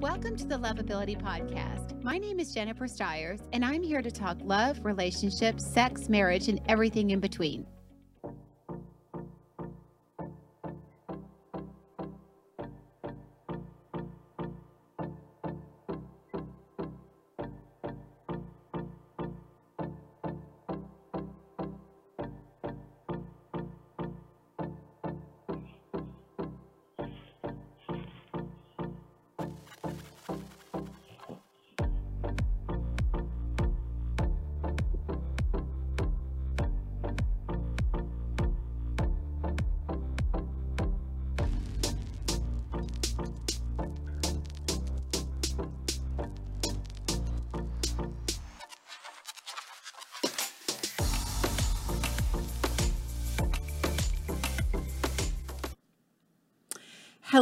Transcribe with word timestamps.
Welcome 0.00 0.34
to 0.36 0.46
the 0.46 0.54
Lovability 0.54 1.20
Podcast. 1.20 2.02
My 2.02 2.16
name 2.16 2.40
is 2.40 2.54
Jennifer 2.54 2.88
Stiers, 2.88 3.40
and 3.52 3.62
I'm 3.62 3.82
here 3.82 4.00
to 4.00 4.10
talk 4.10 4.38
love, 4.40 4.82
relationships, 4.82 5.62
sex, 5.62 6.08
marriage, 6.08 6.48
and 6.48 6.58
everything 6.68 7.10
in 7.10 7.20
between. 7.20 7.66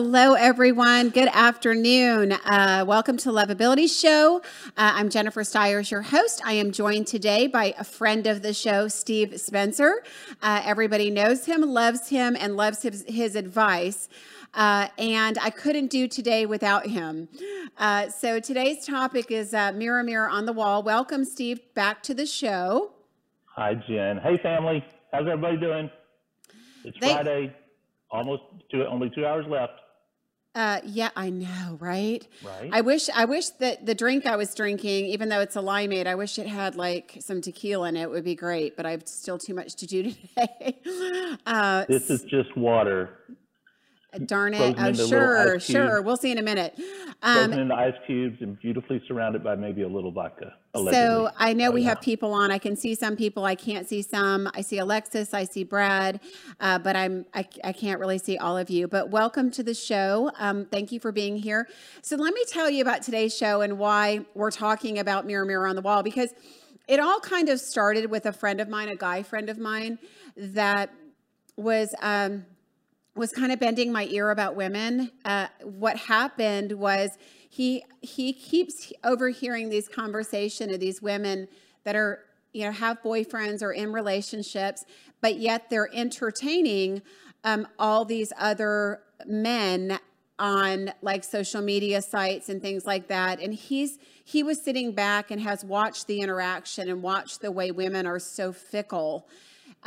Hello, 0.01 0.35
everyone. 0.35 1.09
Good 1.11 1.27
afternoon. 1.27 2.31
Uh, 2.31 2.85
welcome 2.87 3.17
to 3.17 3.31
Lovability 3.31 3.89
Show. 3.91 4.37
Uh, 4.77 4.93
I'm 4.95 5.09
Jennifer 5.09 5.43
Stiers, 5.43 5.91
your 5.91 6.03
host. 6.03 6.41
I 6.45 6.53
am 6.53 6.71
joined 6.71 7.09
today 7.09 7.49
by 7.49 7.75
a 7.77 7.83
friend 7.83 8.25
of 8.29 8.43
the 8.43 8.55
show, 8.55 8.87
Steve 8.87 9.41
Spencer. 9.41 10.05
Uh, 10.41 10.63
everybody 10.65 11.11
knows 11.11 11.47
him, 11.47 11.63
loves 11.63 12.11
him, 12.11 12.37
and 12.39 12.57
loves 12.57 12.81
his, 12.81 13.05
his 13.09 13.35
advice. 13.35 14.09
Uh, 14.55 14.87
and 14.99 15.37
I 15.37 15.51
couldn't 15.51 15.89
do 15.89 16.07
today 16.07 16.47
without 16.47 16.87
him. 16.87 17.29
Uh, 17.77 18.09
so 18.09 18.39
today's 18.39 18.87
topic 18.87 19.33
is 19.33 19.53
uh, 19.53 19.73
Mirror, 19.73 20.05
Mirror 20.05 20.29
on 20.29 20.47
the 20.47 20.53
Wall. 20.53 20.81
Welcome, 20.81 21.25
Steve, 21.25 21.59
back 21.75 22.05
to 22.05 22.15
the 22.15 22.25
show. 22.25 22.93
Hi, 23.47 23.75
Jen. 23.75 24.19
Hey, 24.19 24.39
family. 24.45 24.85
How's 25.11 25.27
everybody 25.27 25.57
doing? 25.57 25.91
It's 26.85 26.97
they, 27.01 27.15
Friday 27.15 27.57
almost 28.11 28.43
two, 28.71 28.85
only 28.87 29.11
two 29.15 29.27
hours 29.27 29.47
left. 29.49 29.73
Uh, 30.55 30.81
yeah, 30.85 31.11
I 31.15 31.31
know, 31.31 31.77
right? 31.79 32.27
Right. 32.43 32.71
I 32.73 32.81
wish, 32.81 33.09
I 33.15 33.27
wish 33.27 33.51
that 33.61 33.87
the 33.87 33.95
drink 33.95 34.27
I 34.27 34.35
was 34.35 34.55
drinking, 34.55 35.07
even 35.07 35.29
though 35.29 35.41
it's 35.41 35.55
a 35.55 35.61
limeade, 35.61 36.07
I 36.07 36.17
wish 36.17 36.39
it 36.39 36.49
had 36.49 36.75
like 36.75 37.19
some 37.21 37.41
tequila 37.41 37.89
in 37.91 37.97
it. 37.97 38.03
it 38.03 38.11
would 38.11 38.25
be 38.25 38.35
great, 38.35 38.77
but 38.77 38.85
I've 38.85 39.07
still 39.07 39.39
too 39.39 39.55
much 39.55 39.77
to 39.77 39.87
do 39.87 40.03
today. 40.37 40.79
Uh, 41.47 41.85
this 41.89 42.11
is 42.11 42.23
just 42.23 42.57
water. 42.57 43.37
Darn 44.25 44.55
it! 44.55 44.75
Oh, 44.79 44.93
sure, 44.95 45.61
sure. 45.61 46.01
We'll 46.01 46.17
see 46.17 46.33
in 46.33 46.39
a 46.39 46.43
minute. 46.43 46.81
Um, 47.23 47.51
frozen 47.51 47.59
into 47.61 47.75
ice 47.75 47.95
cubes 48.07 48.41
and 48.41 48.59
beautifully 48.59 49.03
surrounded 49.07 49.45
by 49.45 49.55
maybe 49.55 49.83
a 49.83 49.89
little 49.89 50.11
vodka. 50.11 50.55
Allegedly. 50.73 50.99
So 50.99 51.31
I 51.37 51.53
know 51.53 51.71
we 51.71 51.83
have 51.83 52.01
people 52.01 52.33
on. 52.33 52.51
I 52.51 52.57
can 52.57 52.75
see 52.75 52.95
some 52.95 53.17
people. 53.17 53.45
I 53.45 53.55
can't 53.55 53.87
see 53.87 54.01
some. 54.01 54.51
I 54.55 54.63
see 54.63 54.79
Alexis. 54.79 55.35
I 55.35 55.45
see 55.45 55.63
Brad, 55.63 56.21
uh, 56.59 56.79
but 56.79 56.97
I'm 56.97 57.27
I, 57.35 57.47
I 57.63 57.73
can't 57.73 58.01
really 58.01 58.17
see 58.17 58.39
all 58.39 58.57
of 58.57 58.71
you. 58.71 58.89
But 58.89 59.11
welcome 59.11 59.51
to 59.51 59.63
the 59.63 59.75
show. 59.75 60.31
Um, 60.39 60.65
thank 60.65 60.91
you 60.91 61.01
for 61.01 61.13
being 61.13 61.37
here. 61.37 61.69
So 62.01 62.17
let 62.17 62.33
me 62.33 62.43
tell 62.49 62.71
you 62.71 62.81
about 62.81 63.03
today's 63.03 63.37
show 63.37 63.61
and 63.61 63.79
why 63.79 64.25
we're 64.35 64.51
talking 64.51 64.99
about 64.99 65.27
Mirror 65.27 65.45
Mirror 65.45 65.67
on 65.67 65.77
the 65.77 65.83
Wall 65.83 66.03
because 66.03 66.33
it 66.89 66.99
all 66.99 67.21
kind 67.21 67.51
of 67.51 67.61
started 67.61 68.11
with 68.11 68.25
a 68.25 68.33
friend 68.33 68.59
of 68.63 68.71
mine, 68.71 68.89
a 68.89 68.97
guy 68.97 69.23
friend 69.23 69.51
of 69.51 69.59
mine, 69.59 69.99
that 70.35 70.91
was. 71.57 71.95
Um, 72.01 72.47
was 73.19 73.33
kind 73.33 73.53
of 73.53 73.59
bending 73.59 73.93
my 73.93 74.05
ear 74.05 74.31
about 74.31 74.55
women. 74.55 75.11
Uh, 75.25 75.49
what 75.63 75.97
happened 75.97 76.73
was 76.73 77.19
he 77.49 77.85
he 78.01 78.33
keeps 78.33 78.93
overhearing 79.05 79.69
these 79.69 79.89
conversation 79.89 80.73
of 80.73 80.81
these 80.81 81.03
women 81.03 81.49
that 81.85 81.97
are 81.97 82.21
you 82.53 82.65
know 82.65 82.73
have 82.73 83.03
boyfriends 83.03 83.63
or 83.63 83.73
in 83.73 83.93
relationships, 83.93 84.85
but 85.21 85.39
yet 85.39 85.69
they're 85.69 85.91
entertaining 85.93 87.03
um, 87.45 87.67
all 87.79 88.05
these 88.05 88.33
other 88.39 89.01
men 89.27 89.99
on 90.39 90.93
like 91.03 91.25
social 91.25 91.61
media 91.61 92.01
sites 92.01 92.49
and 92.49 92.63
things 92.63 92.87
like 92.87 93.09
that 93.09 93.41
and 93.41 93.53
he's 93.53 93.99
he 94.25 94.45
was 94.45 94.63
sitting 94.63 94.93
back 94.93 95.33
and 95.33 95.41
has 95.41 95.65
watched 95.65 96.07
the 96.07 96.21
interaction 96.21 96.89
and 96.89 97.03
watched 97.03 97.41
the 97.41 97.51
way 97.51 97.73
women 97.73 98.07
are 98.07 98.21
so 98.21 98.53
fickle 98.53 99.27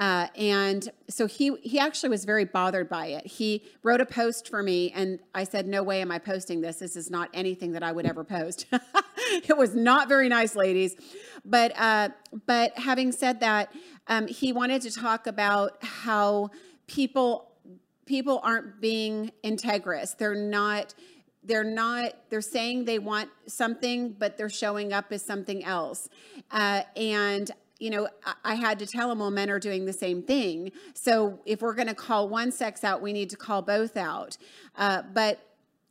uh, 0.01 0.25
and 0.35 0.91
so 1.09 1.27
he 1.27 1.55
he 1.61 1.77
actually 1.77 2.09
was 2.09 2.25
very 2.25 2.43
bothered 2.43 2.89
by 2.89 3.05
it. 3.05 3.27
He 3.27 3.63
wrote 3.83 4.01
a 4.01 4.05
post 4.05 4.49
for 4.49 4.63
me, 4.63 4.91
and 4.95 5.19
I 5.35 5.43
said, 5.43 5.67
"No 5.67 5.83
way 5.83 6.01
am 6.01 6.11
I 6.11 6.17
posting 6.17 6.59
this. 6.59 6.77
This 6.77 6.95
is 6.95 7.11
not 7.11 7.29
anything 7.35 7.73
that 7.73 7.83
I 7.83 7.91
would 7.91 8.07
ever 8.07 8.23
post." 8.23 8.65
it 9.47 9.55
was 9.55 9.75
not 9.75 10.09
very 10.09 10.27
nice, 10.27 10.55
ladies. 10.55 10.95
But 11.45 11.73
uh, 11.79 12.09
but 12.47 12.75
having 12.79 13.11
said 13.11 13.41
that, 13.41 13.71
um, 14.07 14.25
he 14.25 14.51
wanted 14.51 14.81
to 14.81 14.91
talk 14.91 15.27
about 15.27 15.77
how 15.83 16.49
people 16.87 17.51
people 18.07 18.41
aren't 18.43 18.81
being 18.81 19.31
integrous. 19.43 20.17
They're 20.17 20.33
not 20.33 20.95
they're 21.43 21.63
not 21.63 22.13
they're 22.31 22.41
saying 22.41 22.85
they 22.85 22.99
want 22.99 23.29
something 23.47 24.13
but 24.13 24.37
they're 24.37 24.49
showing 24.49 24.93
up 24.93 25.11
as 25.11 25.23
something 25.23 25.63
else 25.63 26.07
uh, 26.51 26.83
and 26.95 27.51
you 27.81 27.89
know, 27.89 28.07
I 28.45 28.53
had 28.53 28.77
to 28.79 28.85
tell 28.85 29.09
them, 29.09 29.19
well, 29.19 29.31
men 29.31 29.49
are 29.49 29.59
doing 29.59 29.85
the 29.85 29.93
same 29.93 30.21
thing. 30.21 30.71
So 30.93 31.39
if 31.47 31.63
we're 31.63 31.73
going 31.73 31.87
to 31.87 31.95
call 31.95 32.29
one 32.29 32.51
sex 32.51 32.83
out, 32.83 33.01
we 33.01 33.11
need 33.11 33.31
to 33.31 33.37
call 33.37 33.63
both 33.63 33.97
out. 33.97 34.37
Uh, 34.77 35.01
but 35.13 35.39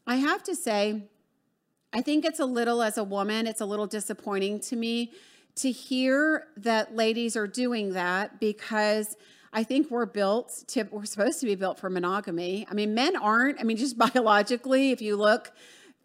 I 0.06 0.16
have 0.16 0.44
to 0.44 0.54
say, 0.54 1.02
I 1.92 2.00
think 2.00 2.24
it's 2.24 2.38
a 2.38 2.44
little, 2.44 2.80
as 2.80 2.96
a 2.96 3.02
woman, 3.02 3.48
it's 3.48 3.60
a 3.60 3.66
little 3.66 3.88
disappointing 3.88 4.60
to 4.60 4.76
me 4.76 5.10
to 5.56 5.72
hear 5.72 6.46
that 6.58 6.94
ladies 6.94 7.36
are 7.36 7.48
doing 7.48 7.94
that 7.94 8.38
because 8.38 9.16
I 9.52 9.64
think 9.64 9.90
we're 9.90 10.06
built 10.06 10.62
to, 10.68 10.84
we're 10.92 11.04
supposed 11.06 11.40
to 11.40 11.46
be 11.46 11.56
built 11.56 11.80
for 11.80 11.90
monogamy. 11.90 12.68
I 12.70 12.74
mean, 12.74 12.94
men 12.94 13.16
aren't. 13.16 13.58
I 13.58 13.64
mean, 13.64 13.76
just 13.76 13.98
biologically, 14.14 14.92
if 14.92 15.02
you 15.02 15.16
look 15.16 15.50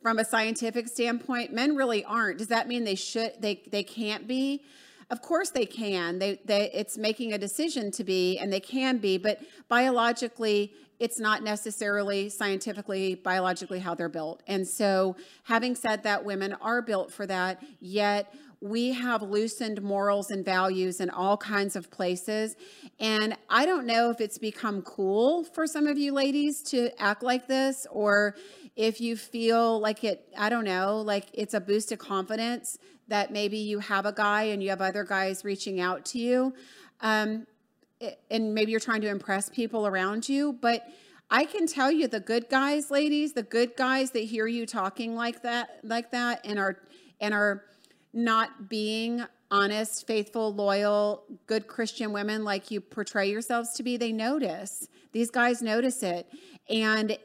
from 0.02 0.18
a 0.18 0.26
scientific 0.26 0.88
standpoint, 0.88 1.54
men 1.54 1.76
really 1.76 2.04
aren't. 2.06 2.40
Does 2.40 2.48
that 2.48 2.68
mean 2.68 2.86
they 2.86 2.96
should, 2.96 3.34
they, 3.40 3.62
they 3.70 3.84
can't 3.84 4.28
be? 4.28 4.64
Of 5.12 5.22
course 5.22 5.52
they 5.52 5.66
can. 5.66 6.20
They, 6.20 6.40
they, 6.46 6.72
it's 6.74 6.98
making 6.98 7.34
a 7.34 7.38
decision 7.38 7.92
to 7.92 8.04
be, 8.04 8.38
and 8.40 8.52
they 8.52 8.60
can 8.60 8.98
be, 8.98 9.18
but 9.18 9.40
biologically, 9.68 10.74
it's 11.00 11.20
not 11.20 11.44
necessarily 11.44 12.30
scientifically, 12.30 13.16
biologically 13.16 13.80
how 13.80 13.94
they're 13.94 14.10
built. 14.10 14.42
And 14.48 14.68
so, 14.68 15.16
having 15.44 15.76
said 15.76 16.04
that, 16.04 16.24
women 16.24 16.54
are 16.54 16.82
built 16.82 17.12
for 17.12 17.28
that, 17.28 17.62
yet 17.80 18.34
we 18.62 18.94
have 18.94 19.22
loosened 19.22 19.82
morals 19.84 20.32
and 20.32 20.44
values 20.44 21.00
in 21.00 21.10
all 21.10 21.38
kinds 21.38 21.76
of 21.76 21.92
places. 21.92 22.56
And 23.00 23.36
I 23.50 23.66
don't 23.66 23.86
know 23.86 24.10
if 24.10 24.22
it's 24.22 24.38
become 24.38 24.82
cool 24.82 25.44
for 25.44 25.68
some 25.68 25.86
of 25.86 25.98
you 25.98 26.14
ladies 26.14 26.64
to 26.64 26.90
act 27.00 27.22
like 27.22 27.48
this, 27.48 27.86
or 27.92 28.36
if 28.76 29.00
you 29.00 29.16
feel 29.16 29.80
like 29.80 30.04
it, 30.04 30.28
I 30.38 30.50
don't 30.50 30.66
know, 30.66 30.98
like 30.98 31.28
it's 31.34 31.54
a 31.54 31.62
boost 31.62 31.92
of 31.92 32.00
confidence 32.00 32.78
that 33.08 33.32
maybe 33.32 33.58
you 33.58 33.80
have 33.80 34.06
a 34.06 34.12
guy 34.12 34.44
and 34.44 34.62
you 34.62 34.70
have 34.70 34.82
other 34.82 35.04
guys 35.04 35.46
reaching 35.46 35.80
out 35.80 36.06
to 36.06 36.20
you. 36.20 36.54
Um, 37.02 37.48
and 38.30 38.54
maybe 38.54 38.72
you're 38.72 38.80
trying 38.80 39.02
to 39.02 39.08
impress 39.08 39.50
people 39.50 39.88
around 39.88 40.28
you. 40.28 40.54
But 40.54 40.86
I 41.30 41.46
can 41.46 41.68
tell 41.68 41.92
you 41.92 42.08
the 42.08 42.20
good 42.20 42.50
guys, 42.50 42.92
ladies, 42.92 43.34
the 43.34 43.44
good 43.44 43.76
guys 43.78 44.12
that 44.12 44.26
hear 44.26 44.48
you 44.48 44.66
talking 44.66 45.16
like 45.16 45.42
that, 45.44 45.80
like 45.84 46.12
that, 46.12 46.42
and 46.46 46.60
are 46.60 46.78
and 47.20 47.34
are 47.34 47.64
not 48.14 48.70
being 48.70 49.26
honest, 49.52 50.06
faithful, 50.06 50.54
loyal, 50.54 51.24
good 51.48 51.68
Christian 51.68 52.12
women 52.12 52.44
like 52.44 52.72
you 52.72 52.82
portray 52.82 53.30
yourselves 53.30 53.74
to 53.74 53.84
be, 53.84 53.98
they 53.98 54.12
notice. 54.12 54.88
These 55.12 55.32
guys 55.32 55.62
notice 55.62 56.04
it. 56.04 56.28
And 56.70 57.18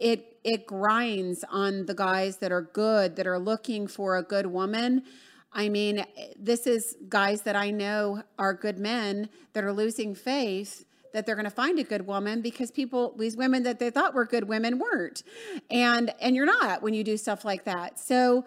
it 0.00 0.33
it 0.44 0.66
grinds 0.66 1.44
on 1.50 1.86
the 1.86 1.94
guys 1.94 2.36
that 2.38 2.52
are 2.52 2.62
good, 2.62 3.16
that 3.16 3.26
are 3.26 3.38
looking 3.38 3.86
for 3.86 4.16
a 4.16 4.22
good 4.22 4.46
woman. 4.46 5.02
I 5.52 5.68
mean, 5.68 6.04
this 6.38 6.66
is 6.66 6.96
guys 7.08 7.42
that 7.42 7.56
I 7.56 7.70
know 7.70 8.22
are 8.38 8.52
good 8.54 8.78
men 8.78 9.30
that 9.54 9.64
are 9.64 9.72
losing 9.72 10.14
faith 10.14 10.84
that 11.14 11.24
they're 11.24 11.36
going 11.36 11.44
to 11.44 11.50
find 11.50 11.78
a 11.78 11.84
good 11.84 12.06
woman 12.06 12.42
because 12.42 12.72
people 12.72 13.14
these 13.16 13.36
women 13.36 13.62
that 13.62 13.78
they 13.78 13.88
thought 13.88 14.14
were 14.14 14.26
good 14.26 14.48
women 14.48 14.78
weren't. 14.80 15.22
And 15.70 16.12
and 16.20 16.34
you're 16.34 16.44
not 16.44 16.82
when 16.82 16.92
you 16.92 17.04
do 17.04 17.16
stuff 17.16 17.44
like 17.44 17.64
that. 17.64 18.00
So 18.00 18.44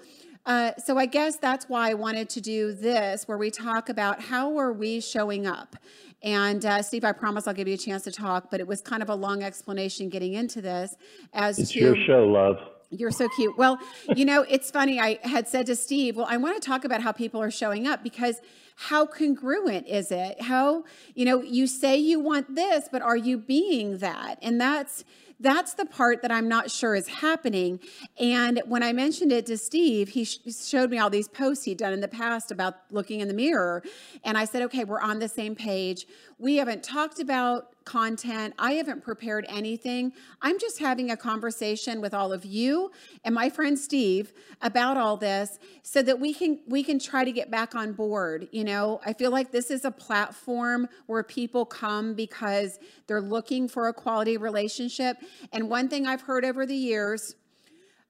uh, 0.48 0.72
so 0.84 0.98
i 0.98 1.06
guess 1.06 1.38
that's 1.38 1.70
why 1.70 1.92
i 1.92 1.94
wanted 1.94 2.28
to 2.28 2.42
do 2.42 2.74
this 2.74 3.28
where 3.28 3.38
we 3.38 3.52
talk 3.52 3.90
about 3.90 4.20
how 4.20 4.58
are 4.58 4.74
we 4.74 5.00
showing 5.00 5.46
up 5.46 5.76
and 6.24 6.66
uh, 6.66 6.82
steve 6.82 7.04
i 7.04 7.12
promise 7.12 7.48
i'll 7.48 7.54
give 7.54 7.68
you 7.68 7.76
a 7.76 7.78
chance 7.78 8.04
to 8.04 8.12
talk 8.12 8.50
but 8.50 8.60
it 8.60 8.66
was 8.66 8.82
kind 8.82 9.04
of 9.04 9.10
a 9.10 9.16
long 9.16 9.44
explanation 9.44 10.10
getting 10.10 10.34
into 10.34 10.62
this 10.62 10.96
as 11.34 11.60
it's 11.60 11.72
to 11.72 11.80
your 11.80 11.96
show 12.08 12.26
love 12.26 12.58
You're 12.90 13.12
so 13.12 13.28
cute. 13.28 13.58
Well, 13.58 13.80
you 14.16 14.24
know, 14.24 14.46
it's 14.48 14.72
funny. 14.72 14.98
I 14.98 15.20
had 15.22 15.46
said 15.46 15.66
to 15.66 15.76
Steve, 15.76 16.16
well, 16.16 16.28
I 16.30 16.38
want 16.38 16.56
to 16.62 16.66
talk 16.66 16.86
about 16.86 17.02
how 17.02 17.12
people 17.12 17.42
are 17.42 17.52
showing 17.52 17.86
up 17.86 18.02
because 18.02 18.40
how 18.78 19.06
congruent 19.06 19.88
is 19.88 20.10
it? 20.10 20.42
How, 20.42 20.86
you 21.14 21.26
know, 21.26 21.42
you 21.42 21.68
say 21.68 21.98
you 21.98 22.20
want 22.22 22.56
this, 22.56 22.88
but 22.90 23.02
are 23.02 23.18
you 23.18 23.38
being 23.38 23.98
that? 23.98 24.40
And 24.42 24.62
that's, 24.62 25.04
that's 25.40 25.74
the 25.74 25.86
part 25.86 26.22
that 26.22 26.32
I'm 26.32 26.48
not 26.48 26.72
sure 26.72 26.96
is 26.96 27.08
happening. 27.08 27.80
And 28.20 28.62
when 28.66 28.82
I 28.82 28.94
mentioned 28.94 29.32
it 29.32 29.46
to 29.48 29.58
Steve, 29.58 30.10
he 30.10 30.26
sh- 30.26 30.40
showed 30.60 30.90
me 30.90 30.98
all 30.98 31.10
these 31.10 31.28
posts 31.28 31.66
he'd 31.66 31.78
done 31.78 31.94
in 31.94 32.02
the 32.02 32.08
past 32.08 32.52
about 32.52 32.76
looking 32.90 33.20
in 33.20 33.28
the 33.28 33.34
mirror. 33.34 33.84
And 34.24 34.38
I 34.38 34.46
said, 34.46 34.64
okay, 34.64 34.84
we're 34.84 35.02
on 35.02 35.20
the 35.20 35.30
same 35.30 35.56
page. 35.56 36.08
We 36.40 36.58
haven't 36.58 36.84
talked 36.84 37.20
about 37.20 37.74
content. 37.84 38.54
I 38.60 38.74
haven't 38.74 39.02
prepared 39.02 39.46
anything. 39.50 40.12
I'm 40.42 40.60
just 40.60 40.78
having 40.78 41.10
a 41.10 41.18
conversation 41.18 42.00
with 42.00 42.14
all 42.14 42.32
of 42.32 42.46
you 42.46 42.92
and 43.24 43.34
my 43.34 43.50
friend 43.50 43.80
Steve 43.80 44.34
about 44.62 44.98
all 44.98 45.18
this 45.18 45.58
so 45.84 46.02
that 46.04 46.20
we 46.20 46.34
can 46.34 46.60
we 46.68 46.84
can 46.84 47.00
try 47.00 47.24
to 47.24 47.32
get 47.32 47.50
back 47.50 47.74
on 47.74 47.94
board. 47.94 48.50
You 48.52 48.66
know, 48.66 49.00
I 49.06 49.14
feel 49.14 49.32
like 49.32 49.52
this 49.52 49.72
is 49.72 49.86
a 49.86 49.92
platform 49.92 50.90
where 51.08 51.24
people 51.24 51.66
come 51.66 52.14
because 52.14 52.78
they're 53.08 53.22
looking 53.22 53.68
for 53.68 53.88
a 53.88 53.94
quality 53.94 54.38
relationship. 54.38 55.18
And 55.54 55.70
one 55.70 55.88
thing 55.88 56.06
I've 56.06 56.22
heard 56.22 56.46
over 56.46 56.66
the 56.66 56.76
years 56.76 57.36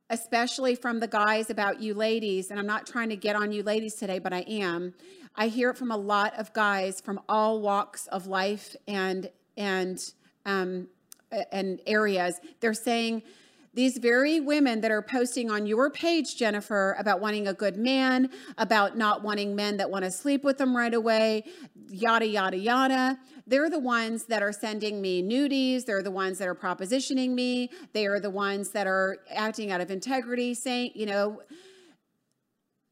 especially 0.09 0.75
from 0.75 0.99
the 0.99 1.07
guys 1.07 1.49
about 1.49 1.81
you 1.81 1.93
ladies, 1.93 2.49
and 2.49 2.59
I'm 2.59 2.67
not 2.67 2.87
trying 2.87 3.09
to 3.09 3.15
get 3.15 3.35
on 3.35 3.51
you 3.51 3.63
ladies 3.63 3.95
today, 3.95 4.19
but 4.19 4.33
I 4.33 4.41
am. 4.41 4.93
I 5.35 5.47
hear 5.47 5.69
it 5.69 5.77
from 5.77 5.91
a 5.91 5.97
lot 5.97 6.33
of 6.39 6.53
guys 6.53 6.99
from 7.01 7.19
all 7.29 7.61
walks 7.61 8.07
of 8.07 8.27
life 8.27 8.75
and 8.87 9.29
and 9.55 9.99
um, 10.45 10.87
and 11.51 11.81
areas. 11.85 12.39
They're 12.59 12.73
saying 12.73 13.23
these 13.77 13.99
very 13.99 14.39
women 14.39 14.81
that 14.81 14.89
are 14.89 15.03
posting 15.03 15.51
on 15.51 15.67
your 15.67 15.91
page, 15.91 16.35
Jennifer, 16.35 16.95
about 16.97 17.21
wanting 17.21 17.47
a 17.47 17.53
good 17.53 17.77
man, 17.77 18.27
about 18.57 18.97
not 18.97 19.21
wanting 19.21 19.55
men 19.55 19.77
that 19.77 19.87
want 19.87 20.03
to 20.03 20.09
sleep 20.09 20.43
with 20.43 20.57
them 20.57 20.75
right 20.75 20.95
away, 20.95 21.43
yada, 21.87 22.25
yada, 22.25 22.57
yada. 22.57 23.19
They're 23.45 23.69
the 23.69 23.77
ones 23.77 24.23
that 24.25 24.41
are 24.41 24.51
sending 24.51 24.99
me 24.99 25.21
nudies. 25.21 25.85
They're 25.85 26.01
the 26.01 26.09
ones 26.09 26.39
that 26.39 26.47
are 26.47 26.55
propositioning 26.55 27.35
me. 27.35 27.69
They 27.93 28.07
are 28.07 28.19
the 28.19 28.31
ones 28.31 28.71
that 28.71 28.87
are 28.87 29.19
acting 29.29 29.71
out 29.71 29.79
of 29.79 29.91
integrity, 29.91 30.55
saying, 30.55 30.93
you 30.95 31.05
know, 31.05 31.43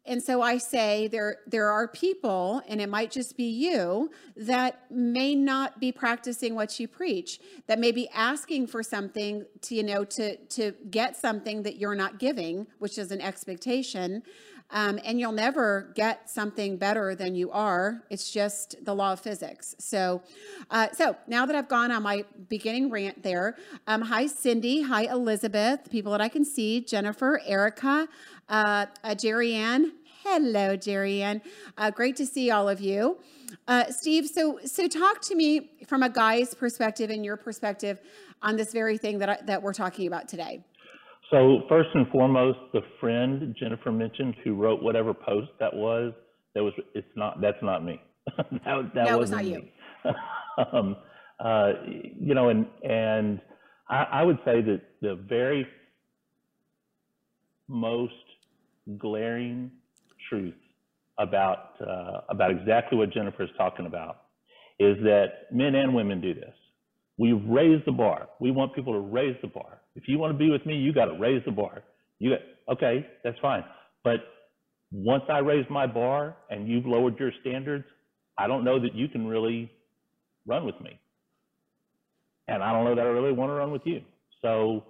and 0.06 0.22
so 0.22 0.42
I 0.42 0.57
say 0.57 1.07
there 1.07 1.38
there 1.48 1.69
are 1.69 1.88
people, 1.88 2.62
and 2.68 2.80
it 2.80 2.90
might 2.90 3.12
just 3.12 3.36
be 3.36 3.46
you, 3.46 4.12
that 4.36 4.90
may 4.92 5.36
not 5.36 5.80
be 5.80 5.92
practicing 5.92 6.56
what 6.56 6.80
you 6.80 6.88
preach, 6.88 7.40
that 7.68 7.80
may 7.80 7.92
be 7.92 8.07
asking 8.10 8.68
for 8.68 8.84
something 8.84 9.46
to, 9.62 9.75
you 9.75 9.84
know, 9.84 10.04
to 10.04 10.38
to 10.38 10.74
get 10.90 11.18
something 11.18 11.63
that 11.63 11.78
you're 11.78 11.96
not 11.96 12.19
giving, 12.19 12.68
which 12.80 12.98
is 12.98 13.12
an 13.12 13.22
expectation. 13.22 14.24
Um, 14.72 15.00
and 15.06 15.19
you'll 15.19 15.31
never 15.31 15.92
get 15.94 16.28
something 16.28 16.78
better 16.78 17.13
than 17.13 17.36
you 17.36 17.51
are. 17.51 18.01
It's 18.10 18.31
just 18.31 18.84
the 18.84 18.96
law 18.96 19.13
of 19.13 19.19
physics. 19.19 19.75
So, 19.78 20.24
uh, 20.72 20.88
so 20.92 21.16
now 21.28 21.46
that 21.46 21.56
I've 21.56 21.69
gone 21.69 21.92
on 21.92 22.01
my 22.01 22.25
beginning 22.50 22.90
rant 22.90 23.22
there, 23.22 23.58
um, 23.86 24.01
hi 24.01 24.25
Cindy, 24.25 24.81
hi 24.81 25.04
Elizabeth, 25.04 25.92
people 25.92 26.12
that 26.13 26.22
I 26.22 26.30
can 26.30 26.44
see, 26.44 26.81
Jennifer, 26.81 27.40
Erica, 27.46 28.08
uh, 28.50 28.86
uh, 29.03 29.15
Jerry 29.15 29.53
Ann. 29.53 29.94
Hello, 30.24 30.75
Jerry 30.75 31.21
Ann. 31.21 31.42
Uh, 31.77 31.92
great 31.92 32.15
to 32.15 32.25
see 32.25 32.50
all 32.51 32.68
of 32.68 32.81
you. 32.81 33.19
Uh, 33.68 33.86
Steve, 33.89 34.27
so 34.27 34.59
so 34.65 34.88
talk 34.88 35.21
to 35.21 35.36
me 35.36 35.71
from 35.88 36.03
a 36.03 36.09
guy's 36.09 36.53
perspective 36.53 37.09
and 37.09 37.24
your 37.24 37.38
perspective 37.38 38.00
on 38.42 38.56
this 38.56 38.71
very 38.71 38.97
thing 38.97 39.19
that 39.19 39.30
I, 39.30 39.38
that 39.45 39.62
we're 39.62 39.74
talking 39.74 40.07
about 40.07 40.27
today. 40.27 40.63
So 41.31 41.62
first 41.69 41.89
and 41.94 42.07
foremost, 42.09 42.59
the 42.74 42.81
friend 43.00 43.56
Jennifer 43.59 43.92
mentioned 43.92 44.36
who 44.44 44.56
wrote 44.56 44.81
whatever 44.81 45.13
post 45.13 45.50
that 45.59 45.74
was, 45.74 46.13
that 46.53 46.63
was 46.63 46.74
it's 46.94 47.07
not 47.15 47.41
that's 47.41 47.62
not 47.62 47.83
me. 47.83 48.00
that, 48.38 48.91
that 48.94 49.19
was 49.19 49.31
not 49.31 49.45
you. 49.45 49.63
um, 50.74 50.95
uh, 51.44 51.74
you 51.86 52.33
know, 52.33 52.50
and 52.50 52.65
and 52.83 53.39
I, 53.89 54.06
I 54.12 54.24
would 54.24 54.38
say 54.45 54.62
that 54.62 54.81
the 55.01 55.15
very 55.27 55.68
most 57.68 58.13
glaring 58.98 59.72
truth 60.30 60.56
about 61.20 61.76
uh, 61.82 62.22
about 62.30 62.52
exactly 62.52 62.98
what 62.98 63.12
Jennifer 63.12 63.44
is 63.44 63.50
talking 63.58 63.86
about 63.86 64.24
is 64.80 64.98
that 65.04 65.52
men 65.52 65.76
and 65.76 65.94
women 65.94 66.22
do 66.22 66.34
this. 66.34 66.54
We 67.18 67.32
raise 67.32 67.82
the 67.86 67.94
bar. 67.94 68.28
We 68.40 68.52
want 68.52 68.76
people 68.76 68.94
to 68.94 69.00
raise 69.00 69.38
the 69.42 69.48
bar. 69.48 69.82
If 69.96 70.08
you 70.08 70.20
want 70.20 70.34
to 70.34 70.38
be 70.38 70.52
with 70.52 70.66
me, 70.66 70.76
you 70.76 70.94
got 70.94 71.06
to 71.06 71.18
raise 71.18 71.42
the 71.46 71.52
bar. 71.52 71.84
You 72.20 72.32
got 72.32 72.76
okay, 72.76 73.06
that's 73.24 73.40
fine. 73.40 73.64
But 74.04 74.18
once 74.92 75.24
I 75.30 75.40
raise 75.40 75.66
my 75.70 75.88
bar 75.88 76.36
and 76.50 76.68
you've 76.68 76.86
lowered 76.86 77.18
your 77.20 77.32
standards, 77.42 77.86
I 78.38 78.48
don't 78.48 78.64
know 78.64 78.80
that 78.80 78.94
you 78.94 79.08
can 79.08 79.28
really 79.28 79.72
run 80.46 80.66
with 80.66 80.80
me. 80.82 81.00
And 82.48 82.62
I 82.62 82.72
don't 82.72 82.84
know 82.84 82.96
that 82.96 83.02
I 83.02 83.10
really 83.10 83.32
want 83.32 83.50
to 83.50 83.54
run 83.54 83.72
with 83.72 83.82
you. 83.86 84.02
So 84.42 84.84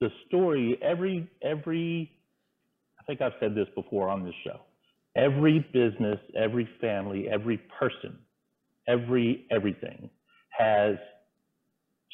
the 0.00 0.10
story, 0.28 0.78
every 0.82 1.28
every 1.42 2.12
think 3.06 3.20
I've 3.20 3.32
said 3.40 3.54
this 3.54 3.68
before 3.74 4.08
on 4.08 4.24
this 4.24 4.34
show. 4.44 4.60
Every 5.16 5.60
business, 5.72 6.18
every 6.36 6.68
family, 6.80 7.28
every 7.30 7.58
person, 7.78 8.18
every 8.88 9.46
everything 9.50 10.10
has 10.50 10.96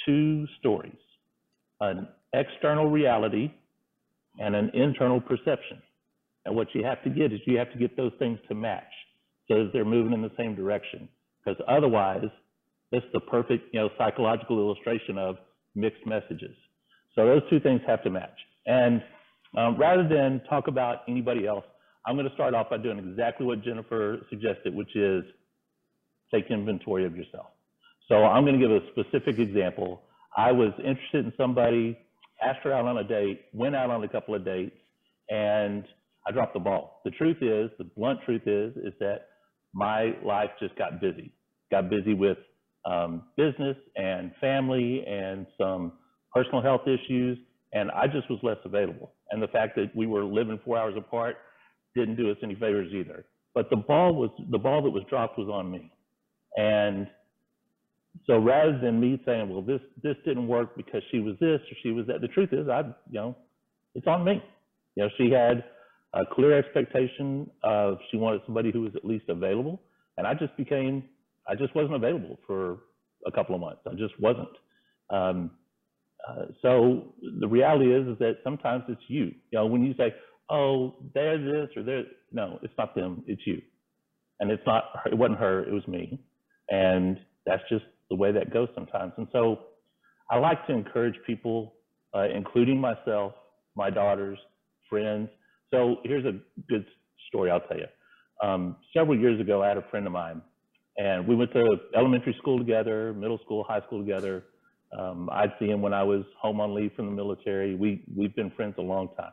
two 0.07 0.47
stories 0.59 0.93
an 1.81 2.07
external 2.33 2.89
reality 2.89 3.51
and 4.39 4.55
an 4.55 4.71
internal 4.73 5.21
perception. 5.21 5.83
And 6.45 6.55
what 6.55 6.69
you 6.75 6.85
have 6.85 7.03
to 7.03 7.11
get 7.11 7.33
is 7.33 7.41
you 7.47 7.59
have 7.59 7.73
to 7.73 7.79
get 7.79 7.97
those 7.97 8.13
things 8.19 8.39
to 8.49 8.55
match 8.55 8.85
so 9.49 9.65
that 9.65 9.71
they're 9.73 9.85
moving 9.85 10.13
in 10.13 10.23
the 10.23 10.31
same 10.37 10.55
direction. 10.55 11.09
Because 11.45 11.61
otherwise, 11.69 12.29
it's 12.93 13.07
the 13.13 13.21
perfect, 13.21 13.75
you 13.75 13.81
know, 13.81 13.91
psychological 13.99 14.59
illustration 14.59 15.19
of 15.19 15.37
mixed 15.75 16.07
messages. 16.07 16.55
So 17.15 17.27
those 17.27 17.43
two 17.51 17.61
things 17.61 17.81
have 17.87 18.03
to 18.05 18.11
match. 18.11 18.39
And 18.67 19.03
um, 19.57 19.77
rather 19.77 20.09
than 20.09 20.41
talk 20.49 20.69
about 20.69 21.03
anybody 21.09 21.47
else, 21.47 21.65
I'm 22.07 22.17
going 22.17 22.29
to 22.29 22.35
start 22.35 22.55
off 22.55 22.71
by 22.71 22.79
doing 22.79 22.99
exactly 22.99 23.47
what 23.47 23.63
Jennifer 23.63 24.19
suggested, 24.29 24.75
which 24.75 24.95
is 24.97 25.25
take 26.33 26.51
inventory 26.51 27.05
of 27.05 27.17
yourself. 27.17 27.47
So 28.09 28.25
I'm 28.25 28.45
going 28.45 28.59
to 28.59 28.67
give 28.67 28.71
a 28.71 28.81
specific 28.91 29.39
example. 29.39 30.03
I 30.37 30.53
was 30.53 30.73
interested 30.79 31.27
in 31.27 31.33
somebody, 31.37 31.99
asked 32.43 32.61
her 32.65 32.73
out 32.73 32.87
on 32.87 32.99
a 32.99 33.05
date, 33.05 33.43
went 33.53 33.77
out 33.77 33.91
on 33.91 34.03
a 34.03 34.09
couple 34.09 34.35
of 34.35 34.45
dates, 34.45 34.77
and 35.29 35.85
I 36.27 36.33
dropped 36.33 36.55
the 36.55 36.61
ball. 36.61 37.01
The 37.05 37.11
truth 37.13 37.39
is, 37.41 37.71
the 37.79 37.85
blunt 37.97 38.21
truth 38.25 38.43
is, 38.47 38.77
is 38.77 38.93
that 39.01 39.27
my 39.75 40.15
life 40.25 40.51
just 40.61 40.77
got 40.77 41.01
busy. 41.01 41.33
Got 41.71 41.91
busy 41.91 42.15
with 42.15 42.39
um, 42.85 43.25
business 43.37 43.77
and 43.97 44.33
family 44.41 45.05
and 45.07 45.47
some 45.59 45.93
personal 46.35 46.63
health 46.63 46.83
issues, 46.87 47.39
and 47.73 47.91
I 47.91 48.07
just 48.07 48.29
was 48.31 48.39
less 48.43 48.59
available. 48.65 49.13
And 49.31 49.43
the 49.43 49.49
fact 49.49 49.77
that 49.77 49.95
we 49.95 50.07
were 50.07 50.25
living 50.25 50.61
four 50.65 50.79
hours 50.79 50.95
apart 50.97 51.37
didn't 51.95 52.17
do 52.17 52.31
us 52.31 52.37
any 52.43 52.55
favors 52.55 52.93
either. 52.93 53.25
But 53.55 53.71
the 53.71 53.77
ball 53.77 54.15
was 54.15 54.31
the 54.51 54.59
ball 54.59 54.83
that 54.83 54.91
was 54.91 55.05
dropped 55.09 55.39
was 55.39 55.49
on 55.49 55.71
me. 55.71 55.93
And 56.57 57.07
so 58.27 58.39
rather 58.39 58.79
than 58.79 59.01
me 59.01 59.21
saying, 59.25 59.49
well, 59.49 59.63
this 59.63 59.81
this 60.03 60.17
didn't 60.25 60.49
work 60.49 60.77
because 60.77 61.03
she 61.11 61.21
was 61.21 61.35
this 61.41 61.61
or 61.61 61.77
she 61.83 61.91
was 61.91 62.07
that, 62.07 62.21
the 62.21 62.29
truth 62.29 62.51
is, 62.53 62.69
I 62.69 62.81
you 62.81 63.21
know, 63.21 63.37
it's 63.95 64.07
on 64.07 64.25
me. 64.25 64.43
You 64.97 65.05
know, 65.05 65.11
she 65.17 65.31
had 65.31 65.65
a 66.15 66.25
clear 66.31 66.59
expectation 66.59 67.51
of 67.63 67.99
she 68.11 68.17
wanted 68.17 68.43
somebody 68.45 68.71
who 68.71 68.83
was 68.83 68.93
at 68.95 69.05
least 69.05 69.25
available, 69.29 69.81
and 70.19 70.27
I 70.27 70.35
just 70.35 70.57
became 70.57 71.05
I 71.49 71.55
just 71.55 71.75
wasn't 71.75 71.95
available 71.95 72.39
for 72.47 72.79
a 73.27 73.33
couple 73.33 73.55
of 73.55 73.61
months. 73.61 73.81
I 73.87 73.95
just 73.95 74.19
wasn't. 74.21 74.49
Um, 75.11 75.51
uh, 76.29 76.47
so 76.61 77.15
the 77.41 77.49
reality 77.49 77.93
is, 77.95 78.07
is 78.07 78.19
that 78.19 78.37
sometimes 78.45 78.85
it's 78.89 79.01
you. 79.09 79.25
You 79.51 79.59
know, 79.59 79.67
when 79.67 79.85
you 79.85 79.95
say, 79.95 80.15
"Oh, 80.51 80.97
they're 81.15 81.39
this 81.39 81.71
or 81.77 81.83
they're," 81.83 82.05
no, 82.31 82.59
it's 82.63 82.75
not 82.79 82.95
them. 82.95 83.25
It's 83.27 83.43
you, 83.47 83.61
and 84.41 84.51
it's 84.51 84.63
not. 84.67 84.85
It 85.07 85.17
wasn't 85.17 85.41
her. 85.41 85.65
It 85.65 85.73
was 85.73 85.87
me, 85.89 86.21
and 86.71 87.19
that's 87.45 87.63
just 87.69 87.85
the 88.09 88.17
way 88.17 88.31
that 88.33 88.53
goes 88.53 88.69
sometimes. 88.75 89.13
And 89.17 89.27
so, 89.33 89.61
I 90.31 90.39
like 90.39 90.65
to 90.69 90.73
encourage 90.73 91.17
people, 91.27 91.75
uh, 92.15 92.29
including 92.35 92.81
myself, 92.81 93.33
my 93.75 93.91
daughters, 93.91 94.39
friends. 94.89 95.29
So 95.73 95.97
here's 96.05 96.25
a 96.25 96.39
good 96.69 96.87
story 97.29 97.51
I'll 97.51 97.61
tell 97.61 97.79
you. 97.79 97.87
Um, 98.47 98.77
several 98.95 99.19
years 99.19 99.41
ago, 99.41 99.63
I 99.63 99.69
had 99.69 99.79
a 99.79 99.89
friend 99.91 100.07
of 100.07 100.13
mine, 100.13 100.43
and 100.99 101.27
we 101.27 101.35
went 101.35 101.53
to 101.53 101.79
elementary 101.97 102.35
school 102.39 102.59
together, 102.59 103.13
middle 103.13 103.39
school, 103.45 103.65
high 103.65 103.81
school 103.87 104.01
together 104.01 104.45
um, 104.99 105.29
I'd 105.33 105.53
see 105.59 105.67
him 105.67 105.81
when 105.83 105.95
I 105.95 106.03
was 106.03 106.25
home 106.41 106.61
on 106.61 106.75
leave 106.75 106.93
from 106.95 107.07
the 107.07 107.13
military. 107.13 107.75
We 107.75 108.05
we've 108.15 108.35
been 108.35 108.51
friends 108.51 108.75
a 108.79 108.83
long 108.83 109.09
time, 109.17 109.33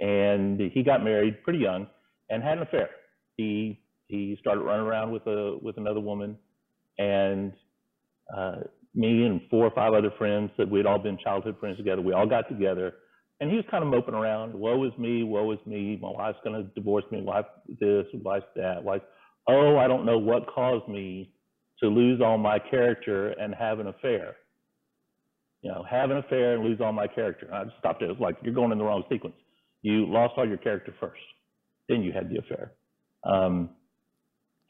and 0.00 0.60
he 0.72 0.82
got 0.82 1.04
married 1.04 1.42
pretty 1.42 1.58
young 1.60 1.86
and 2.30 2.42
had 2.42 2.58
an 2.58 2.62
affair. 2.62 2.90
He 3.36 3.80
he 4.06 4.36
started 4.40 4.62
running 4.62 4.86
around 4.86 5.12
with 5.12 5.26
a 5.26 5.58
with 5.60 5.76
another 5.76 6.00
woman, 6.00 6.36
and 6.98 7.52
uh, 8.36 8.56
me 8.94 9.24
and 9.26 9.42
four 9.50 9.66
or 9.66 9.70
five 9.72 9.92
other 9.92 10.10
friends 10.16 10.50
that 10.56 10.68
we'd 10.68 10.86
all 10.86 10.98
been 10.98 11.18
childhood 11.22 11.56
friends 11.60 11.76
together. 11.76 12.00
We 12.00 12.14
all 12.14 12.26
got 12.26 12.48
together, 12.48 12.94
and 13.40 13.50
he 13.50 13.56
was 13.56 13.66
kind 13.70 13.84
of 13.84 13.90
moping 13.90 14.14
around. 14.14 14.54
Woe 14.54 14.82
is 14.84 14.92
me, 14.98 15.22
woe 15.22 15.52
is 15.52 15.58
me. 15.66 15.98
My 16.00 16.10
wife's 16.10 16.38
to 16.44 16.62
divorce 16.74 17.04
me. 17.10 17.20
Wife 17.20 17.44
this, 17.80 18.06
wife 18.14 18.44
that. 18.56 18.82
Wife, 18.82 19.02
oh, 19.48 19.76
I 19.76 19.86
don't 19.86 20.06
know 20.06 20.18
what 20.18 20.46
caused 20.46 20.88
me 20.88 21.32
to 21.80 21.88
lose 21.88 22.22
all 22.24 22.38
my 22.38 22.58
character 22.58 23.30
and 23.32 23.54
have 23.54 23.78
an 23.78 23.88
affair. 23.88 24.36
You 25.62 25.72
know, 25.72 25.84
have 25.88 26.10
an 26.10 26.18
affair 26.18 26.54
and 26.54 26.64
lose 26.64 26.80
all 26.80 26.92
my 26.92 27.06
character. 27.06 27.48
I 27.52 27.64
stopped 27.78 28.02
it. 28.02 28.06
It 28.06 28.08
was 28.10 28.20
like 28.20 28.36
you're 28.42 28.54
going 28.54 28.72
in 28.72 28.78
the 28.78 28.84
wrong 28.84 29.04
sequence. 29.10 29.34
You 29.82 30.06
lost 30.06 30.34
all 30.36 30.46
your 30.46 30.58
character 30.58 30.94
first, 31.00 31.20
then 31.88 32.02
you 32.02 32.12
had 32.12 32.30
the 32.30 32.38
affair. 32.38 32.72
Um, 33.24 33.70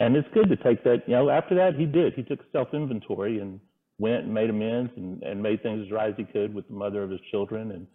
and 0.01 0.17
it's 0.17 0.29
good 0.35 0.49
to 0.49 0.57
take 0.57 0.85
that. 0.85 1.03
You 1.07 1.15
know, 1.15 1.31
after 1.31 1.55
that, 1.57 1.75
he 1.79 1.87
did. 1.87 2.15
He 2.15 2.23
took 2.23 2.41
self 2.53 2.69
inventory 2.75 3.41
and 3.41 3.61
went 3.99 4.25
and 4.25 4.35
made 4.35 4.51
amends 4.51 4.93
and, 4.97 5.23
and 5.23 5.43
made 5.43 5.63
things 5.63 5.83
as 5.87 5.93
right 5.93 6.11
as 6.11 6.17
he 6.17 6.25
could 6.25 6.55
with 6.55 6.69
the 6.69 6.75
mother 6.75 7.03
of 7.03 7.11
his 7.11 7.21
children. 7.31 7.73
And 7.73 7.87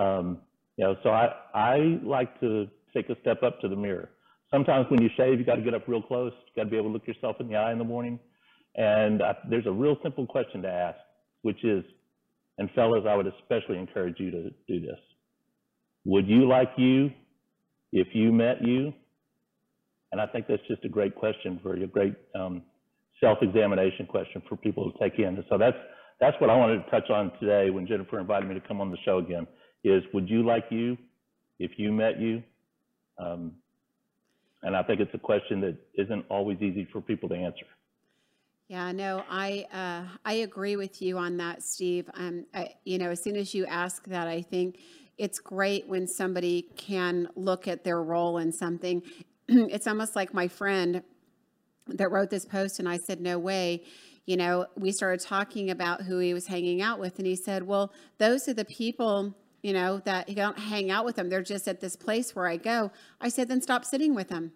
um, 0.00 0.38
you 0.76 0.84
know, 0.84 0.96
so 1.02 1.10
I 1.10 1.32
I 1.54 1.98
like 2.02 2.38
to 2.40 2.66
take 2.94 3.08
a 3.10 3.20
step 3.20 3.42
up 3.42 3.60
to 3.60 3.68
the 3.68 3.76
mirror. 3.76 4.10
Sometimes 4.50 4.86
when 4.90 5.02
you 5.02 5.10
shave, 5.16 5.38
you 5.38 5.44
got 5.44 5.56
to 5.56 5.62
get 5.62 5.74
up 5.74 5.86
real 5.88 6.02
close. 6.02 6.32
You 6.32 6.62
got 6.62 6.64
to 6.64 6.70
be 6.70 6.76
able 6.76 6.88
to 6.88 6.92
look 6.92 7.06
yourself 7.06 7.36
in 7.40 7.48
the 7.48 7.56
eye 7.56 7.72
in 7.72 7.78
the 7.78 7.84
morning. 7.84 8.18
And 8.76 9.22
I, 9.22 9.36
there's 9.50 9.66
a 9.66 9.72
real 9.72 9.96
simple 10.02 10.26
question 10.26 10.62
to 10.62 10.68
ask, 10.68 10.98
which 11.42 11.64
is, 11.64 11.84
and 12.58 12.70
fellas, 12.74 13.04
I 13.08 13.14
would 13.14 13.26
especially 13.26 13.78
encourage 13.78 14.18
you 14.18 14.30
to 14.30 14.50
do 14.66 14.80
this. 14.80 14.98
Would 16.04 16.28
you 16.28 16.48
like 16.48 16.70
you 16.76 17.10
if 17.92 18.08
you 18.12 18.32
met 18.32 18.62
you? 18.62 18.92
And 20.10 20.20
I 20.20 20.26
think 20.26 20.46
that's 20.48 20.62
just 20.66 20.84
a 20.84 20.88
great 20.88 21.14
question 21.14 21.60
for 21.62 21.74
a 21.74 21.86
great 21.86 22.14
um, 22.34 22.62
self-examination 23.20 24.06
question 24.06 24.42
for 24.48 24.56
people 24.56 24.90
to 24.90 24.98
take 24.98 25.18
in. 25.18 25.44
So 25.48 25.58
that's 25.58 25.76
that's 26.20 26.36
what 26.40 26.50
I 26.50 26.56
wanted 26.56 26.84
to 26.84 26.90
touch 26.90 27.10
on 27.10 27.30
today 27.38 27.70
when 27.70 27.86
Jennifer 27.86 28.18
invited 28.18 28.48
me 28.48 28.54
to 28.54 28.66
come 28.66 28.80
on 28.80 28.90
the 28.90 28.96
show 29.04 29.18
again. 29.18 29.46
Is 29.84 30.02
would 30.12 30.28
you 30.28 30.44
like 30.44 30.64
you 30.70 30.96
if 31.58 31.72
you 31.76 31.92
met 31.92 32.20
you? 32.20 32.42
Um, 33.18 33.52
and 34.62 34.76
I 34.76 34.82
think 34.82 35.00
it's 35.00 35.14
a 35.14 35.18
question 35.18 35.60
that 35.60 35.76
isn't 35.94 36.24
always 36.28 36.58
easy 36.60 36.88
for 36.92 37.00
people 37.00 37.28
to 37.28 37.36
answer. 37.36 37.66
Yeah, 38.68 38.92
no, 38.92 39.24
I 39.30 39.66
uh, 39.72 40.06
I 40.26 40.34
agree 40.34 40.76
with 40.76 41.00
you 41.00 41.16
on 41.16 41.38
that, 41.38 41.62
Steve. 41.62 42.10
Um, 42.12 42.44
I, 42.52 42.74
you 42.84 42.98
know, 42.98 43.08
as 43.10 43.22
soon 43.22 43.36
as 43.36 43.54
you 43.54 43.64
ask 43.64 44.04
that, 44.08 44.28
I 44.28 44.42
think 44.42 44.78
it's 45.16 45.38
great 45.38 45.88
when 45.88 46.06
somebody 46.06 46.66
can 46.76 47.28
look 47.34 47.66
at 47.66 47.82
their 47.82 48.02
role 48.02 48.36
in 48.36 48.52
something. 48.52 49.02
it's 49.48 49.86
almost 49.86 50.14
like 50.14 50.34
my 50.34 50.48
friend 50.48 51.02
that 51.86 52.10
wrote 52.10 52.28
this 52.28 52.44
post, 52.44 52.78
and 52.78 52.86
I 52.86 52.98
said, 52.98 53.22
"No 53.22 53.38
way." 53.38 53.84
You 54.26 54.36
know, 54.36 54.66
we 54.76 54.92
started 54.92 55.24
talking 55.26 55.70
about 55.70 56.02
who 56.02 56.18
he 56.18 56.34
was 56.34 56.46
hanging 56.46 56.82
out 56.82 56.98
with, 56.98 57.16
and 57.18 57.26
he 57.26 57.36
said, 57.36 57.62
"Well, 57.62 57.90
those 58.18 58.48
are 58.48 58.54
the 58.54 58.66
people." 58.66 59.34
You 59.62 59.72
know, 59.72 59.98
that 60.04 60.28
you 60.28 60.36
don't 60.36 60.58
hang 60.58 60.90
out 60.92 61.04
with 61.04 61.16
them. 61.16 61.28
They're 61.30 61.42
just 61.42 61.66
at 61.66 61.80
this 61.80 61.96
place 61.96 62.36
where 62.36 62.46
I 62.46 62.56
go. 62.58 62.92
I 63.20 63.28
said, 63.28 63.48
then 63.48 63.60
stop 63.60 63.84
sitting 63.84 64.14
with 64.14 64.28
them 64.28 64.52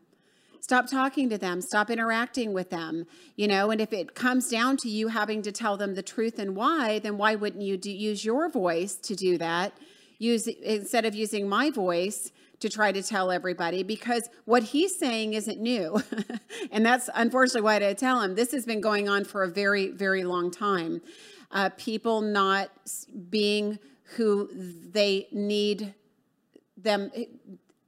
stop 0.62 0.86
talking 0.86 1.28
to 1.28 1.36
them 1.36 1.60
stop 1.60 1.90
interacting 1.90 2.54
with 2.54 2.70
them 2.70 3.04
you 3.36 3.46
know 3.46 3.70
and 3.70 3.80
if 3.80 3.92
it 3.92 4.14
comes 4.14 4.48
down 4.48 4.76
to 4.78 4.88
you 4.88 5.08
having 5.08 5.42
to 5.42 5.52
tell 5.52 5.76
them 5.76 5.94
the 5.94 6.02
truth 6.02 6.38
and 6.38 6.56
why 6.56 6.98
then 7.00 7.18
why 7.18 7.34
wouldn't 7.34 7.62
you 7.62 7.76
do, 7.76 7.90
use 7.90 8.24
your 8.24 8.48
voice 8.48 8.94
to 8.94 9.14
do 9.14 9.36
that 9.36 9.74
use 10.18 10.46
instead 10.46 11.04
of 11.04 11.14
using 11.14 11.48
my 11.48 11.68
voice 11.68 12.30
to 12.62 12.68
try 12.68 12.92
to 12.92 13.02
tell 13.02 13.32
everybody 13.32 13.82
because 13.82 14.30
what 14.44 14.62
he's 14.62 14.96
saying 14.96 15.34
isn't 15.34 15.60
new. 15.60 16.00
and 16.70 16.86
that's 16.86 17.10
unfortunately 17.12 17.62
why 17.62 17.76
I 17.76 17.92
tell 17.92 18.20
him 18.20 18.36
this 18.36 18.52
has 18.52 18.64
been 18.64 18.80
going 18.80 19.08
on 19.08 19.24
for 19.24 19.42
a 19.42 19.48
very, 19.48 19.88
very 19.88 20.22
long 20.22 20.52
time. 20.52 21.02
Uh, 21.50 21.70
people 21.76 22.20
not 22.20 22.70
being 23.28 23.80
who 24.14 24.48
they 24.54 25.26
need 25.32 25.92
them 26.76 27.10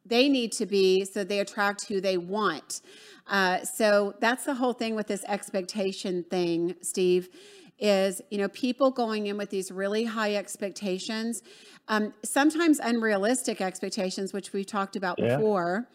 they 0.05 0.29
need 0.29 0.53
to 0.53 0.67
be 0.67 1.05
so 1.05 1.25
they 1.25 1.41
attract 1.41 1.87
who 1.87 2.01
they 2.01 2.17
want. 2.17 2.81
Uh, 3.27 3.65
so 3.65 4.15
that's 4.21 4.45
the 4.45 4.55
whole 4.55 4.73
thing 4.73 4.95
with 4.95 5.07
this 5.07 5.25
expectation 5.25 6.25
thing, 6.25 6.75
Steve, 6.83 7.29
is, 7.79 8.21
you 8.31 8.39
know, 8.39 8.49
people 8.49 8.91
going 8.91 9.27
in 9.27 9.37
with 9.37 9.51
these 9.51 9.73
really 9.73 10.05
high 10.05 10.35
expectations, 10.35 11.43
um, 11.89 12.13
sometimes 12.23 12.79
unrealistic 12.79 13.61
expectations, 13.61 14.33
which 14.33 14.53
we've 14.53 14.67
talked 14.67 14.97
about 14.97 15.19
yeah. 15.19 15.37
before. 15.37 15.89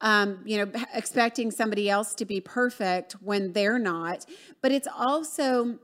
Um, 0.00 0.38
you 0.44 0.58
know, 0.58 0.70
expecting 0.94 1.50
somebody 1.50 1.90
else 1.90 2.14
to 2.14 2.24
be 2.24 2.40
perfect 2.40 3.14
when 3.14 3.52
they're 3.52 3.80
not. 3.80 4.24
But 4.62 4.70
it's 4.70 4.86
also, 4.86 5.80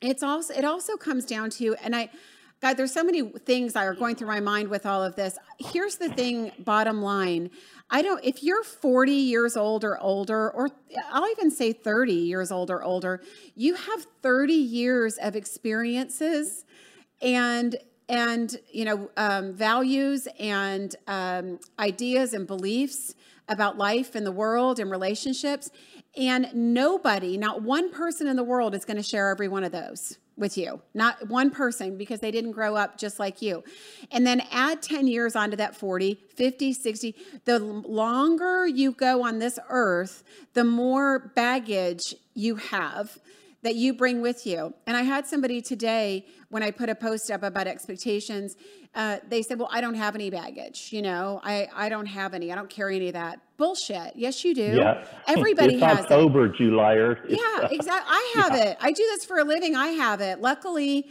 it's 0.00 0.24
also, 0.24 0.52
it 0.52 0.64
also 0.64 0.96
comes 0.96 1.24
down 1.24 1.50
to, 1.50 1.76
and 1.84 1.94
I, 1.94 2.10
God, 2.62 2.76
there's 2.76 2.92
so 2.92 3.02
many 3.02 3.22
things 3.22 3.72
that 3.72 3.82
are 3.84 3.94
going 3.94 4.14
through 4.14 4.28
my 4.28 4.38
mind 4.38 4.68
with 4.68 4.86
all 4.86 5.02
of 5.02 5.16
this. 5.16 5.36
Here's 5.58 5.96
the 5.96 6.08
thing, 6.08 6.52
bottom 6.60 7.02
line. 7.02 7.50
I 7.90 8.02
don't, 8.02 8.24
if 8.24 8.44
you're 8.44 8.62
40 8.62 9.10
years 9.10 9.56
old 9.56 9.82
or 9.82 9.98
older, 9.98 10.48
or 10.52 10.70
I'll 11.10 11.28
even 11.32 11.50
say 11.50 11.72
30 11.72 12.12
years 12.12 12.52
old 12.52 12.70
or 12.70 12.84
older, 12.84 13.20
you 13.56 13.74
have 13.74 14.06
30 14.22 14.52
years 14.52 15.18
of 15.18 15.34
experiences 15.34 16.64
and 17.20 17.76
and 18.08 18.56
you 18.70 18.84
know 18.84 19.10
um, 19.16 19.54
values 19.54 20.28
and 20.38 20.96
um, 21.06 21.58
ideas 21.78 22.32
and 22.32 22.46
beliefs 22.46 23.14
about 23.48 23.78
life 23.78 24.14
and 24.14 24.26
the 24.26 24.32
world 24.32 24.78
and 24.78 24.90
relationships 24.90 25.70
and 26.16 26.48
nobody 26.52 27.36
not 27.36 27.62
one 27.62 27.92
person 27.92 28.26
in 28.26 28.34
the 28.36 28.42
world 28.42 28.74
is 28.74 28.84
going 28.84 28.96
to 28.96 29.02
share 29.02 29.30
every 29.30 29.46
one 29.46 29.62
of 29.62 29.70
those 29.70 30.18
with 30.36 30.56
you, 30.56 30.80
not 30.94 31.28
one 31.28 31.50
person 31.50 31.96
because 31.96 32.20
they 32.20 32.30
didn't 32.30 32.52
grow 32.52 32.74
up 32.74 32.96
just 32.96 33.18
like 33.18 33.42
you. 33.42 33.62
And 34.10 34.26
then 34.26 34.42
add 34.50 34.82
10 34.82 35.06
years 35.06 35.36
onto 35.36 35.56
that 35.56 35.76
40, 35.76 36.18
50, 36.34 36.72
60. 36.72 37.14
The 37.44 37.58
longer 37.58 38.66
you 38.66 38.92
go 38.92 39.24
on 39.24 39.38
this 39.38 39.58
earth, 39.68 40.24
the 40.54 40.64
more 40.64 41.18
baggage 41.18 42.14
you 42.34 42.56
have 42.56 43.18
that 43.62 43.76
you 43.76 43.94
bring 43.94 44.20
with 44.20 44.46
you. 44.46 44.74
And 44.86 44.96
I 44.96 45.02
had 45.02 45.26
somebody 45.26 45.62
today 45.62 46.26
when 46.48 46.62
I 46.62 46.70
put 46.70 46.88
a 46.88 46.94
post 46.94 47.30
up 47.30 47.42
about 47.42 47.66
expectations, 47.66 48.56
uh, 48.94 49.18
they 49.28 49.42
said, 49.42 49.58
Well, 49.58 49.68
I 49.70 49.80
don't 49.80 49.94
have 49.94 50.14
any 50.14 50.30
baggage. 50.30 50.92
You 50.92 51.02
know, 51.02 51.40
I, 51.42 51.68
I 51.74 51.88
don't 51.88 52.06
have 52.06 52.34
any. 52.34 52.52
I 52.52 52.54
don't 52.54 52.68
carry 52.68 52.96
any 52.96 53.08
of 53.08 53.14
that. 53.14 53.40
Bullshit. 53.56 54.14
Yes, 54.16 54.44
you 54.44 54.54
do. 54.54 54.74
Yeah. 54.76 55.04
Everybody 55.26 55.74
it's 55.74 55.84
has 55.84 56.00
October, 56.00 56.46
it. 56.46 56.60
you 56.60 56.74
liar. 56.74 57.24
yeah, 57.28 57.68
exactly. 57.70 58.08
I 58.08 58.32
have 58.36 58.54
yeah. 58.54 58.64
it. 58.70 58.76
I 58.80 58.92
do 58.92 59.02
this 59.02 59.24
for 59.24 59.38
a 59.38 59.44
living. 59.44 59.76
I 59.76 59.88
have 59.88 60.20
it. 60.20 60.40
Luckily, 60.40 61.08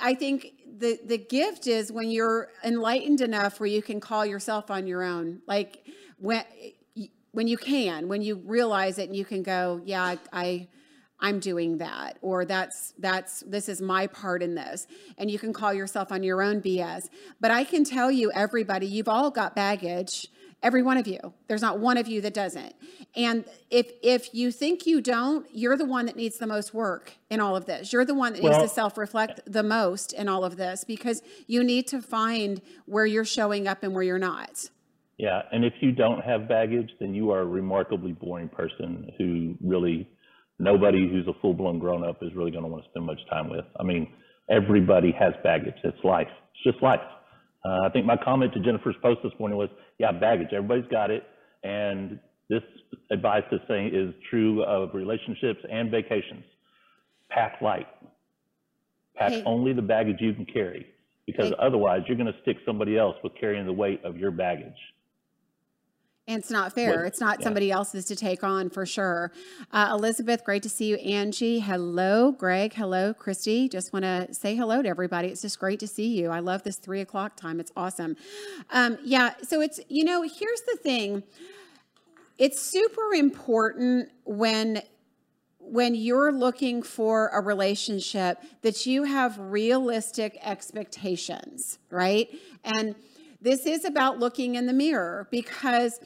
I 0.00 0.14
think 0.14 0.52
the 0.78 0.98
the 1.04 1.18
gift 1.18 1.66
is 1.66 1.92
when 1.92 2.10
you're 2.10 2.48
enlightened 2.64 3.20
enough 3.20 3.60
where 3.60 3.68
you 3.68 3.82
can 3.82 4.00
call 4.00 4.24
yourself 4.26 4.70
on 4.70 4.86
your 4.86 5.02
own. 5.02 5.42
Like 5.46 5.86
when 6.18 6.44
when 7.32 7.46
you 7.46 7.56
can, 7.56 8.08
when 8.08 8.22
you 8.22 8.36
realize 8.44 8.98
it 8.98 9.08
and 9.08 9.16
you 9.16 9.24
can 9.24 9.42
go, 9.42 9.80
yeah, 9.84 10.02
I, 10.02 10.18
I 10.32 10.68
I'm 11.22 11.40
doing 11.40 11.78
that 11.78 12.18
or 12.20 12.44
that's 12.44 12.92
that's 12.98 13.40
this 13.46 13.68
is 13.68 13.80
my 13.80 14.08
part 14.08 14.42
in 14.42 14.54
this. 14.54 14.86
And 15.16 15.30
you 15.30 15.38
can 15.38 15.52
call 15.52 15.72
yourself 15.72 16.12
on 16.12 16.22
your 16.22 16.42
own 16.42 16.60
BS 16.60 17.08
but 17.40 17.50
I 17.50 17.64
can 17.64 17.84
tell 17.84 18.10
you 18.10 18.30
everybody 18.32 18.86
you've 18.86 19.08
all 19.08 19.30
got 19.30 19.54
baggage 19.54 20.28
every 20.62 20.82
one 20.82 20.96
of 20.96 21.06
you. 21.06 21.18
There's 21.48 21.62
not 21.62 21.78
one 21.78 21.96
of 21.96 22.06
you 22.06 22.20
that 22.20 22.34
doesn't. 22.34 22.74
And 23.16 23.44
if 23.70 23.90
if 24.02 24.34
you 24.34 24.50
think 24.50 24.86
you 24.86 25.00
don't 25.00 25.46
you're 25.52 25.76
the 25.76 25.84
one 25.84 26.06
that 26.06 26.16
needs 26.16 26.38
the 26.38 26.46
most 26.46 26.72
work 26.72 27.12
in 27.30 27.40
all 27.40 27.56
of 27.56 27.66
this. 27.66 27.92
You're 27.92 28.04
the 28.04 28.14
one 28.14 28.32
that 28.34 28.42
well, 28.42 28.58
needs 28.58 28.70
to 28.70 28.74
self-reflect 28.74 29.40
the 29.46 29.62
most 29.62 30.12
in 30.12 30.28
all 30.28 30.44
of 30.44 30.56
this 30.56 30.84
because 30.84 31.22
you 31.46 31.62
need 31.62 31.86
to 31.88 32.00
find 32.00 32.62
where 32.86 33.06
you're 33.06 33.24
showing 33.24 33.66
up 33.66 33.82
and 33.82 33.94
where 33.94 34.02
you're 34.02 34.18
not. 34.18 34.70
Yeah 35.18 35.42
and 35.52 35.64
if 35.64 35.74
you 35.80 35.92
don't 35.92 36.22
have 36.22 36.48
baggage 36.48 36.90
then 37.00 37.14
you 37.14 37.30
are 37.30 37.40
a 37.40 37.46
remarkably 37.46 38.12
boring 38.12 38.48
person 38.48 39.10
who 39.18 39.56
really 39.60 40.08
nobody 40.62 41.08
who's 41.08 41.26
a 41.26 41.38
full 41.40 41.54
blown 41.54 41.78
grown 41.78 42.08
up 42.08 42.22
is 42.22 42.30
really 42.34 42.52
going 42.52 42.62
to 42.62 42.70
want 42.70 42.84
to 42.84 42.90
spend 42.90 43.04
much 43.04 43.18
time 43.28 43.50
with. 43.50 43.64
I 43.78 43.82
mean, 43.82 44.12
everybody 44.48 45.12
has 45.18 45.34
baggage. 45.42 45.74
It's 45.82 45.98
life. 46.04 46.28
It's 46.54 46.72
just 46.72 46.82
life. 46.82 47.00
Uh, 47.64 47.80
I 47.84 47.90
think 47.92 48.06
my 48.06 48.16
comment 48.16 48.52
to 48.54 48.60
Jennifer's 48.60 48.96
post 49.02 49.20
this 49.24 49.32
morning 49.38 49.58
was, 49.58 49.68
yeah, 49.98 50.12
baggage. 50.12 50.48
Everybody's 50.52 50.90
got 50.90 51.10
it. 51.10 51.24
And 51.64 52.18
this 52.48 52.62
advice 53.10 53.44
is 53.50 53.60
saying 53.68 53.90
is 53.92 54.14
true 54.30 54.62
of 54.64 54.94
relationships 54.94 55.60
and 55.70 55.90
vacations. 55.90 56.44
Pack 57.28 57.60
light. 57.60 57.86
Pack 59.16 59.32
hey. 59.32 59.42
only 59.44 59.72
the 59.72 59.82
baggage 59.82 60.16
you 60.20 60.32
can 60.32 60.46
carry 60.46 60.86
because 61.26 61.50
hey. 61.50 61.56
otherwise 61.60 62.02
you're 62.06 62.16
going 62.16 62.32
to 62.32 62.40
stick 62.42 62.56
somebody 62.64 62.96
else 62.96 63.16
with 63.24 63.32
carrying 63.38 63.66
the 63.66 63.72
weight 63.72 64.04
of 64.04 64.16
your 64.16 64.30
baggage. 64.30 64.78
And 66.28 66.38
it's 66.38 66.50
not 66.50 66.72
fair. 66.72 67.04
It's 67.04 67.20
not 67.20 67.40
yeah. 67.40 67.44
somebody 67.44 67.72
else's 67.72 68.04
to 68.06 68.16
take 68.16 68.44
on 68.44 68.70
for 68.70 68.86
sure. 68.86 69.32
Uh, 69.72 69.88
Elizabeth, 69.92 70.44
great 70.44 70.62
to 70.62 70.68
see 70.68 70.86
you. 70.86 70.96
Angie, 70.96 71.58
hello. 71.58 72.30
Greg, 72.30 72.74
hello. 72.74 73.12
Christy, 73.12 73.68
just 73.68 73.92
want 73.92 74.04
to 74.04 74.32
say 74.32 74.54
hello 74.54 74.82
to 74.82 74.88
everybody. 74.88 75.28
It's 75.28 75.42
just 75.42 75.58
great 75.58 75.80
to 75.80 75.88
see 75.88 76.16
you. 76.16 76.30
I 76.30 76.38
love 76.38 76.62
this 76.62 76.76
three 76.76 77.00
o'clock 77.00 77.36
time. 77.36 77.58
It's 77.58 77.72
awesome. 77.76 78.16
Um, 78.70 78.98
yeah, 79.02 79.34
so 79.42 79.60
it's, 79.60 79.80
you 79.88 80.04
know, 80.04 80.22
here's 80.22 80.62
the 80.62 80.78
thing 80.80 81.24
it's 82.38 82.60
super 82.60 83.12
important 83.14 84.10
when 84.24 84.82
when 85.58 85.94
you're 85.94 86.32
looking 86.32 86.82
for 86.82 87.28
a 87.28 87.40
relationship 87.40 88.38
that 88.62 88.84
you 88.84 89.04
have 89.04 89.38
realistic 89.38 90.36
expectations, 90.42 91.78
right? 91.88 92.28
And 92.64 92.96
this 93.42 93.66
is 93.66 93.84
about 93.84 94.20
looking 94.20 94.54
in 94.54 94.66
the 94.66 94.72
mirror 94.72 95.26
because 95.30 96.00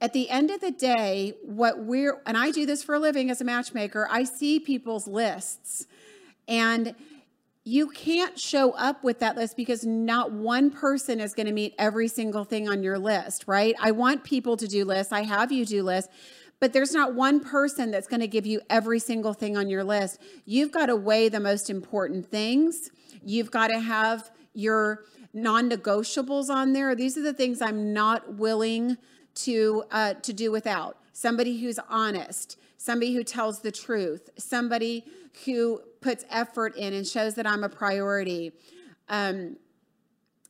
at 0.00 0.12
the 0.12 0.28
end 0.28 0.50
of 0.50 0.60
the 0.60 0.70
day, 0.70 1.34
what 1.42 1.78
we're, 1.78 2.20
and 2.26 2.36
I 2.36 2.50
do 2.50 2.66
this 2.66 2.82
for 2.82 2.94
a 2.94 2.98
living 2.98 3.30
as 3.30 3.40
a 3.40 3.44
matchmaker, 3.44 4.06
I 4.10 4.24
see 4.24 4.60
people's 4.60 5.06
lists. 5.06 5.86
And 6.46 6.94
you 7.64 7.88
can't 7.88 8.38
show 8.38 8.72
up 8.72 9.04
with 9.04 9.20
that 9.20 9.36
list 9.36 9.56
because 9.56 9.86
not 9.86 10.32
one 10.32 10.70
person 10.70 11.20
is 11.20 11.32
going 11.32 11.46
to 11.46 11.52
meet 11.52 11.74
every 11.78 12.08
single 12.08 12.44
thing 12.44 12.68
on 12.68 12.82
your 12.82 12.98
list, 12.98 13.44
right? 13.46 13.74
I 13.80 13.92
want 13.92 14.24
people 14.24 14.56
to 14.56 14.66
do 14.66 14.84
lists. 14.84 15.12
I 15.12 15.22
have 15.22 15.52
you 15.52 15.64
do 15.64 15.82
lists, 15.84 16.12
but 16.58 16.72
there's 16.72 16.92
not 16.92 17.14
one 17.14 17.38
person 17.40 17.90
that's 17.92 18.08
going 18.08 18.20
to 18.20 18.26
give 18.26 18.44
you 18.44 18.60
every 18.68 18.98
single 18.98 19.32
thing 19.32 19.56
on 19.56 19.70
your 19.70 19.84
list. 19.84 20.20
You've 20.44 20.72
got 20.72 20.86
to 20.86 20.96
weigh 20.96 21.28
the 21.28 21.40
most 21.40 21.70
important 21.70 22.26
things. 22.26 22.90
You've 23.24 23.52
got 23.52 23.68
to 23.68 23.78
have 23.78 24.30
your 24.52 25.04
non 25.32 25.70
negotiables 25.70 26.50
on 26.50 26.72
there. 26.72 26.94
These 26.94 27.16
are 27.16 27.22
the 27.22 27.32
things 27.32 27.62
I'm 27.62 27.92
not 27.92 28.34
willing 28.34 28.96
to 29.34 29.84
uh, 29.90 30.14
to 30.14 30.32
do 30.32 30.50
without. 30.50 30.98
Somebody 31.12 31.60
who's 31.60 31.78
honest 31.88 32.56
somebody 32.82 33.14
who 33.14 33.22
tells 33.22 33.60
the 33.60 33.70
truth 33.70 34.28
somebody 34.36 35.04
who 35.44 35.80
puts 36.00 36.24
effort 36.30 36.76
in 36.76 36.92
and 36.92 37.06
shows 37.06 37.34
that 37.34 37.46
i'm 37.46 37.62
a 37.62 37.68
priority. 37.68 38.52
Um, 39.08 39.56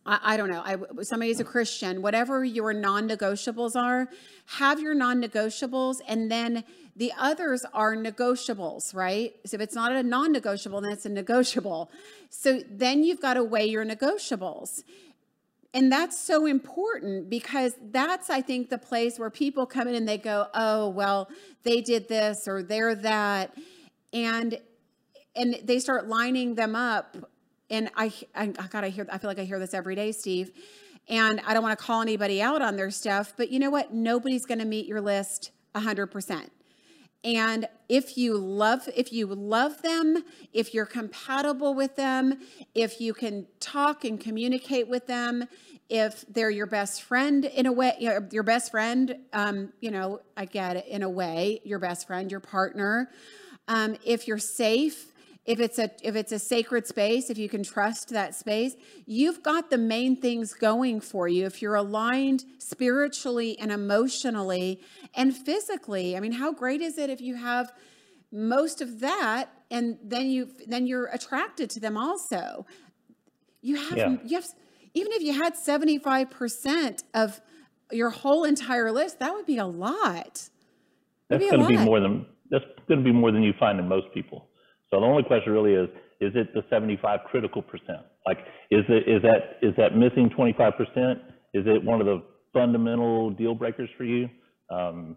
I, 0.05 0.19
I, 0.23 0.37
don't 0.37 0.51
know. 0.51 0.63
I, 0.65 0.77
somebody's 1.03 1.41
a 1.41 1.45
christian 1.45 2.01
whatever 2.01 2.43
your 2.43 2.73
non-negotiables 2.73 3.77
are 3.77 4.09
have 4.47 4.81
your 4.81 4.95
non-negotiables 4.95 6.01
and 6.09 6.31
then 6.31 6.65
the 6.97 7.13
others 7.19 7.65
are 7.73 7.97
negotiables 7.97 8.95
right? 8.95 9.35
So 9.47 9.57
if 9.57 9.61
it's 9.61 9.75
not 9.75 9.93
a 9.93 10.03
non-negotiable 10.03 10.81
then 10.81 10.93
it's 10.93 11.07
a 11.07 11.09
negotiable. 11.09 11.91
So 12.31 12.61
then 12.71 13.05
you've 13.05 13.21
got 13.21 13.35
to 13.35 13.45
weigh 13.45 13.67
your 13.67 13.85
negotiables. 13.85 14.83
And 15.75 15.91
that's 15.91 16.19
so 16.21 16.45
important 16.45 17.31
because 17.31 17.75
that's 17.91 18.29
i 18.29 18.43
think 18.43 18.69
the 18.69 18.79
place 18.79 19.19
where 19.19 19.31
people 19.31 19.65
come 19.65 19.89
in 19.89 19.95
and 19.95 20.07
they 20.07 20.19
go 20.19 20.49
oh 20.53 20.91
well 20.91 21.31
they 21.63 21.81
did 21.81 22.09
this 22.09 22.47
or 22.47 22.63
they're 22.63 22.95
that. 22.95 23.57
And 24.13 24.59
and 25.35 25.59
they 25.65 25.79
start 25.79 26.09
lining 26.09 26.55
them 26.55 26.77
up. 26.77 27.17
And 27.71 27.91
i 27.97 28.13
i, 28.35 28.53
I 28.59 28.67
gotta 28.69 28.89
hear 28.89 29.07
i 29.11 29.19
feel 29.19 29.31
like 29.31 29.39
i 29.39 29.45
hear 29.45 29.59
this 29.59 29.75
every 29.75 29.95
day 29.95 30.13
steve. 30.13 30.51
And 31.09 31.41
i 31.47 31.55
don't 31.55 31.63
want 31.63 31.79
to 31.79 31.85
call 31.85 32.03
anybody 32.03 32.43
out 32.43 32.61
on 32.61 32.77
their 32.77 32.91
stuff 32.91 33.33
but 33.37 33.51
you 33.51 33.59
know 33.59 33.71
what? 33.71 33.95
Nobody's 33.95 34.45
going 34.45 34.61
to 34.61 34.67
meet 34.67 34.87
your 34.87 35.01
list 35.01 35.53
100% 35.75 36.51
and 37.25 37.69
if 37.89 38.17
you 38.17 38.37
love 38.37 38.89
if 38.97 39.13
you 39.13 39.27
love 39.27 39.81
them 39.83 40.25
if 40.53 40.75
you're 40.75 40.87
compatible 40.87 41.75
with 41.75 41.97
them 41.97 42.39
if 42.75 43.01
you 43.01 43.15
can 43.15 43.47
talk 43.61 44.05
and 44.05 44.21
communicate 44.21 44.89
with 44.89 45.07
them 45.07 45.45
if 45.89 46.25
they're 46.29 46.51
your 46.51 46.67
best 46.67 47.03
friend 47.03 47.45
in 47.45 47.67
a 47.67 47.73
way 47.73 47.95
your 47.99 48.43
best 48.43 48.71
friend 48.71 49.17
um, 49.33 49.73
you 49.81 49.91
know 49.91 50.21
i 50.37 50.45
get 50.45 50.77
it 50.77 50.87
in 50.87 51.03
a 51.03 51.11
way 51.11 51.61
your 51.65 51.79
best 51.79 52.07
friend 52.07 52.31
your 52.31 52.41
partner. 52.41 53.11
Um, 53.69 53.97
if 54.05 54.27
you're 54.27 54.39
safe 54.39 55.12
if 55.45 55.59
it's 55.59 55.79
a 55.79 55.91
if 56.03 56.15
it's 56.15 56.33
a 56.33 56.39
sacred 56.39 56.87
space 56.87 57.31
if 57.31 57.37
you 57.37 57.49
can 57.49 57.63
trust 57.63 58.11
that 58.11 58.35
space 58.35 58.77
you've 59.07 59.43
got 59.43 59.71
the 59.71 59.79
main 59.79 60.21
things 60.21 60.55
going 60.55 61.01
for 61.01 61.29
you. 61.29 61.47
If 61.47 61.61
you're 61.61 61.75
aligned 61.75 62.45
spiritually 62.59 63.59
and 63.59 63.73
emotionally 63.73 64.81
and 65.15 65.37
physically 65.37 66.17
i 66.17 66.21
mean 66.21 66.33
how 66.33 66.53
great 66.53 66.81
is 66.81 66.99
it 66.99 67.11
if 67.11 67.21
you 67.21 67.37
have 67.37 67.73
most 68.33 68.81
of 68.81 69.01
that 69.01 69.51
and 69.71 69.99
then 70.03 70.31
you 70.31 70.49
then 70.67 70.87
you're 70.87 71.07
attracted 71.07 71.71
to 71.71 71.81
them 71.81 71.97
also? 71.97 72.67
You 73.61 73.77
have 73.77 73.99
yeah. 73.99 74.17
you 74.25 74.37
have 74.37 74.47
even 74.95 75.13
if 75.13 75.23
you 75.23 75.33
had 75.33 75.55
75% 75.55 77.03
of 77.15 77.41
your 77.91 78.11
whole 78.11 78.45
entire 78.45 78.91
list 78.91 79.21
that 79.21 79.33
would 79.33 79.47
be 79.47 79.59
a 79.59 79.67
lot. 79.67 80.49
That's 81.29 81.51
going 81.51 81.61
to 81.61 81.67
be 81.67 81.77
more 81.77 82.01
than 82.01 82.27
that's 82.51 82.65
going 82.89 83.01
to 83.01 83.05
be 83.05 83.13
more 83.13 83.31
than 83.33 83.43
you 83.43 83.53
find 83.59 83.79
in 83.79 83.89
most 83.89 84.13
people 84.13 84.49
so 84.93 85.01
the 85.01 85.07
only 85.07 85.23
question 85.23 85.53
really 85.53 85.73
is, 85.73 85.89
is 86.21 86.33
it 86.35 86.53
the 86.53 86.63
75 86.69 87.21
critical 87.31 87.63
percent? 87.63 88.05
Like, 88.27 88.39
is 88.71 88.85
it 88.89 89.09
is 89.09 89.23
that 89.23 89.59
is 89.67 89.75
that 89.77 89.97
missing 89.97 90.31
25 90.37 90.73
percent? 90.77 91.19
Is 91.55 91.65
it 91.67 91.83
one 91.83 92.01
of 92.01 92.07
the 92.07 92.23
fundamental 92.53 93.31
deal 93.31 93.55
breakers 93.55 93.89
for 93.97 94.05
you? 94.05 94.29
Um, 94.71 95.17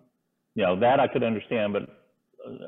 you 0.56 0.64
know, 0.64 0.80
that 0.80 1.00
I 1.02 1.08
could 1.08 1.24
understand, 1.24 1.74
but 1.74 1.84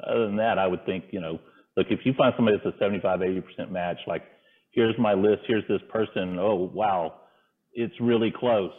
other 0.06 0.28
than 0.28 0.36
that, 0.38 0.60
I 0.60 0.68
would 0.68 0.86
think, 0.86 1.06
you 1.12 1.22
know, 1.22 1.40
look, 1.78 1.88
if 1.90 2.02
you 2.04 2.14
find 2.18 2.34
somebody 2.36 2.58
that's 2.62 2.76
a 2.76 2.78
75, 2.78 3.22
80 3.22 3.42
percent 3.42 3.72
match, 3.72 3.98
like, 4.06 4.24
here's 4.72 4.96
my 5.00 5.14
list, 5.14 5.44
here's 5.48 5.68
this 5.70 5.82
person. 5.90 6.38
Oh, 6.38 6.70
wow, 6.74 7.22
it's 7.74 7.96
really 8.02 8.34
close. 8.38 8.74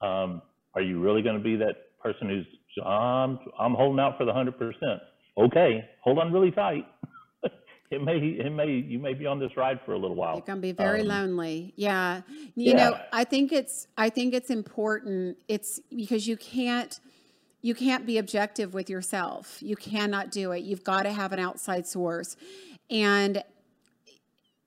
Um, 0.00 0.40
are 0.74 0.80
you 0.82 1.00
really 1.00 1.22
going 1.22 1.36
to 1.36 1.44
be 1.44 1.56
that 1.56 1.98
person 2.02 2.28
who's 2.28 2.46
I'm 2.84 3.38
I'm 3.60 3.74
holding 3.74 4.00
out 4.00 4.16
for 4.16 4.24
the 4.24 4.32
100 4.32 4.58
percent? 4.58 5.02
Okay, 5.38 5.88
hold 6.02 6.18
on 6.18 6.32
really 6.32 6.50
tight 6.50 6.86
it 7.92 8.02
may 8.02 8.16
it 8.16 8.50
may 8.50 8.70
you 8.70 8.98
may 8.98 9.12
be 9.12 9.26
on 9.26 9.38
this 9.38 9.56
ride 9.56 9.78
for 9.84 9.92
a 9.92 9.98
little 9.98 10.16
while. 10.16 10.34
You're 10.34 10.46
gonna 10.46 10.60
be 10.60 10.72
very 10.72 11.02
um, 11.02 11.08
lonely. 11.08 11.74
Yeah. 11.76 12.22
You 12.54 12.72
yeah. 12.72 12.76
know, 12.76 12.98
I 13.12 13.24
think 13.24 13.52
it's 13.52 13.86
I 13.96 14.08
think 14.08 14.34
it's 14.34 14.50
important. 14.50 15.36
It's 15.46 15.78
because 15.94 16.26
you 16.26 16.36
can't 16.36 16.98
you 17.60 17.74
can't 17.74 18.06
be 18.06 18.18
objective 18.18 18.74
with 18.74 18.88
yourself. 18.88 19.58
You 19.60 19.76
cannot 19.76 20.30
do 20.30 20.52
it. 20.52 20.62
You've 20.62 20.84
got 20.84 21.02
to 21.04 21.12
have 21.12 21.32
an 21.32 21.38
outside 21.38 21.86
source. 21.86 22.36
And 22.90 23.44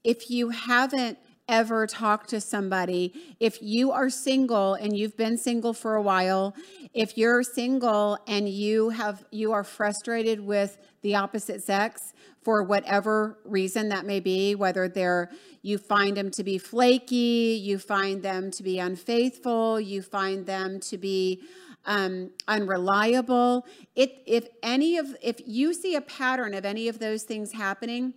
if 0.04 0.30
you 0.30 0.49
haven't 0.49 1.17
ever 1.47 1.86
talk 1.86 2.27
to 2.27 2.41
somebody, 2.41 3.13
if 3.39 3.62
you 3.62 3.91
are 3.91 4.10
single 4.10 4.73
and 4.73 4.97
you've 4.97 5.15
been 5.15 5.38
single 5.38 5.73
for 5.73 5.95
a 5.95 6.01
while, 6.01 6.55
if 6.93 7.17
you're 7.17 7.43
single 7.43 8.17
and 8.27 8.49
you 8.49 8.89
have 8.89 9.23
you 9.31 9.51
are 9.51 9.63
frustrated 9.63 10.39
with 10.39 10.77
the 11.01 11.15
opposite 11.15 11.63
sex, 11.63 12.13
for 12.45 12.62
whatever 12.62 13.39
reason 13.43 13.89
that 13.89 14.05
may 14.05 14.19
be, 14.19 14.53
whether 14.53 14.88
they're 14.88 15.31
you 15.63 15.79
find 15.79 16.15
them 16.15 16.29
to 16.29 16.43
be 16.43 16.60
flaky, 16.60 17.60
you 17.60 17.79
find 17.79 18.21
them 18.21 18.51
to 18.51 18.62
be 18.62 18.77
unfaithful, 18.77 19.79
you 19.79 20.03
find 20.03 20.45
them 20.45 20.79
to 20.79 20.95
be 20.95 21.41
um, 21.86 22.29
unreliable. 22.47 23.65
It, 23.95 24.21
if 24.27 24.47
any 24.62 24.97
of 24.97 25.15
if 25.23 25.41
you 25.45 25.73
see 25.73 25.95
a 25.95 26.01
pattern 26.01 26.53
of 26.53 26.65
any 26.65 26.88
of 26.88 26.99
those 26.99 27.23
things 27.23 27.53
happening, 27.53 28.13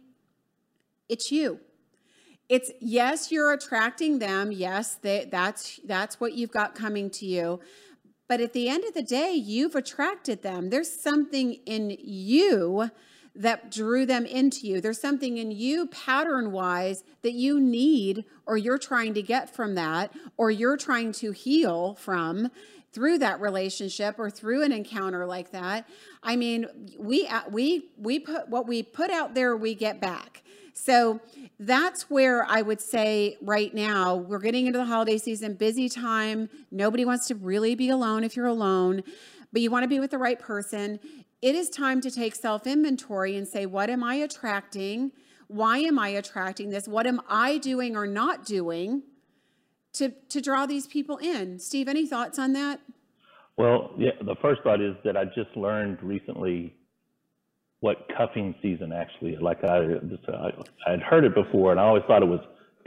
it's 1.08 1.32
you. 1.32 1.60
It's 2.48 2.70
yes, 2.80 3.30
you're 3.30 3.52
attracting 3.52 4.18
them. 4.18 4.52
Yes, 4.52 4.94
they, 4.94 5.28
that's 5.30 5.80
that's 5.84 6.18
what 6.18 6.34
you've 6.34 6.50
got 6.50 6.74
coming 6.74 7.10
to 7.10 7.26
you. 7.26 7.60
But 8.26 8.40
at 8.40 8.52
the 8.52 8.68
end 8.68 8.84
of 8.84 8.94
the 8.94 9.02
day, 9.02 9.32
you've 9.32 9.74
attracted 9.74 10.42
them. 10.42 10.70
There's 10.70 10.90
something 10.90 11.54
in 11.66 11.96
you 11.98 12.90
that 13.34 13.70
drew 13.70 14.04
them 14.04 14.26
into 14.26 14.66
you. 14.66 14.80
There's 14.80 15.00
something 15.00 15.38
in 15.38 15.50
you 15.50 15.86
pattern 15.86 16.50
wise 16.50 17.04
that 17.22 17.34
you 17.34 17.60
need, 17.60 18.24
or 18.46 18.56
you're 18.56 18.78
trying 18.78 19.14
to 19.14 19.22
get 19.22 19.54
from 19.54 19.74
that, 19.76 20.12
or 20.36 20.50
you're 20.50 20.76
trying 20.76 21.12
to 21.12 21.32
heal 21.32 21.94
from 21.94 22.50
through 22.92 23.18
that 23.18 23.40
relationship 23.40 24.18
or 24.18 24.30
through 24.30 24.62
an 24.64 24.72
encounter 24.72 25.26
like 25.26 25.52
that. 25.52 25.88
I 26.22 26.36
mean, 26.36 26.66
we 26.98 27.28
we 27.50 27.90
we 27.98 28.18
put 28.18 28.48
what 28.48 28.66
we 28.66 28.82
put 28.82 29.10
out 29.10 29.34
there, 29.34 29.56
we 29.56 29.74
get 29.74 30.00
back. 30.00 30.42
So 30.74 31.20
that's 31.58 32.08
where 32.10 32.44
I 32.44 32.62
would 32.62 32.80
say 32.80 33.36
right 33.42 33.74
now, 33.74 34.14
we're 34.14 34.38
getting 34.38 34.66
into 34.66 34.78
the 34.78 34.84
holiday 34.84 35.18
season, 35.18 35.54
busy 35.54 35.88
time. 35.88 36.48
Nobody 36.70 37.04
wants 37.04 37.26
to 37.28 37.34
really 37.34 37.74
be 37.74 37.90
alone 37.90 38.24
if 38.24 38.36
you're 38.36 38.46
alone, 38.46 39.02
but 39.52 39.62
you 39.62 39.70
want 39.70 39.82
to 39.84 39.88
be 39.88 39.98
with 39.98 40.10
the 40.10 40.18
right 40.18 40.38
person 40.38 41.00
it 41.40 41.54
is 41.54 41.70
time 41.70 42.00
to 42.00 42.10
take 42.10 42.34
self 42.34 42.66
inventory 42.66 43.36
and 43.36 43.46
say, 43.46 43.66
what 43.66 43.90
am 43.90 44.02
I 44.02 44.16
attracting? 44.16 45.12
Why 45.46 45.78
am 45.78 45.98
I 45.98 46.08
attracting 46.08 46.70
this? 46.70 46.88
What 46.88 47.06
am 47.06 47.20
I 47.28 47.58
doing 47.58 47.96
or 47.96 48.06
not 48.06 48.44
doing 48.44 49.02
to, 49.94 50.10
to 50.28 50.40
draw 50.40 50.66
these 50.66 50.86
people 50.86 51.16
in? 51.18 51.58
Steve, 51.58 51.88
any 51.88 52.06
thoughts 52.06 52.38
on 52.38 52.52
that? 52.52 52.80
Well, 53.56 53.92
yeah, 53.96 54.10
the 54.20 54.36
first 54.42 54.62
thought 54.62 54.80
is 54.80 54.94
that 55.04 55.16
I 55.16 55.24
just 55.24 55.56
learned 55.56 56.02
recently 56.02 56.74
what 57.80 58.08
cuffing 58.16 58.54
season 58.60 58.92
actually 58.92 59.36
like 59.36 59.62
I 59.64 59.76
I, 59.76 60.50
I 60.86 60.90
had 60.90 61.00
heard 61.00 61.24
it 61.24 61.34
before 61.34 61.70
and 61.70 61.80
I 61.80 61.84
always 61.84 62.02
thought 62.06 62.22
it 62.22 62.28
was 62.28 62.40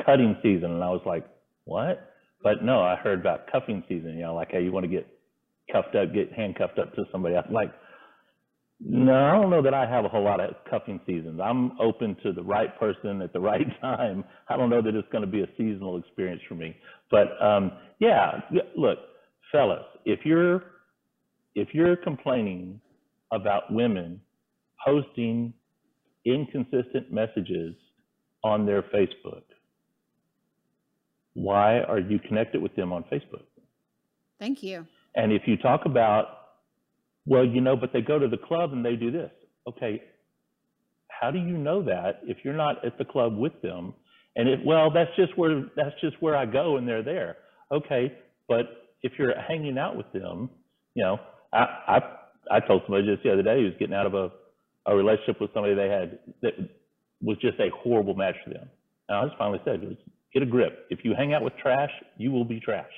cutting 0.05 0.35
season 0.41 0.71
and 0.71 0.83
I 0.83 0.89
was 0.89 1.01
like, 1.05 1.25
what? 1.65 2.13
But 2.43 2.63
no, 2.63 2.81
I 2.81 2.95
heard 2.95 3.19
about 3.19 3.51
cuffing 3.51 3.83
season, 3.87 4.15
you 4.15 4.23
know, 4.23 4.35
like 4.35 4.51
hey, 4.51 4.63
you 4.63 4.71
want 4.71 4.83
to 4.83 4.89
get 4.89 5.07
cuffed 5.71 5.95
up, 5.95 6.13
get 6.13 6.33
handcuffed 6.33 6.79
up 6.79 6.93
to 6.95 7.05
somebody. 7.11 7.35
I'm 7.35 7.53
like, 7.53 7.71
no, 8.83 9.13
I 9.13 9.31
don't 9.33 9.51
know 9.51 9.61
that 9.61 9.75
I 9.75 9.85
have 9.87 10.05
a 10.05 10.09
whole 10.09 10.23
lot 10.23 10.39
of 10.39 10.55
cuffing 10.69 10.99
seasons. 11.05 11.39
I'm 11.41 11.79
open 11.79 12.17
to 12.23 12.33
the 12.33 12.41
right 12.41 12.77
person 12.79 13.21
at 13.21 13.31
the 13.31 13.39
right 13.39 13.67
time. 13.81 14.23
I 14.49 14.57
don't 14.57 14.69
know 14.69 14.81
that 14.81 14.95
it's 14.95 15.07
going 15.11 15.23
to 15.23 15.29
be 15.29 15.41
a 15.41 15.47
seasonal 15.57 15.97
experience 15.97 16.41
for 16.49 16.55
me. 16.55 16.75
But 17.11 17.41
um, 17.41 17.73
yeah, 17.99 18.41
look, 18.75 18.97
fellas, 19.51 19.85
if 20.05 20.25
you're 20.25 20.63
if 21.53 21.69
you're 21.73 21.95
complaining 21.95 22.79
about 23.31 23.71
women 23.71 24.19
posting 24.85 25.53
inconsistent 26.25 27.11
messages 27.11 27.75
on 28.43 28.65
their 28.65 28.81
Facebook? 28.83 29.43
Why 31.33 31.79
are 31.79 31.99
you 31.99 32.19
connected 32.19 32.61
with 32.61 32.75
them 32.75 32.91
on 32.91 33.03
Facebook? 33.03 33.45
Thank 34.39 34.63
you. 34.63 34.85
And 35.15 35.31
if 35.31 35.43
you 35.45 35.57
talk 35.57 35.81
about, 35.85 36.25
well, 37.25 37.45
you 37.45 37.61
know, 37.61 37.75
but 37.75 37.93
they 37.93 38.01
go 38.01 38.19
to 38.19 38.27
the 38.27 38.37
club 38.37 38.73
and 38.73 38.83
they 38.83 38.95
do 38.95 39.11
this. 39.11 39.31
Okay, 39.67 40.01
how 41.07 41.29
do 41.29 41.37
you 41.37 41.57
know 41.57 41.83
that 41.83 42.21
if 42.23 42.37
you're 42.43 42.55
not 42.55 42.83
at 42.83 42.97
the 42.97 43.05
club 43.05 43.37
with 43.37 43.61
them? 43.61 43.93
And 44.35 44.49
it, 44.49 44.59
well, 44.65 44.89
that's 44.89 45.11
just 45.15 45.37
where 45.37 45.65
that's 45.75 45.93
just 46.01 46.19
where 46.21 46.35
I 46.35 46.45
go 46.45 46.77
and 46.77 46.87
they're 46.87 47.03
there. 47.03 47.37
Okay, 47.71 48.11
but 48.47 48.89
if 49.03 49.13
you're 49.19 49.39
hanging 49.39 49.77
out 49.77 49.95
with 49.95 50.11
them, 50.13 50.49
you 50.95 51.03
know, 51.03 51.19
I 51.53 51.65
I, 51.87 51.99
I 52.49 52.59
told 52.61 52.81
somebody 52.85 53.05
just 53.05 53.23
the 53.23 53.31
other 53.31 53.43
day 53.43 53.59
who 53.59 53.65
was 53.65 53.75
getting 53.77 53.93
out 53.93 54.07
of 54.07 54.15
a, 54.15 54.31
a 54.85 54.95
relationship 54.95 55.39
with 55.39 55.51
somebody 55.53 55.75
they 55.75 55.89
had 55.89 56.19
that 56.41 56.53
was 57.21 57.37
just 57.37 57.59
a 57.59 57.69
horrible 57.83 58.15
match 58.15 58.35
for 58.43 58.51
them. 58.51 58.67
And 59.09 59.17
I 59.17 59.25
just 59.25 59.37
finally 59.37 59.61
said, 59.65 59.97
get 60.33 60.43
a 60.43 60.45
grip. 60.45 60.87
If 60.89 60.99
you 61.03 61.13
hang 61.15 61.33
out 61.33 61.43
with 61.43 61.53
trash, 61.57 61.91
you 62.17 62.31
will 62.31 62.45
be 62.45 62.59
trash. 62.59 62.91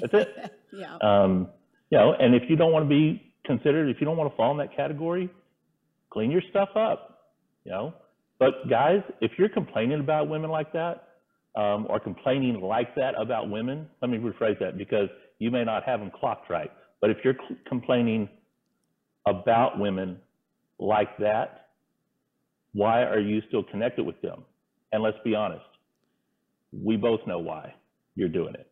That's 0.00 0.12
it. 0.12 0.52
yeah. 0.72 0.96
Um, 1.00 1.48
you 1.90 1.98
know, 1.98 2.14
and 2.14 2.34
if 2.34 2.42
you 2.48 2.56
don't 2.56 2.72
want 2.72 2.84
to 2.84 2.88
be 2.88 3.32
considered, 3.44 3.88
if 3.88 4.00
you 4.00 4.06
don't 4.06 4.16
want 4.16 4.30
to 4.30 4.36
fall 4.36 4.50
in 4.52 4.58
that 4.58 4.76
category, 4.76 5.30
clean 6.10 6.30
your 6.30 6.42
stuff 6.50 6.70
up. 6.76 7.14
You 7.64 7.72
know, 7.72 7.94
but 8.38 8.68
guys, 8.68 9.02
if 9.20 9.32
you're 9.38 9.48
complaining 9.48 10.00
about 10.00 10.28
women 10.28 10.50
like 10.50 10.72
that, 10.72 11.08
um, 11.56 11.86
or 11.90 11.98
complaining 11.98 12.60
like 12.60 12.94
that 12.94 13.14
about 13.20 13.50
women, 13.50 13.88
let 14.00 14.10
me 14.10 14.18
rephrase 14.18 14.58
that 14.60 14.78
because 14.78 15.08
you 15.38 15.50
may 15.50 15.64
not 15.64 15.82
have 15.84 16.00
them 16.00 16.10
clocked 16.10 16.48
right. 16.50 16.70
But 17.00 17.10
if 17.10 17.18
you're 17.24 17.36
complaining 17.66 18.28
about 19.26 19.78
women 19.78 20.18
like 20.78 21.16
that, 21.18 21.68
why 22.72 23.02
are 23.02 23.20
you 23.20 23.42
still 23.48 23.62
connected 23.64 24.04
with 24.04 24.20
them? 24.22 24.44
And 24.92 25.02
let's 25.02 25.16
be 25.24 25.34
honest, 25.34 25.64
we 26.72 26.96
both 26.96 27.20
know 27.26 27.38
why 27.38 27.74
you're 28.14 28.28
doing 28.28 28.54
it. 28.54 28.70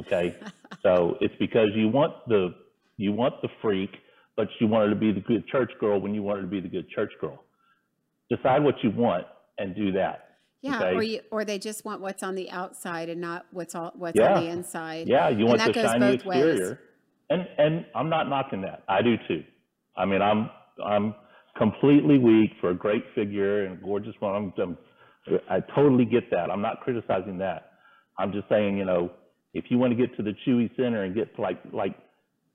Okay. 0.00 0.36
so 0.82 1.16
it's 1.20 1.34
because 1.38 1.68
you 1.74 1.88
want 1.88 2.14
the 2.28 2.54
you 2.96 3.12
want 3.12 3.34
the 3.42 3.48
freak, 3.60 3.90
but 4.36 4.48
you 4.60 4.66
want 4.66 4.84
her 4.84 4.90
to 4.90 4.98
be 4.98 5.12
the 5.12 5.20
good 5.20 5.46
church 5.48 5.72
girl 5.80 6.00
when 6.00 6.14
you 6.14 6.22
want 6.22 6.38
her 6.38 6.42
to 6.42 6.48
be 6.48 6.60
the 6.60 6.68
good 6.68 6.88
church 6.90 7.12
girl. 7.20 7.42
Decide 8.30 8.62
what 8.62 8.76
you 8.82 8.90
want 8.90 9.26
and 9.58 9.74
do 9.74 9.92
that. 9.92 10.36
Yeah, 10.62 10.76
okay? 10.76 10.94
or 10.94 11.02
you, 11.02 11.20
or 11.32 11.44
they 11.44 11.58
just 11.58 11.84
want 11.84 12.00
what's 12.00 12.22
on 12.22 12.36
the 12.36 12.48
outside 12.50 13.08
and 13.08 13.20
not 13.20 13.46
what's 13.50 13.74
all 13.74 13.92
what's 13.96 14.16
Yeah. 14.18 14.34
on 14.34 14.44
the 14.44 14.50
inside. 14.50 15.08
Yeah, 15.08 15.28
you 15.28 15.44
want 15.46 15.58
that 15.58 15.74
the 15.74 15.82
shiny 15.82 16.16
both 16.16 16.24
ways. 16.24 16.44
exterior. 16.44 16.80
And 17.30 17.48
and 17.58 17.86
I'm 17.94 18.08
not 18.08 18.28
knocking 18.28 18.62
that. 18.62 18.84
I 18.88 19.02
do 19.02 19.16
too. 19.26 19.42
I 19.96 20.04
mean, 20.04 20.22
I'm 20.22 20.50
I'm 20.84 21.14
completely 21.56 22.18
weak 22.18 22.50
for 22.60 22.70
a 22.70 22.74
great 22.74 23.04
figure 23.14 23.64
and 23.64 23.78
a 23.78 23.82
gorgeous 23.82 24.14
one. 24.20 24.34
I'm, 24.34 24.52
I'm 24.62 24.78
I 25.48 25.60
totally 25.74 26.04
get 26.04 26.30
that. 26.30 26.50
I'm 26.50 26.62
not 26.62 26.80
criticizing 26.80 27.38
that. 27.38 27.72
I'm 28.18 28.32
just 28.32 28.48
saying, 28.48 28.76
you 28.76 28.84
know, 28.84 29.10
if 29.54 29.66
you 29.68 29.78
want 29.78 29.96
to 29.96 29.96
get 29.96 30.16
to 30.16 30.22
the 30.22 30.34
Chewy 30.46 30.74
Center 30.76 31.04
and 31.04 31.14
get 31.14 31.34
to 31.36 31.42
like 31.42 31.60
like 31.72 31.94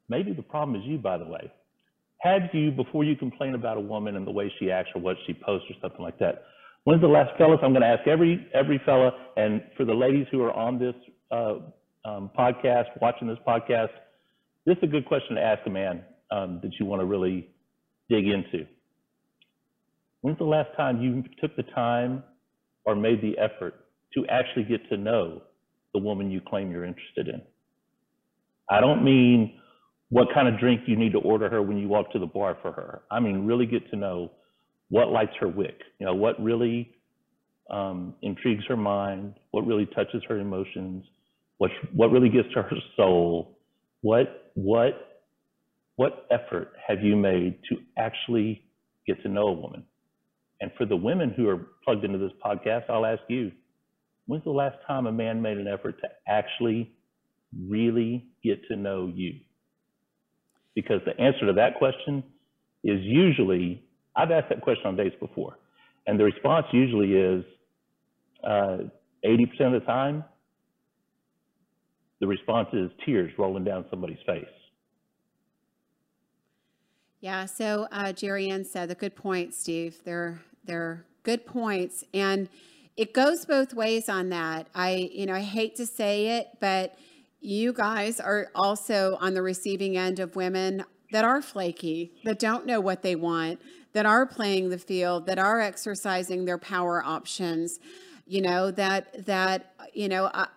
maybe 0.09 0.33
the 0.33 0.41
problem 0.41 0.79
is 0.79 0.85
you, 0.85 0.97
by 0.97 1.17
the 1.17 1.25
way. 1.25 1.51
Had 2.19 2.49
you 2.51 2.71
before 2.71 3.03
you 3.03 3.15
complain 3.15 3.53
about 3.53 3.77
a 3.77 3.81
woman 3.81 4.15
and 4.15 4.25
the 4.25 4.31
way 4.31 4.51
she 4.59 4.71
acts 4.71 4.89
or 4.95 5.01
what 5.01 5.17
she 5.27 5.33
posts 5.33 5.67
or 5.69 5.75
something 5.81 6.01
like 6.01 6.17
that? 6.19 6.45
When's 6.83 7.01
the 7.01 7.07
last, 7.07 7.37
fellas? 7.37 7.59
I'm 7.61 7.73
going 7.73 7.81
to 7.81 7.87
ask 7.87 8.07
every 8.07 8.47
every 8.53 8.81
fella, 8.85 9.11
and 9.35 9.61
for 9.75 9.85
the 9.85 9.93
ladies 9.93 10.25
who 10.31 10.41
are 10.41 10.53
on 10.53 10.79
this 10.79 10.95
uh, 11.31 11.55
um, 12.05 12.31
podcast, 12.37 12.85
watching 13.01 13.27
this 13.27 13.37
podcast, 13.45 13.89
this 14.65 14.77
is 14.77 14.83
a 14.83 14.87
good 14.87 15.05
question 15.05 15.35
to 15.35 15.41
ask 15.41 15.61
a 15.65 15.69
man 15.69 16.01
um, 16.31 16.59
that 16.63 16.71
you 16.79 16.85
want 16.85 17.01
to 17.01 17.05
really 17.05 17.49
dig 18.09 18.25
into. 18.27 18.65
When's 20.21 20.37
the 20.37 20.45
last 20.45 20.69
time 20.75 21.01
you 21.01 21.23
took 21.39 21.55
the 21.55 21.63
time 21.63 22.23
or 22.85 22.95
made 22.95 23.21
the 23.21 23.37
effort 23.37 23.75
to 24.13 24.25
actually 24.27 24.63
get 24.63 24.87
to 24.89 24.97
know 24.97 25.41
the 25.93 25.99
woman 25.99 26.31
you 26.31 26.41
claim 26.41 26.71
you're 26.71 26.85
interested 26.85 27.27
in? 27.27 27.41
I 28.69 28.81
don't 28.81 29.03
mean 29.03 29.59
what 30.09 30.27
kind 30.33 30.47
of 30.47 30.59
drink 30.59 30.81
you 30.85 30.95
need 30.95 31.11
to 31.11 31.19
order 31.19 31.49
her 31.49 31.61
when 31.61 31.77
you 31.77 31.87
walk 31.87 32.11
to 32.13 32.19
the 32.19 32.25
bar 32.25 32.57
for 32.61 32.71
her. 32.71 33.01
I 33.11 33.19
mean, 33.19 33.45
really 33.45 33.65
get 33.65 33.89
to 33.91 33.95
know 33.95 34.31
what 34.89 35.09
lights 35.09 35.33
her 35.39 35.47
wick, 35.47 35.81
you 35.99 36.05
know, 36.05 36.15
what 36.15 36.41
really 36.41 36.91
um, 37.69 38.15
intrigues 38.21 38.63
her 38.67 38.77
mind, 38.77 39.35
what 39.51 39.67
really 39.67 39.85
touches 39.87 40.23
her 40.29 40.39
emotions, 40.39 41.03
what, 41.57 41.71
what 41.93 42.11
really 42.11 42.29
gets 42.29 42.47
to 42.53 42.61
her 42.61 42.77
soul, 42.95 43.57
what, 44.01 44.51
what, 44.53 45.19
what 45.97 46.25
effort 46.31 46.73
have 46.87 47.01
you 47.01 47.15
made 47.15 47.59
to 47.69 47.77
actually 47.97 48.63
get 49.05 49.21
to 49.23 49.29
know 49.29 49.47
a 49.47 49.53
woman? 49.53 49.83
And 50.61 50.71
for 50.77 50.85
the 50.85 50.95
women 50.95 51.33
who 51.35 51.47
are 51.49 51.67
plugged 51.83 52.03
into 52.03 52.17
this 52.17 52.31
podcast, 52.43 52.89
I'll 52.89 53.05
ask 53.05 53.21
you, 53.27 53.51
when's 54.25 54.43
the 54.43 54.51
last 54.51 54.77
time 54.87 55.05
a 55.07 55.11
man 55.11 55.41
made 55.41 55.57
an 55.57 55.67
effort 55.67 55.99
to 56.01 56.07
actually 56.27 56.91
really 57.67 58.25
get 58.43 58.65
to 58.67 58.75
know 58.75 59.11
you? 59.13 59.35
Because 60.75 61.01
the 61.05 61.19
answer 61.21 61.45
to 61.47 61.53
that 61.53 61.77
question 61.77 62.23
is 62.83 62.99
usually, 63.01 63.83
I've 64.15 64.31
asked 64.31 64.49
that 64.49 64.61
question 64.61 64.87
on 64.87 64.95
dates 64.95 65.15
before, 65.19 65.57
and 66.05 66.19
the 66.19 66.23
response 66.23 66.65
usually 66.71 67.13
is 67.13 67.43
uh, 68.43 68.77
80% 69.25 69.43
of 69.61 69.73
the 69.73 69.85
time, 69.85 70.23
the 72.19 72.27
response 72.27 72.69
is 72.73 72.89
tears 73.05 73.31
rolling 73.37 73.63
down 73.63 73.85
somebody's 73.89 74.17
face. 74.25 74.45
Yeah. 77.19 77.45
So 77.45 77.87
uh, 77.91 78.13
Jerry 78.13 78.49
Ann 78.49 78.63
said 78.63 78.89
the 78.89 78.95
good 78.95 79.15
points, 79.15 79.57
Steve. 79.57 79.97
They're 80.03 80.39
they're 80.63 81.05
good 81.23 81.45
points, 81.45 82.03
and 82.13 82.47
it 82.95 83.13
goes 83.13 83.45
both 83.45 83.73
ways 83.73 84.07
on 84.07 84.29
that. 84.29 84.67
I 84.75 85.09
you 85.11 85.25
know 85.25 85.33
I 85.33 85.41
hate 85.41 85.75
to 85.77 85.85
say 85.85 86.37
it, 86.37 86.49
but 86.59 86.97
you 87.41 87.73
guys 87.73 88.19
are 88.19 88.47
also 88.53 89.17
on 89.19 89.33
the 89.33 89.41
receiving 89.41 89.97
end 89.97 90.19
of 90.19 90.35
women 90.35 90.83
that 91.11 91.23
are 91.23 91.41
flaky, 91.41 92.11
that 92.25 92.37
don't 92.37 92.65
know 92.65 92.81
what 92.81 93.01
they 93.01 93.15
want, 93.15 93.61
that 93.93 94.05
are 94.05 94.25
playing 94.25 94.69
the 94.69 94.77
field, 94.77 95.25
that 95.25 95.39
are 95.39 95.61
exercising 95.61 96.45
their 96.45 96.57
power 96.57 97.03
options. 97.03 97.79
You 98.27 98.41
know 98.41 98.69
that 98.71 99.25
that 99.25 99.73
you 99.93 100.07
know. 100.07 100.29
I, 100.33 100.47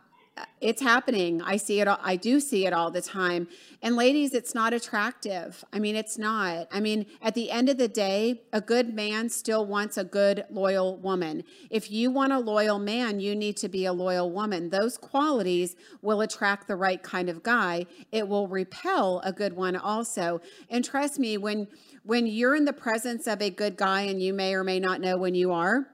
it's 0.61 0.83
happening. 0.83 1.41
I 1.43 1.57
see 1.57 1.81
it. 1.81 1.89
All, 1.89 1.99
I 2.03 2.17
do 2.17 2.39
see 2.39 2.67
it 2.67 2.73
all 2.73 2.91
the 2.91 3.01
time. 3.01 3.49
And 3.83 3.97
ladies, 3.97 4.35
it's 4.35 4.55
not 4.55 4.73
attractive. 4.75 5.65
I 5.73 5.79
mean, 5.79 5.97
it's 5.97 6.19
not. 6.19 6.69
I 6.71 6.81
mean, 6.81 7.07
at 7.23 7.35
the 7.35 7.51
end 7.51 7.69
of 7.69 7.79
the 7.79 7.89
day, 7.89 8.43
a 8.53 8.61
good 8.61 8.95
man 8.95 9.31
still 9.31 9.65
wants 9.65 9.97
a 9.97 10.05
good, 10.05 10.45
loyal 10.51 10.99
woman. 10.99 11.45
If 11.71 11.91
you 11.91 12.11
want 12.11 12.33
a 12.33 12.39
loyal 12.39 12.79
man, 12.79 13.21
you 13.21 13.35
need 13.35 13.57
to 13.59 13.69
be 13.69 13.87
a 13.87 13.93
loyal 13.93 14.31
woman. 14.31 14.71
Those 14.71 14.99
qualities 14.99 15.77
will 16.03 16.21
attract 16.21 16.69
the 16.69 16.77
right 16.77 17.03
kind 17.03 17.29
of 17.29 17.43
guy. 17.43 17.87
It 18.13 18.29
will 18.29 18.49
repel 18.49 19.21
a 19.25 19.33
good 19.33 19.55
one 19.55 19.77
also. 19.77 20.41
And 20.69 20.85
trust 20.85 21.19
me, 21.19 21.39
when 21.39 21.69
when 22.03 22.27
you're 22.27 22.55
in 22.55 22.65
the 22.65 22.73
presence 22.73 23.27
of 23.27 23.43
a 23.43 23.51
good 23.51 23.77
guy, 23.77 24.03
and 24.03 24.23
you 24.23 24.33
may 24.33 24.55
or 24.55 24.65
may 24.65 24.81
not 24.81 25.01
know 25.01 25.19
when 25.19 25.35
you 25.35 25.53
are, 25.53 25.87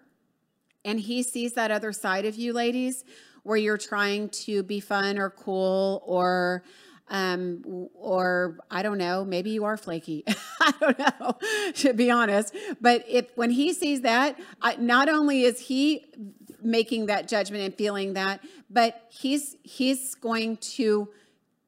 and 0.84 1.00
he 1.00 1.22
sees 1.22 1.54
that 1.54 1.72
other 1.72 1.92
side 1.92 2.24
of 2.24 2.36
you, 2.36 2.52
ladies 2.52 3.04
where 3.46 3.56
you're 3.56 3.78
trying 3.78 4.28
to 4.28 4.64
be 4.64 4.80
fun 4.80 5.18
or 5.18 5.30
cool 5.30 6.02
or 6.04 6.64
um 7.08 7.88
or 7.94 8.58
i 8.72 8.82
don't 8.82 8.98
know 8.98 9.24
maybe 9.24 9.50
you 9.50 9.64
are 9.64 9.76
flaky. 9.76 10.24
I 10.60 10.72
don't 10.80 10.98
know 10.98 11.38
to 11.74 11.94
be 11.94 12.10
honest. 12.10 12.54
But 12.80 13.04
if 13.08 13.30
when 13.36 13.50
he 13.50 13.72
sees 13.72 14.00
that 14.00 14.36
I, 14.60 14.74
not 14.76 15.08
only 15.08 15.42
is 15.42 15.60
he 15.60 16.06
making 16.60 17.06
that 17.06 17.28
judgment 17.28 17.62
and 17.62 17.72
feeling 17.72 18.14
that 18.14 18.40
but 18.68 19.02
he's 19.10 19.54
he's 19.62 20.16
going 20.16 20.56
to 20.56 21.08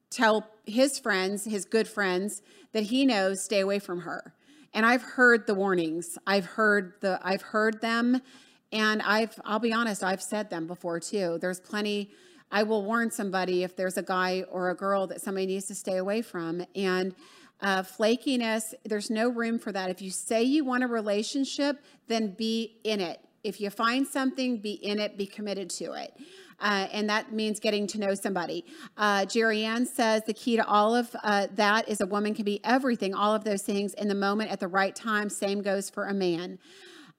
tell 0.09 0.49
his 0.65 0.99
friends 0.99 1.45
his 1.45 1.63
good 1.63 1.87
friends 1.87 2.41
that 2.73 2.83
he 2.83 3.05
knows 3.05 3.41
stay 3.41 3.61
away 3.61 3.79
from 3.79 4.01
her. 4.01 4.33
And 4.73 4.85
i've 4.85 5.03
heard 5.03 5.47
the 5.47 5.55
warnings. 5.55 6.17
I've 6.27 6.45
heard 6.45 6.95
the 6.99 7.21
i've 7.23 7.43
heard 7.43 7.79
them 7.79 8.21
and 8.71 9.01
I've, 9.01 9.39
I'll 9.45 9.59
be 9.59 9.73
honest, 9.73 10.03
I've 10.03 10.21
said 10.21 10.49
them 10.49 10.67
before 10.67 10.99
too. 10.99 11.37
There's 11.41 11.59
plenty, 11.59 12.11
I 12.51 12.63
will 12.63 12.83
warn 12.83 13.11
somebody 13.11 13.63
if 13.63 13.75
there's 13.75 13.97
a 13.97 14.03
guy 14.03 14.43
or 14.51 14.69
a 14.69 14.75
girl 14.75 15.07
that 15.07 15.21
somebody 15.21 15.47
needs 15.47 15.65
to 15.67 15.75
stay 15.75 15.97
away 15.97 16.21
from. 16.21 16.65
And 16.75 17.15
uh, 17.61 17.83
flakiness, 17.83 18.73
there's 18.85 19.09
no 19.09 19.29
room 19.29 19.59
for 19.59 19.71
that. 19.71 19.89
If 19.89 20.01
you 20.01 20.11
say 20.11 20.43
you 20.43 20.63
want 20.63 20.83
a 20.83 20.87
relationship, 20.87 21.83
then 22.07 22.35
be 22.37 22.79
in 22.83 23.01
it. 23.01 23.19
If 23.43 23.59
you 23.59 23.69
find 23.69 24.07
something, 24.07 24.57
be 24.57 24.73
in 24.73 24.99
it, 24.99 25.17
be 25.17 25.25
committed 25.25 25.69
to 25.71 25.93
it. 25.93 26.13
Uh, 26.61 26.87
and 26.91 27.09
that 27.09 27.31
means 27.31 27.59
getting 27.59 27.87
to 27.87 27.99
know 27.99 28.13
somebody. 28.13 28.65
Uh, 28.97 29.25
Jerry 29.25 29.63
Ann 29.63 29.85
says 29.85 30.23
the 30.25 30.33
key 30.33 30.57
to 30.57 30.65
all 30.67 30.93
of 30.93 31.15
uh, 31.23 31.47
that 31.55 31.87
is 31.87 32.01
a 32.01 32.05
woman 32.05 32.33
can 32.33 32.43
be 32.43 32.59
everything, 32.65 33.13
all 33.13 33.33
of 33.33 33.45
those 33.45 33.61
things 33.61 33.93
in 33.93 34.09
the 34.09 34.15
moment 34.15 34.51
at 34.51 34.59
the 34.59 34.67
right 34.67 34.93
time. 34.93 35.29
Same 35.29 35.61
goes 35.61 35.89
for 35.89 36.07
a 36.07 36.13
man. 36.13 36.59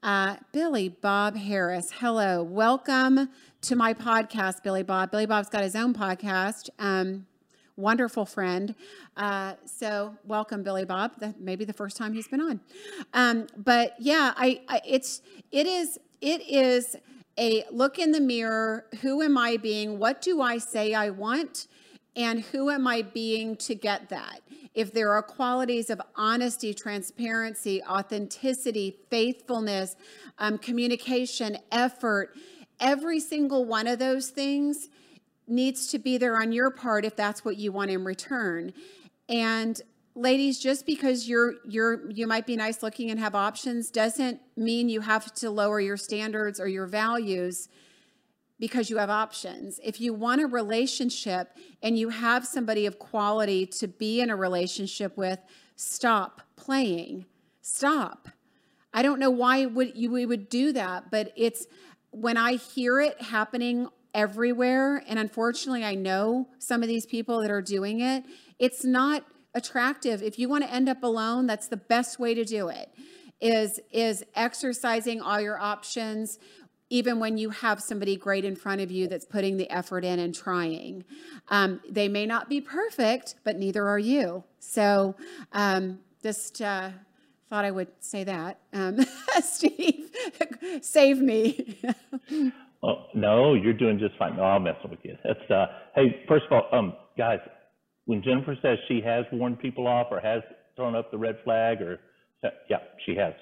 Uh, 0.02 0.36
Billy 0.52 0.88
Bob 0.88 1.36
Harris, 1.36 1.90
hello. 1.98 2.42
Welcome 2.42 3.28
to 3.60 3.76
my 3.76 3.92
podcast, 3.92 4.62
Billy 4.62 4.82
Bob. 4.82 5.10
Billy 5.10 5.26
Bob's 5.26 5.50
got 5.50 5.62
his 5.62 5.76
own 5.76 5.92
podcast. 5.92 6.70
Um, 6.78 7.26
wonderful 7.76 8.24
friend. 8.24 8.74
Uh, 9.14 9.56
so 9.66 10.16
welcome, 10.24 10.62
Billy 10.62 10.86
Bob. 10.86 11.12
That 11.18 11.38
may 11.38 11.54
be 11.54 11.66
the 11.66 11.74
first 11.74 11.98
time 11.98 12.14
he's 12.14 12.28
been 12.28 12.40
on. 12.40 12.60
Um, 13.12 13.46
but 13.58 13.94
yeah, 13.98 14.32
I, 14.38 14.62
I 14.68 14.80
it's 14.86 15.20
it 15.52 15.66
is 15.66 15.98
it 16.22 16.48
is 16.48 16.96
a 17.38 17.64
look 17.70 17.98
in 17.98 18.12
the 18.12 18.22
mirror. 18.22 18.86
Who 19.02 19.20
am 19.20 19.36
I 19.36 19.58
being? 19.58 19.98
What 19.98 20.22
do 20.22 20.40
I 20.40 20.56
say 20.56 20.94
I 20.94 21.10
want? 21.10 21.66
And 22.16 22.40
who 22.40 22.70
am 22.70 22.86
I 22.86 23.02
being 23.02 23.54
to 23.56 23.74
get 23.74 24.08
that? 24.08 24.40
If 24.74 24.92
there 24.92 25.12
are 25.12 25.22
qualities 25.22 25.90
of 25.90 26.00
honesty, 26.14 26.72
transparency, 26.72 27.82
authenticity, 27.82 28.98
faithfulness, 29.10 29.96
um, 30.38 30.58
communication, 30.58 31.58
effort, 31.72 32.36
every 32.78 33.20
single 33.20 33.64
one 33.64 33.86
of 33.86 33.98
those 33.98 34.30
things 34.30 34.88
needs 35.48 35.88
to 35.88 35.98
be 35.98 36.16
there 36.16 36.36
on 36.40 36.52
your 36.52 36.70
part 36.70 37.04
if 37.04 37.16
that's 37.16 37.44
what 37.44 37.56
you 37.56 37.72
want 37.72 37.90
in 37.90 38.04
return. 38.04 38.72
And 39.28 39.80
ladies, 40.14 40.58
just 40.58 40.86
because 40.86 41.28
you're 41.28 41.54
you're 41.64 42.10
you 42.10 42.26
might 42.26 42.46
be 42.46 42.56
nice 42.56 42.82
looking 42.82 43.10
and 43.10 43.18
have 43.18 43.34
options 43.34 43.90
doesn't 43.90 44.40
mean 44.56 44.88
you 44.88 45.00
have 45.00 45.34
to 45.34 45.50
lower 45.50 45.80
your 45.80 45.96
standards 45.96 46.60
or 46.60 46.68
your 46.68 46.86
values 46.86 47.68
because 48.60 48.90
you 48.90 48.98
have 48.98 49.10
options. 49.10 49.80
If 49.82 50.00
you 50.00 50.12
want 50.12 50.42
a 50.42 50.46
relationship 50.46 51.56
and 51.82 51.98
you 51.98 52.10
have 52.10 52.46
somebody 52.46 52.86
of 52.86 52.98
quality 52.98 53.66
to 53.66 53.88
be 53.88 54.20
in 54.20 54.28
a 54.28 54.36
relationship 54.36 55.16
with, 55.16 55.40
stop 55.74 56.42
playing. 56.56 57.24
Stop. 57.62 58.28
I 58.92 59.02
don't 59.02 59.18
know 59.18 59.30
why 59.30 59.64
would 59.66 59.96
you 59.96 60.10
we 60.10 60.26
would 60.26 60.48
do 60.48 60.72
that, 60.72 61.10
but 61.10 61.32
it's 61.36 61.66
when 62.10 62.36
I 62.36 62.54
hear 62.54 63.00
it 63.00 63.20
happening 63.22 63.88
everywhere 64.12 65.02
and 65.06 65.18
unfortunately 65.18 65.84
I 65.84 65.94
know 65.94 66.48
some 66.58 66.82
of 66.82 66.88
these 66.88 67.06
people 67.06 67.40
that 67.40 67.50
are 67.50 67.62
doing 67.62 68.00
it, 68.00 68.24
it's 68.58 68.84
not 68.84 69.24
attractive. 69.54 70.22
If 70.22 70.38
you 70.38 70.48
want 70.48 70.64
to 70.64 70.72
end 70.72 70.88
up 70.88 71.02
alone, 71.02 71.46
that's 71.46 71.68
the 71.68 71.76
best 71.76 72.18
way 72.18 72.34
to 72.34 72.44
do 72.44 72.68
it. 72.68 72.92
Is 73.40 73.80
is 73.90 74.22
exercising 74.34 75.22
all 75.22 75.40
your 75.40 75.58
options 75.58 76.38
even 76.90 77.20
when 77.20 77.38
you 77.38 77.50
have 77.50 77.80
somebody 77.80 78.16
great 78.16 78.44
in 78.44 78.56
front 78.56 78.80
of 78.80 78.90
you 78.90 79.06
that's 79.06 79.24
putting 79.24 79.56
the 79.56 79.70
effort 79.70 80.04
in 80.04 80.18
and 80.18 80.34
trying. 80.34 81.04
Um, 81.48 81.80
they 81.88 82.08
may 82.08 82.26
not 82.26 82.48
be 82.48 82.60
perfect, 82.60 83.36
but 83.44 83.56
neither 83.56 83.88
are 83.88 83.98
you. 83.98 84.42
So 84.58 85.14
um, 85.52 86.00
just 86.22 86.60
uh, 86.60 86.90
thought 87.48 87.64
I 87.64 87.70
would 87.70 87.88
say 88.00 88.24
that. 88.24 88.58
Um, 88.72 89.06
Steve, 89.42 90.10
save 90.82 91.20
me. 91.20 91.78
oh, 92.82 93.06
no, 93.14 93.54
you're 93.54 93.72
doing 93.72 93.98
just 93.98 94.16
fine. 94.18 94.36
No, 94.36 94.42
I'm 94.42 94.64
messing 94.64 94.90
with 94.90 95.00
you. 95.04 95.16
That's 95.24 95.50
uh, 95.50 95.66
hey, 95.94 96.24
first 96.28 96.46
of 96.50 96.52
all, 96.52 96.78
um, 96.78 96.94
guys, 97.16 97.38
when 98.06 98.20
Jennifer 98.22 98.56
says 98.60 98.78
she 98.88 99.00
has 99.04 99.24
warned 99.32 99.60
people 99.60 99.86
off 99.86 100.08
or 100.10 100.18
has 100.20 100.42
thrown 100.74 100.96
up 100.96 101.12
the 101.12 101.18
red 101.18 101.38
flag, 101.44 101.80
or 101.80 102.00
yeah, 102.68 102.78
she 103.06 103.14
has. 103.14 103.34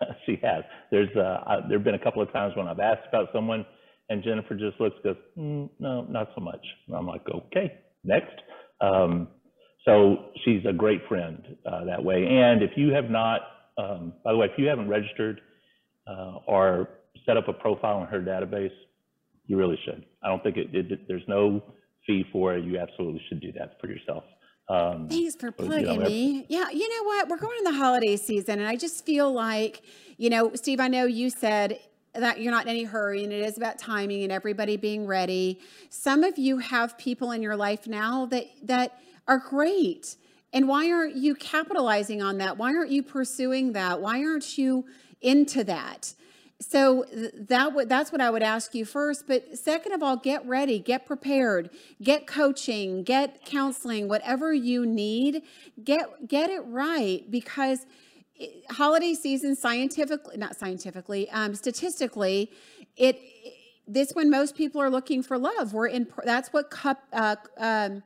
she 0.26 0.38
has. 0.42 0.64
There's 0.90 1.14
uh, 1.16 1.62
there 1.68 1.78
have 1.78 1.84
been 1.84 1.94
a 1.94 2.02
couple 2.02 2.22
of 2.22 2.32
times 2.32 2.54
when 2.56 2.66
I've 2.66 2.80
asked 2.80 3.06
about 3.08 3.28
someone, 3.32 3.64
and 4.08 4.22
Jennifer 4.22 4.54
just 4.54 4.80
looks, 4.80 4.96
goes, 5.04 5.16
mm, 5.38 5.68
no, 5.78 6.02
not 6.02 6.30
so 6.34 6.40
much. 6.40 6.64
And 6.86 6.96
I'm 6.96 7.06
like, 7.06 7.22
okay, 7.32 7.78
next. 8.04 8.34
Um, 8.80 9.28
so 9.84 10.26
she's 10.44 10.62
a 10.68 10.72
great 10.72 11.00
friend 11.08 11.56
uh, 11.66 11.84
that 11.84 12.02
way. 12.02 12.26
And 12.26 12.62
if 12.62 12.70
you 12.76 12.92
have 12.92 13.10
not, 13.10 13.40
um, 13.78 14.12
by 14.24 14.32
the 14.32 14.38
way, 14.38 14.46
if 14.46 14.58
you 14.58 14.66
haven't 14.66 14.88
registered 14.88 15.40
uh, 16.06 16.38
or 16.46 16.88
set 17.24 17.36
up 17.36 17.48
a 17.48 17.52
profile 17.52 18.00
in 18.02 18.06
her 18.08 18.20
database, 18.20 18.72
you 19.46 19.56
really 19.56 19.78
should. 19.84 20.04
I 20.22 20.28
don't 20.28 20.42
think 20.42 20.56
it, 20.56 20.68
it 20.74 21.08
there's 21.08 21.22
no 21.26 21.62
fee 22.06 22.24
for 22.32 22.54
it. 22.56 22.64
You 22.64 22.78
absolutely 22.78 23.22
should 23.28 23.40
do 23.40 23.52
that 23.58 23.78
for 23.80 23.88
yourself. 23.88 24.24
Um, 24.70 25.08
Thanks 25.08 25.34
for 25.34 25.50
plugging 25.50 25.90
you 25.90 25.98
know, 25.98 26.06
me. 26.06 26.46
Yeah, 26.48 26.70
you 26.70 26.88
know 26.88 27.04
what? 27.04 27.28
We're 27.28 27.38
going 27.38 27.58
in 27.58 27.64
the 27.64 27.76
holiday 27.76 28.16
season, 28.16 28.60
and 28.60 28.68
I 28.68 28.76
just 28.76 29.04
feel 29.04 29.32
like, 29.32 29.82
you 30.16 30.30
know, 30.30 30.52
Steve, 30.54 30.78
I 30.78 30.86
know 30.86 31.06
you 31.06 31.28
said 31.28 31.80
that 32.14 32.40
you're 32.40 32.52
not 32.52 32.62
in 32.62 32.68
any 32.68 32.84
hurry 32.84 33.24
and 33.24 33.32
it 33.32 33.44
is 33.44 33.56
about 33.56 33.78
timing 33.78 34.22
and 34.22 34.32
everybody 34.32 34.76
being 34.76 35.06
ready. 35.06 35.60
Some 35.90 36.22
of 36.22 36.38
you 36.38 36.58
have 36.58 36.96
people 36.98 37.32
in 37.32 37.42
your 37.42 37.56
life 37.56 37.86
now 37.86 38.26
that 38.26 38.46
that 38.62 39.00
are 39.26 39.38
great. 39.38 40.16
And 40.52 40.66
why 40.68 40.90
aren't 40.90 41.16
you 41.16 41.34
capitalizing 41.34 42.22
on 42.22 42.38
that? 42.38 42.56
Why 42.56 42.74
aren't 42.74 42.90
you 42.90 43.02
pursuing 43.02 43.72
that? 43.72 44.00
Why 44.00 44.24
aren't 44.24 44.58
you 44.58 44.86
into 45.20 45.62
that? 45.64 46.14
So 46.60 47.06
that 47.34 47.88
that's 47.88 48.12
what 48.12 48.20
I 48.20 48.30
would 48.30 48.42
ask 48.42 48.74
you 48.74 48.84
first. 48.84 49.26
But 49.26 49.58
second 49.58 49.92
of 49.92 50.02
all, 50.02 50.16
get 50.16 50.46
ready, 50.46 50.78
get 50.78 51.06
prepared, 51.06 51.70
get 52.02 52.26
coaching, 52.26 53.02
get 53.02 53.44
counseling, 53.44 54.08
whatever 54.08 54.52
you 54.52 54.84
need, 54.84 55.42
get 55.82 56.28
get 56.28 56.50
it 56.50 56.60
right 56.66 57.28
because 57.30 57.86
holiday 58.70 59.14
season 59.14 59.56
scientifically, 59.56 60.36
not 60.36 60.54
scientifically, 60.54 61.30
um, 61.30 61.54
statistically, 61.54 62.50
it 62.96 63.18
this 63.88 64.12
when 64.12 64.30
most 64.30 64.54
people 64.54 64.82
are 64.82 64.90
looking 64.90 65.22
for 65.22 65.38
love. 65.38 65.72
We're 65.72 65.88
in 65.88 66.06
that's 66.24 66.52
what 66.52 66.70
cup. 66.70 67.02
Uh, 67.12 67.36
um, 67.58 68.02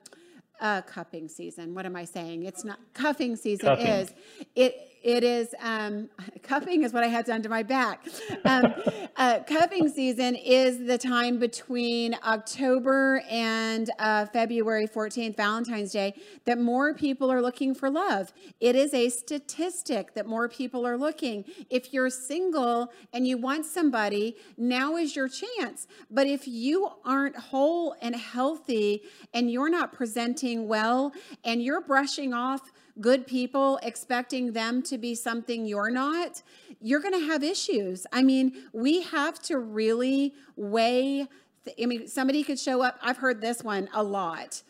uh, 0.61 0.81
cupping 0.83 1.29
season. 1.29 1.75
What 1.75 1.85
am 1.85 1.97
I 1.97 2.05
saying? 2.05 2.45
It's 2.45 2.65
not 2.65 2.79
cuffing 2.95 3.35
season. 3.35 3.67
Cuffing. 3.67 3.87
Is 3.87 4.15
it? 4.55 4.94
It 5.05 5.23
is 5.23 5.55
um, 5.61 6.09
cuffing 6.43 6.83
is 6.83 6.95
what 6.95 7.05
I 7.05 7.09
had 7.09 7.27
done 7.27 7.43
to 7.43 7.49
my 7.49 7.63
back. 7.63 8.09
Um, 8.47 8.75
uh, 9.17 9.41
cuffing 9.45 9.89
season 9.89 10.35
is 10.35 10.87
the 10.87 10.99
time 10.99 11.39
between 11.39 12.15
October 12.27 13.23
and 13.31 13.89
uh, 13.99 14.27
February 14.27 14.87
14th, 14.87 15.37
Valentine's 15.37 15.93
Day, 15.93 16.15
that 16.45 16.59
more 16.59 16.93
people 16.93 17.33
are 17.33 17.41
looking 17.41 17.75
for 17.75 17.89
love. 17.89 18.35
It 18.61 18.77
is 18.77 18.93
a 18.93 19.09
statistic 19.09 20.13
that 20.15 20.27
more 20.27 20.47
people 20.47 20.87
are 20.87 20.99
looking. 20.99 21.45
If 21.71 21.95
you're 21.95 22.11
single 22.11 22.93
and 23.15 23.27
you 23.27 23.39
want 23.39 23.65
somebody, 23.65 24.37
now 24.59 24.97
is 24.97 25.17
your 25.17 25.29
chance. 25.29 25.87
But 26.11 26.27
if 26.27 26.47
you 26.47 26.91
aren't 27.05 27.37
whole 27.37 27.97
and 28.03 28.15
healthy 28.15 29.05
and 29.33 29.51
you're 29.51 29.71
not 29.71 29.95
presenting 29.95 30.69
well 30.69 31.13
and 31.45 31.63
you're 31.63 31.81
brushing 31.81 32.35
off 32.35 32.73
good 33.01 33.27
people 33.27 33.79
expecting 33.83 34.53
them 34.53 34.83
to 34.83 34.99
be 34.99 35.15
something 35.15 35.67
you're 35.67 35.91
not, 35.91 36.43
you're 36.81 37.01
going 37.01 37.19
to 37.19 37.27
have 37.27 37.43
issues. 37.43 38.07
I 38.13 38.23
mean, 38.23 38.53
we 38.73 39.03
have 39.03 39.41
to 39.43 39.59
really 39.59 40.35
weigh. 40.57 41.27
Th- 41.65 41.77
I 41.83 41.87
mean, 41.87 42.07
somebody 42.09 42.43
could 42.43 42.59
show 42.59 42.83
up. 42.83 42.99
I've 43.03 43.19
heard 43.19 43.41
this 43.41 43.63
one 43.63 43.89
a 43.93 44.03
lot. 44.03 44.63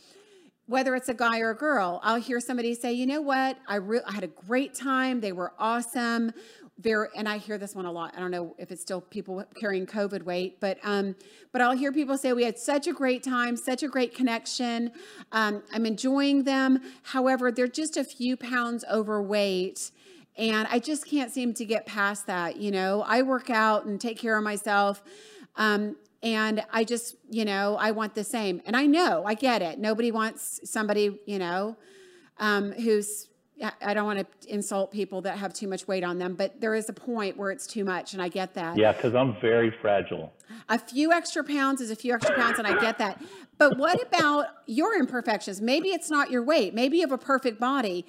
Whether 0.66 0.94
it's 0.94 1.10
a 1.10 1.14
guy 1.14 1.40
or 1.40 1.50
a 1.50 1.56
girl, 1.56 2.00
I'll 2.02 2.20
hear 2.20 2.40
somebody 2.40 2.74
say, 2.74 2.94
"You 2.94 3.04
know 3.04 3.20
what? 3.20 3.58
I, 3.68 3.76
re- 3.76 4.00
I 4.06 4.12
had 4.12 4.24
a 4.24 4.28
great 4.28 4.74
time. 4.74 5.20
They 5.20 5.32
were 5.32 5.52
awesome 5.58 6.32
very 6.78 7.08
and 7.16 7.28
i 7.28 7.38
hear 7.38 7.56
this 7.56 7.74
one 7.74 7.86
a 7.86 7.92
lot. 7.92 8.12
I 8.16 8.20
don't 8.20 8.30
know 8.30 8.54
if 8.58 8.72
it's 8.72 8.82
still 8.82 9.00
people 9.00 9.44
carrying 9.54 9.86
covid 9.86 10.24
weight 10.24 10.58
but 10.60 10.78
um 10.82 11.14
but 11.52 11.60
i'll 11.60 11.76
hear 11.76 11.92
people 11.92 12.18
say 12.18 12.32
we 12.32 12.44
had 12.44 12.58
such 12.58 12.86
a 12.88 12.92
great 12.92 13.22
time 13.22 13.56
such 13.56 13.82
a 13.82 13.88
great 13.88 14.14
connection. 14.14 14.90
Um, 15.32 15.62
i'm 15.72 15.86
enjoying 15.86 16.44
them. 16.44 16.80
However 17.02 17.52
they're 17.52 17.68
just 17.68 17.96
a 17.96 18.04
few 18.04 18.36
pounds 18.36 18.84
overweight 18.90 19.92
and 20.36 20.66
i 20.68 20.80
just 20.80 21.06
can't 21.06 21.30
seem 21.32 21.54
to 21.54 21.64
get 21.64 21.86
past 21.86 22.26
that 22.26 22.56
you 22.56 22.70
know? 22.70 23.02
I 23.06 23.22
work 23.22 23.50
out 23.50 23.84
and 23.84 24.00
take 24.00 24.18
care 24.18 24.36
of 24.36 24.42
myself 24.42 25.02
um, 25.56 25.94
and 26.24 26.64
i 26.72 26.82
just 26.82 27.14
you 27.30 27.44
know 27.44 27.76
i 27.78 27.92
want 27.92 28.16
the 28.16 28.24
same. 28.24 28.60
And 28.66 28.76
i 28.76 28.86
know 28.86 29.22
i 29.24 29.34
get 29.34 29.62
it. 29.62 29.78
Nobody 29.78 30.10
wants 30.10 30.60
somebody 30.64 31.20
you 31.24 31.38
know 31.38 31.76
um, 32.38 32.72
who's 32.72 33.28
I 33.80 33.94
don't 33.94 34.04
want 34.04 34.18
to 34.18 34.52
insult 34.52 34.90
people 34.90 35.20
that 35.22 35.38
have 35.38 35.52
too 35.52 35.68
much 35.68 35.86
weight 35.86 36.04
on 36.04 36.18
them, 36.18 36.34
but 36.34 36.60
there 36.60 36.74
is 36.74 36.88
a 36.88 36.92
point 36.92 37.36
where 37.36 37.50
it's 37.50 37.66
too 37.66 37.84
much, 37.84 38.12
and 38.12 38.22
I 38.22 38.28
get 38.28 38.54
that. 38.54 38.76
Yeah, 38.76 38.92
because 38.92 39.14
I'm 39.14 39.36
very 39.40 39.72
fragile. 39.80 40.32
A 40.68 40.78
few 40.78 41.12
extra 41.12 41.44
pounds 41.44 41.80
is 41.80 41.90
a 41.90 41.96
few 41.96 42.14
extra 42.14 42.34
pounds, 42.34 42.58
and 42.58 42.66
I 42.66 42.80
get 42.80 42.98
that. 42.98 43.22
But 43.58 43.78
what 43.78 44.02
about 44.02 44.46
your 44.66 44.98
imperfections? 44.98 45.60
Maybe 45.60 45.90
it's 45.90 46.10
not 46.10 46.30
your 46.30 46.42
weight. 46.42 46.74
Maybe 46.74 46.98
you 46.98 47.02
have 47.02 47.12
a 47.12 47.18
perfect 47.18 47.60
body. 47.60 48.06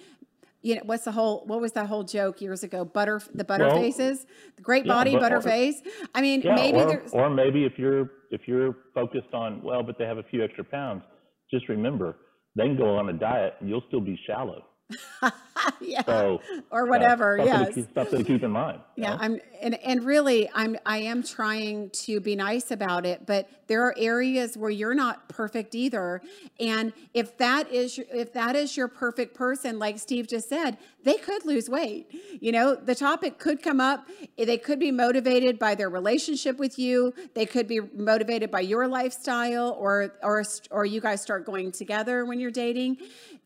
You 0.62 0.76
know, 0.76 0.82
what's 0.86 1.06
the 1.06 1.12
whole? 1.12 1.44
What 1.46 1.62
was 1.62 1.74
that 1.74 1.88
whole 1.88 2.04
joke 2.04 2.41
years 2.41 2.63
ago? 2.63 2.84
Butter, 2.84 3.22
the 3.34 3.44
butter 3.44 3.68
well, 3.68 3.76
faces, 3.76 4.26
the 4.56 4.63
great 4.63 4.88
body, 4.88 5.12
yeah, 5.12 5.18
but, 5.18 5.22
butter 5.24 5.38
or, 5.38 5.41
face. 5.41 5.82
I 6.15 6.22
mean, 6.22 6.41
yeah, 6.41 6.56
maybe 6.56 6.80
or, 6.80 7.04
or 7.12 7.30
maybe 7.30 7.65
if 7.65 7.74
you're 7.78 8.10
if 8.32 8.41
you're 8.48 8.76
focused 8.96 9.34
on 9.34 9.62
well, 9.62 9.84
but 9.84 10.00
they 10.00 10.06
have 10.06 10.18
a 10.18 10.24
few 10.24 10.44
extra 10.44 10.63
pounds. 10.63 11.04
Just 11.52 11.70
remember, 11.70 12.15
they 12.56 12.63
can 12.63 12.78
go 12.78 12.98
on 12.98 13.10
a 13.10 13.13
diet, 13.13 13.54
and 13.60 13.70
you'll 13.70 13.84
still 13.88 14.02
be 14.02 14.20
shallow. 14.26 14.63
yeah. 15.82 16.04
So 16.06 16.41
or 16.69 16.86
whatever. 16.86 17.38
yeah, 17.38 17.62
yes. 17.62 17.74
to, 17.76 17.88
something 17.93 18.19
to 18.19 18.24
keep 18.24 18.43
in 18.43 18.52
mind. 18.52 18.82
Yeah, 18.95 19.12
know? 19.12 19.17
I'm 19.19 19.39
and 19.62 19.76
and 19.84 20.04
really 20.04 20.50
I'm 20.54 20.78
I 20.86 21.00
am 21.00 21.24
trying 21.24 21.89
to 21.91 22.19
be 22.19 22.36
nice 22.36 22.71
about 22.71 23.06
it, 23.06 23.26
but 23.26 23.50
there 23.67 23.84
are 23.84 23.95
areas 23.98 24.58
where 24.58 24.69
you're 24.69 24.93
not 24.93 25.28
perfect 25.28 25.74
either. 25.74 26.21
And 26.60 26.93
if 27.13 27.38
that 27.38 27.71
is 27.71 28.00
if 28.13 28.34
that 28.34 28.56
is 28.56 28.78
your 28.78 28.88
perfect 28.88 29.36
person 29.36 29.80
like 29.80 29.98
Steve 29.98 30.28
just 30.28 30.50
said, 30.50 30.78
they 31.06 31.15
could 31.15 31.46
lose 31.46 31.70
weight. 31.70 32.08
You 32.41 32.52
know, 32.52 32.76
the 32.76 32.96
topic 32.96 33.39
could 33.39 33.62
come 33.63 33.80
up, 33.80 34.06
they 34.38 34.58
could 34.58 34.80
be 34.80 34.91
motivated 34.91 35.58
by 35.58 35.76
their 35.76 35.89
relationship 35.89 36.58
with 36.58 36.78
you, 36.78 37.13
they 37.34 37.46
could 37.46 37.68
be 37.68 37.80
motivated 37.80 38.52
by 38.52 38.60
your 38.62 38.88
lifestyle 38.88 39.72
or 39.80 40.13
or 40.22 40.44
or 40.72 40.86
you 40.86 41.00
guys 41.00 41.22
start 41.22 41.46
going 41.46 41.72
together 41.72 42.26
when 42.26 42.39
you're 42.39 42.52
dating. 42.52 42.98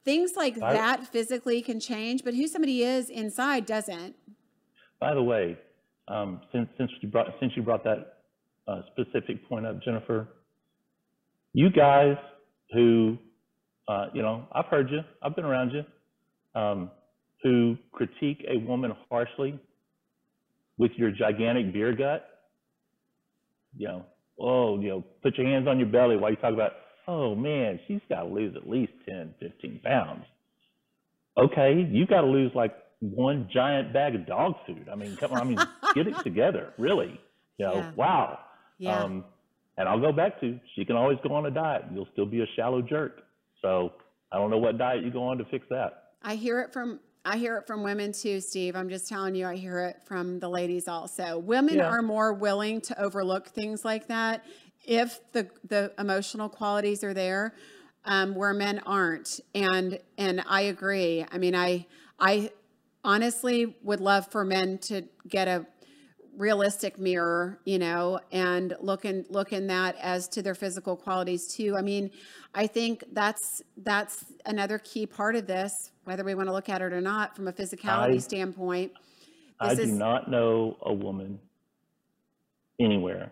Things 0.03 0.31
like 0.35 0.59
I- 0.61 0.73
that 0.73 1.07
physically 1.07 1.61
can 1.61 1.79
change, 1.79 2.23
but 2.23 2.33
who 2.33 2.47
somebody 2.47 2.83
is 2.83 3.09
inside 3.09 3.65
doesn't. 3.65 4.15
By 4.99 5.13
the 5.13 5.21
way, 5.23 5.57
um, 6.07 6.41
since 6.51 6.67
since 6.77 6.89
you 7.01 7.09
brought 7.09 7.27
since 7.39 7.51
you 7.55 7.61
brought 7.61 7.83
that 7.83 8.23
uh, 8.67 8.81
specific 8.93 9.47
point 9.49 9.65
up, 9.65 9.81
Jennifer, 9.83 10.27
you 11.53 11.69
guys 11.69 12.17
who, 12.71 13.17
uh, 13.87 14.05
you 14.13 14.21
know, 14.21 14.45
I've 14.53 14.65
heard 14.65 14.89
you, 14.91 14.99
I've 15.23 15.35
been 15.35 15.45
around 15.45 15.71
you, 15.71 15.83
um, 16.59 16.91
who 17.43 17.77
critique 17.91 18.45
a 18.49 18.57
woman 18.57 18.93
harshly 19.09 19.59
with 20.77 20.91
your 20.97 21.11
gigantic 21.11 21.73
beer 21.73 21.93
gut, 21.93 22.25
you 23.75 23.87
know, 23.87 24.05
oh, 24.39 24.79
you 24.79 24.89
know, 24.89 25.03
put 25.21 25.37
your 25.37 25.47
hands 25.47 25.67
on 25.67 25.77
your 25.79 25.87
belly 25.87 26.17
while 26.17 26.31
you 26.31 26.37
talk 26.37 26.53
about, 26.53 26.71
oh 27.07 27.35
man, 27.35 27.79
she's 27.87 28.01
got 28.09 28.23
to 28.23 28.27
lose 28.29 28.55
at 28.55 28.69
least 28.69 28.91
10, 29.07 29.33
15 29.39 29.81
pounds. 29.83 30.23
Okay, 31.37 31.87
you 31.91 32.05
got 32.05 32.21
to 32.21 32.27
lose 32.27 32.51
like 32.55 32.75
one 32.99 33.49
giant 33.53 33.93
bag 33.93 34.15
of 34.15 34.25
dog 34.27 34.53
food. 34.67 34.89
I 34.91 34.95
mean, 34.95 35.15
come 35.17 35.31
on, 35.31 35.39
I 35.39 35.43
mean, 35.43 35.57
get 35.95 36.07
it 36.07 36.15
together, 36.23 36.73
really. 36.77 37.19
You 37.57 37.65
know, 37.65 37.75
Yeah. 37.75 37.91
wow. 37.95 38.39
Yeah. 38.77 39.03
Um, 39.03 39.25
and 39.77 39.87
I'll 39.87 39.99
go 40.01 40.11
back 40.11 40.39
to 40.41 40.59
she 40.75 40.83
can 40.83 40.95
always 40.97 41.17
go 41.25 41.33
on 41.35 41.45
a 41.45 41.51
diet. 41.51 41.83
You'll 41.93 42.07
still 42.13 42.25
be 42.25 42.41
a 42.41 42.45
shallow 42.55 42.81
jerk. 42.81 43.21
So 43.61 43.93
I 44.31 44.37
don't 44.37 44.49
know 44.49 44.57
what 44.57 44.77
diet 44.77 45.03
you 45.03 45.11
go 45.11 45.23
on 45.23 45.37
to 45.37 45.45
fix 45.45 45.65
that. 45.69 46.11
I 46.21 46.35
hear 46.35 46.59
it 46.61 46.73
from 46.73 46.99
I 47.25 47.37
hear 47.37 47.57
it 47.57 47.67
from 47.67 47.83
women 47.83 48.11
too, 48.13 48.39
Steve. 48.39 48.75
I'm 48.75 48.89
just 48.89 49.07
telling 49.07 49.35
you, 49.35 49.45
I 49.45 49.55
hear 49.55 49.79
it 49.81 49.97
from 50.05 50.39
the 50.39 50.49
ladies 50.49 50.87
also. 50.87 51.37
Women 51.37 51.75
Yeah. 51.75 51.89
are 51.89 52.01
more 52.01 52.33
willing 52.33 52.81
to 52.81 52.99
overlook 53.01 53.49
things 53.49 53.83
like 53.83 54.07
that 54.07 54.45
if 54.85 55.19
the 55.33 55.49
the 55.67 55.93
emotional 55.99 56.49
qualities 56.49 57.03
are 57.03 57.13
there, 57.13 57.53
um, 58.05 58.35
where 58.35 58.53
men 58.53 58.79
aren't. 58.85 59.39
And 59.53 59.99
and 60.17 60.41
I 60.47 60.61
agree. 60.61 61.25
I 61.31 61.37
mean, 61.37 61.55
I 61.55 61.85
I 62.19 62.51
honestly 63.03 63.75
would 63.83 63.99
love 63.99 64.27
for 64.31 64.45
men 64.45 64.77
to 64.79 65.03
get 65.27 65.47
a 65.47 65.65
realistic 66.37 66.97
mirror, 66.97 67.59
you 67.65 67.77
know, 67.77 68.19
and 68.31 68.75
look 68.79 69.03
in 69.03 69.25
look 69.29 69.51
in 69.51 69.67
that 69.67 69.95
as 70.01 70.27
to 70.29 70.41
their 70.41 70.55
physical 70.55 70.95
qualities 70.95 71.47
too. 71.53 71.75
I 71.77 71.81
mean, 71.81 72.11
I 72.55 72.67
think 72.67 73.03
that's 73.11 73.61
that's 73.77 74.25
another 74.45 74.79
key 74.79 75.05
part 75.05 75.35
of 75.35 75.47
this, 75.47 75.91
whether 76.09 76.23
we 76.23 76.33
want 76.33 76.47
to 76.49 76.53
look 76.53 76.69
at 76.69 76.81
it 76.81 76.91
or 76.91 77.01
not, 77.01 77.35
from 77.35 77.47
a 77.47 77.53
physicality 77.53 78.15
I- 78.15 78.17
standpoint. 78.17 78.91
I 79.59 79.69
This 79.75 79.85
do 79.85 79.91
is- 79.91 79.97
not 79.97 80.29
know 80.31 80.75
a 80.81 80.91
woman 80.93 81.39
anywhere 82.79 83.31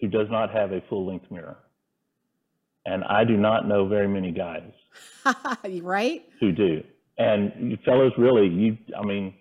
who 0.00 0.08
does 0.08 0.26
not 0.30 0.50
have 0.50 0.72
a 0.72 0.80
full 0.88 1.06
length 1.06 1.30
mirror. 1.30 1.56
And 2.86 3.04
I 3.04 3.22
do 3.24 3.36
not 3.36 3.68
know 3.68 3.86
very 3.86 4.08
many 4.08 4.32
guys 4.32 4.72
right? 5.82 6.24
who 6.40 6.50
do. 6.50 6.82
And 7.18 7.70
you 7.70 7.78
fellas, 7.84 8.12
really, 8.18 8.48
you, 8.48 8.76
I 8.98 9.04
mean, 9.04 9.34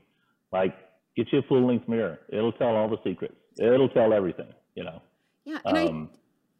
like, 0.51 0.75
get 1.17 1.25
you 1.31 1.39
a 1.39 1.43
full 1.43 1.65
length 1.65 1.87
mirror. 1.87 2.19
It'll 2.29 2.51
tell 2.51 2.75
all 2.75 2.87
the 2.87 2.97
secrets. 3.03 3.33
It'll 3.59 3.89
tell 3.89 4.13
everything, 4.13 4.53
you 4.75 4.83
know. 4.83 5.01
Yeah, 5.45 5.57
and 5.65 5.77
Um, 5.77 6.09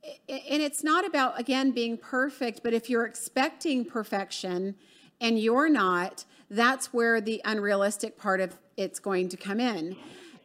I 0.04 0.18
and 0.50 0.64
it's 0.64 0.84
not 0.84 1.06
about 1.06 1.40
again 1.40 1.70
being 1.72 1.96
perfect, 1.96 2.62
but 2.64 2.74
if 2.74 2.90
you're 2.90 3.06
expecting 3.06 3.86
perfection 3.86 4.74
and 5.22 5.40
you're 5.40 5.70
not, 5.70 6.26
that's 6.50 6.92
where 6.92 7.22
the 7.22 7.42
unrealistic 7.46 8.18
part 8.18 8.42
of 8.42 8.58
it's 8.76 9.00
going 9.00 9.30
to 9.30 9.38
come 9.38 9.60
in. 9.60 9.96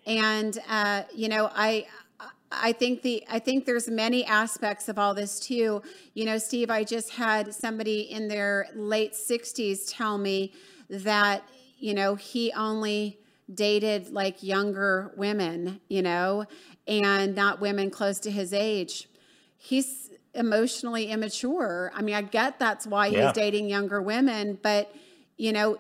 And 0.07 0.57
uh, 0.69 1.03
you 1.13 1.29
know, 1.29 1.51
I 1.53 1.87
I 2.53 2.73
think 2.73 3.03
the 3.03 3.25
I 3.29 3.39
think 3.39 3.65
there's 3.65 3.89
many 3.89 4.25
aspects 4.25 4.89
of 4.89 4.99
all 4.99 5.15
this 5.15 5.41
too. 5.41 5.83
You 6.15 6.25
know, 6.25 6.39
Steve, 6.39 6.71
I 6.71 6.85
just 6.85 7.11
had 7.11 7.55
somebody 7.55 8.03
in 8.03 8.29
their 8.29 8.69
late 8.75 9.15
60s 9.15 9.85
tell 9.89 10.17
me 10.19 10.53
that, 10.89 11.43
you 11.79 11.93
know, 11.95 12.15
he 12.15 12.53
only 12.53 13.19
dated 13.53 14.11
like 14.11 14.43
younger 14.43 15.13
women, 15.17 15.81
you 15.89 16.03
know, 16.03 16.45
and 16.87 17.35
not 17.35 17.61
women 17.61 17.91
close 17.91 18.21
to 18.21 18.31
his 18.31 18.53
age. 18.53 19.09
He's 19.57 20.11
emotionally 20.37 21.07
immature. 21.07 21.91
I 21.95 22.03
mean, 22.03 22.15
I 22.15 22.23
get 22.23 22.59
that's 22.59 22.87
why 22.87 23.09
Yeah. 23.09 23.27
he's 23.27 23.33
dating 23.33 23.69
younger 23.69 24.01
women, 24.01 24.59
but 24.63 24.95
you 25.37 25.53
know, 25.53 25.77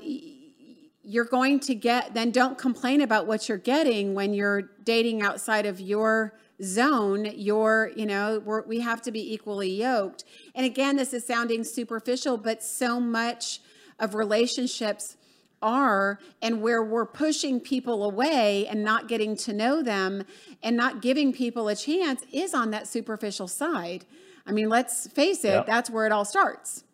you're 1.03 1.25
going 1.25 1.61
to 1.61 1.75
get 1.75 2.15
then 2.15 2.31
don't 2.31 2.59
complain 2.59 3.01
about 3.01 3.27
what 3.27 3.49
you're 3.49 3.59
getting 3.59 4.15
when 4.15 4.35
you're 4.35 4.63
dating 4.85 5.23
outside 5.23 5.65
of 5.65 5.81
your 5.81 6.33
zone 6.63 7.27
your 7.37 7.93
you 7.97 8.07
know 8.07 8.41
we're, 8.45 8.63
we 8.63 8.81
have 8.81 9.01
to 9.03 9.13
be 9.13 9.33
equally 9.35 9.71
yoked 9.71 10.25
and 10.55 10.67
again 10.67 10.97
this 10.97 11.13
is 11.13 11.25
sounding 11.25 11.63
superficial 11.63 12.37
but 12.37 12.63
so 12.63 12.99
much 12.99 13.61
of 14.01 14.15
relationships 14.15 15.17
are 15.63 16.19
and 16.43 16.61
where 16.61 16.83
we're 16.83 17.07
pushing 17.07 17.61
people 17.61 18.03
away 18.05 18.67
and 18.67 18.83
not 18.83 19.07
getting 19.07 19.37
to 19.37 19.53
know 19.53 19.83
them 19.83 20.25
and 20.63 20.77
not 20.77 21.01
giving 21.01 21.33
people 21.33 21.69
a 21.69 21.77
chance 21.77 22.23
is 22.33 22.53
on 22.55 22.71
that 22.71 22.89
superficial 22.89 23.47
side 23.47 24.05
i 24.47 24.53
mean 24.53 24.69
let's 24.69 25.07
face 25.09 25.45
it 25.45 25.49
Yeah. 25.51 25.63
that's 25.67 25.91
where 25.91 26.07
it 26.07 26.13
all 26.13 26.25
starts 26.25 26.85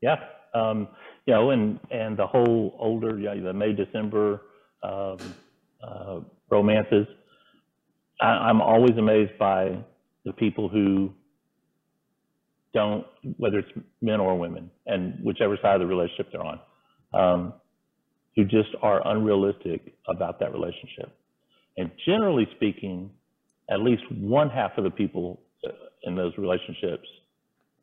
Yeah, 0.00 0.16
um, 0.54 0.88
you 1.26 1.34
know, 1.34 1.50
and 1.50 1.80
and 1.90 2.16
the 2.16 2.26
whole 2.26 2.76
older, 2.78 3.18
yeah, 3.18 3.34
the 3.34 3.52
May 3.52 3.72
December 3.72 4.42
um, 4.82 5.18
uh, 5.82 6.20
romances. 6.50 7.06
I, 8.20 8.26
I'm 8.48 8.60
always 8.62 8.96
amazed 8.96 9.36
by 9.38 9.76
the 10.24 10.32
people 10.32 10.68
who 10.68 11.12
don't, 12.74 13.04
whether 13.38 13.58
it's 13.58 13.68
men 14.00 14.20
or 14.20 14.38
women, 14.38 14.70
and 14.86 15.18
whichever 15.24 15.56
side 15.62 15.74
of 15.76 15.80
the 15.80 15.86
relationship 15.86 16.28
they're 16.32 16.44
on, 16.44 16.60
um, 17.14 17.52
who 18.36 18.44
just 18.44 18.68
are 18.82 19.00
unrealistic 19.08 19.94
about 20.08 20.38
that 20.40 20.52
relationship. 20.52 21.10
And 21.76 21.90
generally 22.06 22.46
speaking, 22.56 23.10
at 23.70 23.80
least 23.80 24.02
one 24.12 24.48
half 24.50 24.72
of 24.78 24.84
the 24.84 24.90
people 24.90 25.40
in 26.04 26.14
those 26.16 26.32
relationships 26.38 27.06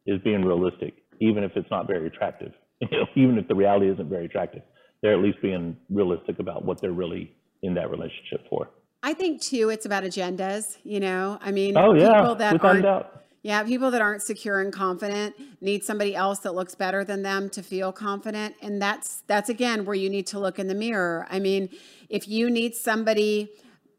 is 0.06 0.21
being 0.23 0.43
realistic, 0.43 0.95
even 1.19 1.43
if 1.43 1.51
it's 1.56 1.69
not 1.71 1.88
very 1.88 2.08
attractive. 2.08 2.51
Even 3.15 3.38
if 3.38 3.47
the 3.47 3.56
reality 3.56 3.89
isn't 3.89 4.10
very 4.10 4.25
attractive, 4.25 4.62
they're 5.01 5.13
at 5.13 5.23
least 5.23 5.41
being 5.41 5.78
realistic 5.89 6.39
about 6.39 6.65
what 6.65 6.82
they're 6.82 6.91
really 6.91 7.34
in 7.63 7.73
that 7.75 7.89
relationship 7.89 8.41
for. 8.49 8.69
I 9.01 9.13
think 9.13 9.41
too, 9.41 9.69
it's 9.69 9.86
about 9.86 10.04
agendas. 10.04 10.78
You 10.84 10.99
know, 10.99 11.38
I 11.41 11.51
mean, 11.51 11.78
Oh 11.78 11.93
yeah, 11.93 12.19
people 12.19 12.36
that 12.36 12.63
aren't, 12.63 13.06
yeah, 13.43 13.63
people 13.63 13.91
that 13.91 14.01
aren't 14.01 14.23
secure 14.23 14.60
and 14.60 14.73
confident 14.73 15.36
need 15.62 15.84
somebody 15.84 16.15
else 16.15 16.39
that 16.39 16.56
looks 16.56 16.75
better 16.75 17.04
than 17.04 17.21
them 17.21 17.49
to 17.51 17.62
feel 17.62 17.91
confident, 17.91 18.56
and 18.62 18.82
that's 18.82 19.21
that's 19.28 19.49
again 19.49 19.86
where 19.86 19.95
you 19.95 20.10
need 20.10 20.28
to 20.28 20.39
look 20.39 20.60
in 20.60 20.67
the 20.67 20.75
mirror. 20.75 21.28
I 21.30 21.39
mean, 21.39 21.69
if 22.10 22.28
you 22.28 22.49
need 22.49 22.75
somebody 22.75 23.51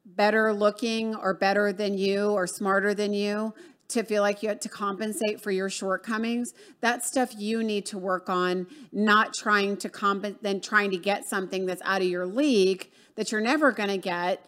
better 0.05 0.53
looking 0.53 1.15
or 1.15 1.35
better 1.35 1.73
than 1.73 1.99
you 1.99 2.31
or 2.31 2.47
smarter 2.47 2.95
than 2.95 3.13
you 3.13 3.55
to 3.89 4.03
feel 4.03 4.23
like 4.23 4.43
you 4.43 4.49
have 4.49 4.61
to 4.61 4.69
compensate 4.69 5.41
for 5.41 5.51
your 5.51 5.71
shortcomings. 5.71 6.55
That 6.81 7.05
stuff 7.05 7.35
you 7.37 7.63
need 7.63 7.87
to 7.87 7.99
work 7.99 8.29
on 8.29 8.67
not 8.93 9.35
trying 9.35 9.77
to 9.79 9.89
comp 9.89 10.27
then 10.43 10.61
trying 10.61 10.91
to 10.91 10.99
get 10.99 11.25
something 11.25 11.67
that's 11.67 11.83
out 11.85 12.03
of 12.03 12.09
your 12.09 12.27
league 12.27 12.91
that 13.15 13.33
you're 13.33 13.41
never 13.41 13.73
going 13.73 13.89
to 13.89 13.99
get 13.99 14.45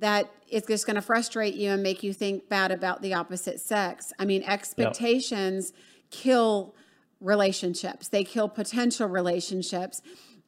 that 0.00 0.30
is 0.48 0.64
just 0.66 0.84
going 0.84 0.96
to 0.96 1.02
frustrate 1.02 1.54
you 1.54 1.70
and 1.70 1.82
make 1.82 2.02
you 2.02 2.12
think 2.12 2.48
bad 2.48 2.72
about 2.72 3.00
the 3.02 3.14
opposite 3.14 3.60
sex. 3.60 4.12
I 4.18 4.24
mean, 4.24 4.42
expectations 4.42 5.72
kill 6.10 6.74
relationships. 7.20 8.08
They 8.08 8.24
kill 8.24 8.48
potential 8.48 9.08
relationships. 9.08 10.02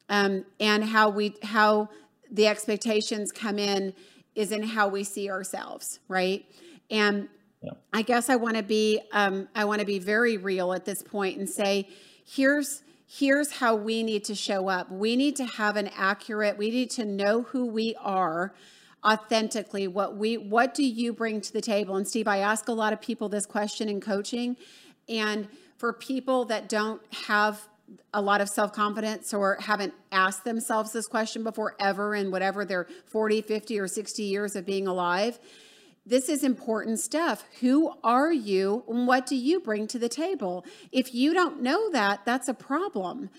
Um, 0.09 0.45
and 0.59 0.83
how 0.83 1.09
we 1.09 1.35
how 1.41 1.89
the 2.29 2.47
expectations 2.47 3.31
come 3.31 3.57
in 3.57 3.93
is 4.35 4.51
in 4.51 4.61
how 4.61 4.89
we 4.89 5.03
see 5.03 5.31
ourselves, 5.31 5.99
right? 6.07 6.45
And 6.91 7.29
I 7.93 8.01
guess 8.01 8.29
I 8.29 8.35
want 8.35 8.57
to 8.57 8.63
be 8.63 9.01
um, 9.11 9.47
I 9.55 9.65
want 9.65 9.79
to 9.79 9.85
be 9.85 9.99
very 9.99 10.37
real 10.37 10.73
at 10.73 10.85
this 10.85 11.01
point 11.01 11.37
and 11.37 11.49
say, 11.49 11.87
here's 12.25 12.83
here's 13.07 13.51
how 13.51 13.75
we 13.75 14.03
need 14.03 14.23
to 14.25 14.35
show 14.35 14.67
up. 14.67 14.91
We 14.91 15.15
need 15.15 15.35
to 15.37 15.45
have 15.45 15.77
an 15.77 15.89
accurate. 15.95 16.57
We 16.57 16.69
need 16.69 16.89
to 16.91 17.05
know 17.05 17.43
who 17.43 17.65
we 17.65 17.95
are 17.99 18.53
authentically. 19.05 19.87
What 19.87 20.17
we 20.17 20.37
what 20.37 20.73
do 20.73 20.83
you 20.83 21.13
bring 21.13 21.41
to 21.41 21.53
the 21.53 21.61
table? 21.61 21.95
And 21.95 22.07
Steve, 22.07 22.27
I 22.27 22.39
ask 22.39 22.67
a 22.67 22.73
lot 22.73 22.93
of 22.93 23.01
people 23.01 23.29
this 23.29 23.45
question 23.45 23.89
in 23.89 24.01
coaching, 24.01 24.57
and 25.07 25.47
for 25.77 25.93
people 25.93 26.45
that 26.45 26.69
don't 26.69 27.01
have 27.27 27.67
a 28.13 28.21
lot 28.21 28.41
of 28.41 28.49
self 28.49 28.73
confidence 28.73 29.33
or 29.33 29.57
haven't 29.59 29.93
asked 30.11 30.43
themselves 30.43 30.91
this 30.91 31.07
question 31.07 31.43
before 31.43 31.75
ever 31.79 32.15
in 32.15 32.31
whatever 32.31 32.65
their 32.65 32.87
40, 33.05 33.41
50, 33.41 33.79
or 33.79 33.87
60 33.87 34.23
years 34.23 34.55
of 34.55 34.65
being 34.65 34.87
alive. 34.87 35.39
This 36.05 36.29
is 36.29 36.43
important 36.43 36.99
stuff. 36.99 37.45
Who 37.61 37.93
are 38.03 38.31
you 38.31 38.83
and 38.87 39.07
what 39.07 39.25
do 39.25 39.35
you 39.35 39.59
bring 39.59 39.87
to 39.87 39.97
the 39.97 40.09
table? 40.09 40.63
If 40.91 41.15
you 41.15 41.33
don't 41.33 41.61
know 41.61 41.89
that, 41.91 42.25
that's 42.25 42.47
a 42.47 42.53
problem. 42.53 43.31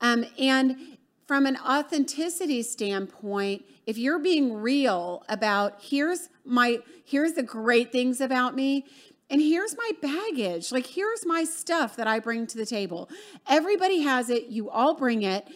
Um, 0.00 0.24
and 0.38 0.96
from 1.26 1.44
an 1.44 1.56
authenticity 1.56 2.62
standpoint, 2.62 3.64
if 3.86 3.98
you're 3.98 4.18
being 4.18 4.54
real 4.54 5.24
about 5.28 5.82
here's 5.82 6.30
my 6.44 6.78
here's 7.04 7.34
the 7.34 7.42
great 7.42 7.92
things 7.92 8.20
about 8.20 8.54
me 8.54 8.86
and 9.28 9.40
here's 9.40 9.76
my 9.76 9.90
baggage. 10.00 10.72
Like 10.72 10.86
here's 10.86 11.26
my 11.26 11.44
stuff 11.44 11.96
that 11.96 12.06
I 12.06 12.20
bring 12.20 12.46
to 12.46 12.56
the 12.56 12.66
table. 12.66 13.10
Everybody 13.46 14.00
has 14.00 14.30
it, 14.30 14.46
you 14.46 14.70
all 14.70 14.94
bring 14.94 15.22
it. 15.22 15.46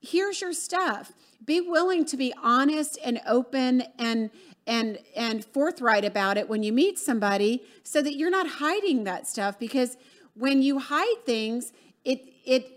Here's 0.00 0.40
your 0.40 0.52
stuff. 0.52 1.12
Be 1.44 1.60
willing 1.60 2.04
to 2.06 2.16
be 2.16 2.34
honest 2.42 2.98
and 3.02 3.20
open 3.26 3.84
and 3.98 4.30
and 4.68 4.98
and 5.16 5.44
forthright 5.46 6.04
about 6.04 6.36
it 6.36 6.48
when 6.48 6.62
you 6.62 6.72
meet 6.72 6.98
somebody 6.98 7.64
so 7.82 8.02
that 8.02 8.14
you're 8.14 8.30
not 8.30 8.46
hiding 8.46 9.02
that 9.04 9.26
stuff 9.26 9.58
because 9.58 9.96
when 10.34 10.62
you 10.62 10.78
hide 10.78 11.24
things, 11.24 11.72
it 12.04 12.22
it 12.44 12.74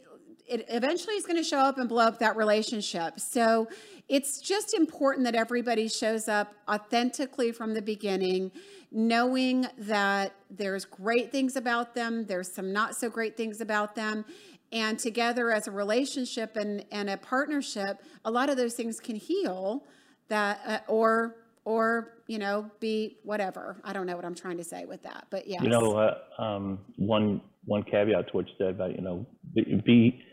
it 0.48 0.66
eventually 0.70 1.16
is 1.16 1.26
going 1.26 1.38
to 1.38 1.44
show 1.44 1.60
up 1.60 1.78
and 1.78 1.88
blow 1.88 2.06
up 2.06 2.20
that 2.20 2.36
relationship. 2.36 3.20
So 3.20 3.68
it's 4.10 4.42
just 4.42 4.74
important 4.74 5.24
that 5.26 5.36
everybody 5.36 5.88
shows 5.88 6.28
up 6.28 6.54
authentically 6.68 7.54
from 7.54 7.74
the 7.74 7.82
beginning, 7.82 8.52
knowing 8.92 9.68
that 9.78 10.34
there's 10.50 10.84
great 10.84 11.32
things 11.32 11.56
about 11.56 11.96
them, 11.96 12.26
there's 12.26 12.52
some 12.52 12.74
not 12.74 12.96
so 12.96 13.10
great 13.10 13.38
things 13.38 13.62
about 13.62 13.96
them. 13.96 14.26
And 14.74 14.98
together 15.00 15.52
as 15.52 15.68
a 15.68 15.72
relationship 15.72 16.58
and, 16.58 16.84
and 16.92 17.10
a 17.10 17.18
partnership, 17.18 18.02
a 18.26 18.32
lot 18.32 18.50
of 18.50 18.58
those 18.58 18.74
things 18.74 19.00
can 19.00 19.16
heal 19.16 19.86
that 20.28 20.60
uh, 20.66 20.80
or 20.88 21.36
or 21.66 22.14
you 22.28 22.40
know 22.40 22.70
be 22.80 23.18
whatever 23.24 23.80
i 23.84 23.94
don't 23.94 24.08
know 24.08 24.16
what 24.16 24.26
i'm 24.26 24.36
trying 24.36 24.58
to 24.58 24.64
say 24.64 24.86
with 24.86 25.02
that 25.04 25.28
but 25.30 25.48
yeah 25.48 25.62
you 25.62 25.70
know 25.70 25.94
uh, 25.94 26.42
um, 26.42 26.80
one 26.98 27.42
one 27.66 27.84
caveat 27.84 28.28
to 28.28 28.34
what 28.34 28.48
you 28.48 28.54
said 28.58 28.70
about 28.70 28.96
you 28.96 29.02
know 29.02 29.26
be, 29.54 29.82
be 29.86 30.24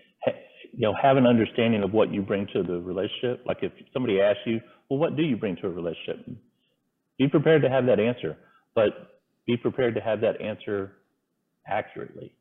you 0.78 0.82
know, 0.82 0.94
have 1.00 1.16
an 1.16 1.26
understanding 1.26 1.82
of 1.82 1.92
what 1.92 2.12
you 2.12 2.22
bring 2.22 2.46
to 2.52 2.62
the 2.62 2.80
relationship. 2.80 3.42
Like 3.46 3.58
if 3.62 3.72
somebody 3.92 4.20
asks 4.20 4.42
you, 4.46 4.60
well, 4.88 4.98
what 4.98 5.16
do 5.16 5.22
you 5.22 5.36
bring 5.36 5.56
to 5.56 5.66
a 5.66 5.70
relationship? 5.70 6.24
Be 7.18 7.28
prepared 7.28 7.62
to 7.62 7.68
have 7.68 7.86
that 7.86 7.98
answer, 7.98 8.36
but 8.74 9.18
be 9.46 9.56
prepared 9.56 9.94
to 9.96 10.00
have 10.00 10.20
that 10.20 10.40
answer 10.40 10.92
accurately. 11.66 12.32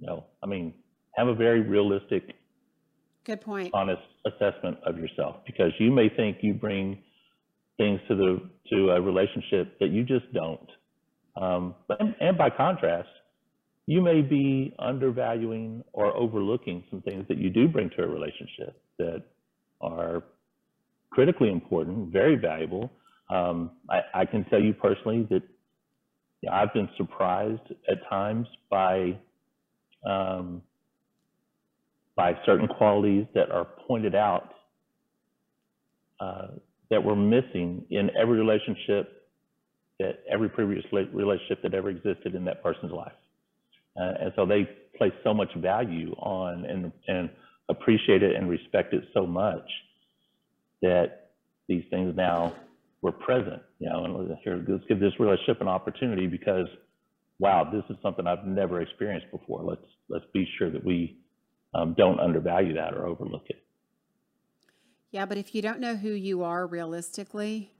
You 0.00 0.06
know, 0.06 0.24
I 0.42 0.46
mean, 0.46 0.74
have 1.16 1.28
a 1.28 1.34
very 1.34 1.62
realistic, 1.62 2.34
good 3.24 3.40
point, 3.40 3.70
honest 3.72 4.02
assessment 4.26 4.76
of 4.84 4.98
yourself 4.98 5.36
because 5.46 5.72
you 5.78 5.90
may 5.90 6.08
think 6.08 6.38
you 6.42 6.54
bring 6.54 7.02
things 7.78 8.00
to 8.08 8.14
the 8.14 8.40
to 8.70 8.90
a 8.90 9.00
relationship 9.00 9.78
that 9.80 9.88
you 9.90 10.04
just 10.04 10.30
don't. 10.34 10.68
Um, 11.40 11.74
but, 11.86 12.00
and 12.20 12.36
by 12.36 12.50
contrast, 12.50 13.08
you 13.86 14.02
may 14.02 14.20
be 14.20 14.74
undervaluing 14.78 15.82
or 15.92 16.14
overlooking 16.14 16.84
some 16.90 17.00
things 17.00 17.24
that 17.28 17.38
you 17.38 17.48
do 17.48 17.68
bring 17.68 17.88
to 17.96 18.02
a 18.02 18.06
relationship 18.06 18.82
that 18.98 19.22
are 19.80 20.24
critically 21.10 21.50
important, 21.50 22.12
very 22.12 22.36
valuable. 22.36 22.90
Um, 23.30 23.70
I, 23.88 24.00
I, 24.14 24.24
can 24.26 24.44
tell 24.44 24.60
you 24.60 24.74
personally 24.74 25.26
that 25.30 25.42
you 26.42 26.50
know, 26.50 26.52
I've 26.52 26.72
been 26.74 26.88
surprised 26.96 27.62
at 27.90 28.06
times 28.08 28.46
by 28.70 29.18
um, 30.04 30.62
by 32.16 32.32
certain 32.44 32.66
qualities 32.66 33.26
that 33.34 33.50
are 33.50 33.66
pointed 33.86 34.14
out 34.14 34.52
uh, 36.20 36.48
that 36.90 37.02
were 37.02 37.16
missing 37.16 37.84
in 37.90 38.10
every 38.16 38.38
relationship 38.38 39.18
that 39.98 40.20
every 40.30 40.48
previous 40.48 40.84
relationship 40.92 41.60
that 41.62 41.74
ever 41.74 41.90
existed 41.90 42.34
in 42.34 42.44
that 42.44 42.62
person's 42.62 42.92
life. 42.92 43.12
Uh, 44.00 44.12
and 44.20 44.32
so 44.36 44.46
they 44.46 44.68
place 44.96 45.12
so 45.24 45.34
much 45.34 45.52
value 45.56 46.12
on 46.18 46.64
and, 46.66 46.92
and 47.08 47.30
appreciate 47.68 48.22
it 48.22 48.36
and 48.36 48.48
respect 48.48 48.94
it 48.94 49.02
so 49.12 49.26
much 49.26 49.68
that 50.82 51.30
these 51.68 51.82
things 51.90 52.14
now 52.16 52.54
were 53.02 53.12
present, 53.12 53.62
you 53.78 53.88
know, 53.88 54.04
and 54.04 54.38
here, 54.42 54.64
let's 54.68 54.84
give 54.88 55.00
this 55.00 55.12
relationship 55.18 55.60
an 55.60 55.68
opportunity 55.68 56.26
because, 56.26 56.66
wow, 57.38 57.68
this 57.70 57.82
is 57.90 57.96
something 58.02 58.26
I've 58.26 58.46
never 58.46 58.80
experienced 58.80 59.30
before. 59.30 59.62
Let's, 59.62 59.82
let's 60.08 60.24
be 60.32 60.48
sure 60.58 60.70
that 60.70 60.84
we 60.84 61.18
um, 61.74 61.94
don't 61.96 62.18
undervalue 62.20 62.74
that 62.74 62.94
or 62.94 63.06
overlook 63.06 63.44
it. 63.48 63.62
Yeah, 65.10 65.26
but 65.26 65.38
if 65.38 65.54
you 65.54 65.62
don't 65.62 65.80
know 65.80 65.96
who 65.96 66.10
you 66.10 66.42
are 66.42 66.66
realistically, 66.66 67.72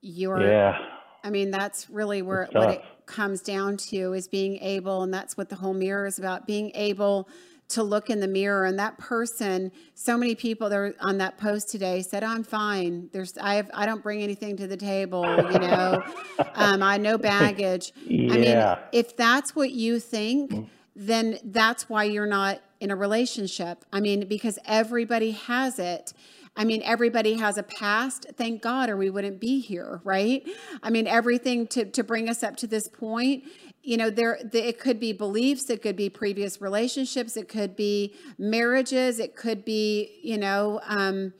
you're 0.00 0.40
yeah. 0.40 0.78
I 1.24 1.30
mean, 1.30 1.50
that's 1.50 1.88
really 1.88 2.20
where 2.20 2.48
what 2.52 2.70
it 2.70 2.84
comes 3.06 3.40
down 3.40 3.78
to 3.78 4.12
is 4.12 4.28
being 4.28 4.58
able, 4.58 5.02
and 5.02 5.12
that's 5.12 5.36
what 5.36 5.48
the 5.48 5.56
whole 5.56 5.72
mirror 5.72 6.06
is 6.06 6.18
about, 6.18 6.46
being 6.46 6.70
able 6.74 7.28
to 7.68 7.82
look 7.82 8.10
in 8.10 8.20
the 8.20 8.28
mirror. 8.28 8.66
And 8.66 8.78
that 8.78 8.98
person 8.98 9.72
so 9.94 10.16
many 10.16 10.34
people 10.34 10.68
there 10.68 10.94
on 11.00 11.18
that 11.18 11.38
post 11.38 11.70
today 11.70 12.02
said 12.02 12.22
i'm 12.22 12.44
fine. 12.44 13.08
There's 13.12 13.38
i 13.38 13.54
have 13.54 13.70
i 13.74 13.86
don't 13.86 14.02
bring 14.02 14.22
anything 14.22 14.56
to 14.58 14.66
the 14.66 14.76
table 14.76 15.24
you 15.50 15.58
know? 15.58 16.02
Um, 16.56 16.82
i 16.82 16.98
no 16.98 17.16
baggage. 17.16 17.92
Yeah. 18.04 18.32
i 18.32 18.36
mean 18.36 18.76
if 18.92 19.16
that's 19.16 19.56
what 19.56 19.70
you 19.70 19.98
think 19.98 20.50
mm. 20.50 20.68
then 20.94 21.38
that's 21.44 21.88
why 21.88 22.04
you're 22.04 22.26
not 22.26 22.60
in 22.80 22.90
a 22.90 22.96
relationship. 22.96 23.84
I 23.92 24.00
mean 24.00 24.28
because 24.28 24.58
everybody 24.66 25.30
has 25.32 25.78
it 25.78 26.12
I 26.56 26.64
mean, 26.64 26.82
everybody 26.84 27.34
has 27.34 27.58
a 27.58 27.62
past, 27.64 28.26
thank 28.36 28.62
God, 28.62 28.88
or 28.88 28.96
we 28.96 29.10
wouldn't 29.10 29.40
be 29.40 29.60
here, 29.60 30.00
right? 30.04 30.46
I 30.82 30.90
mean, 30.90 31.06
everything 31.06 31.66
to, 31.68 31.84
to 31.84 32.04
bring 32.04 32.28
us 32.28 32.42
up 32.42 32.56
to 32.58 32.66
this 32.66 32.86
point, 32.86 33.44
you 33.82 33.96
know, 33.96 34.08
there 34.08 34.38
the, 34.42 34.66
it 34.68 34.78
could 34.78 35.00
be 35.00 35.12
beliefs, 35.12 35.68
it 35.68 35.82
could 35.82 35.96
be 35.96 36.08
previous 36.08 36.60
relationships, 36.60 37.36
it 37.36 37.48
could 37.48 37.76
be 37.76 38.14
marriages, 38.38 39.18
it 39.18 39.36
could 39.36 39.64
be, 39.64 40.20
you 40.22 40.38
know, 40.38 40.80
um, 40.86 41.34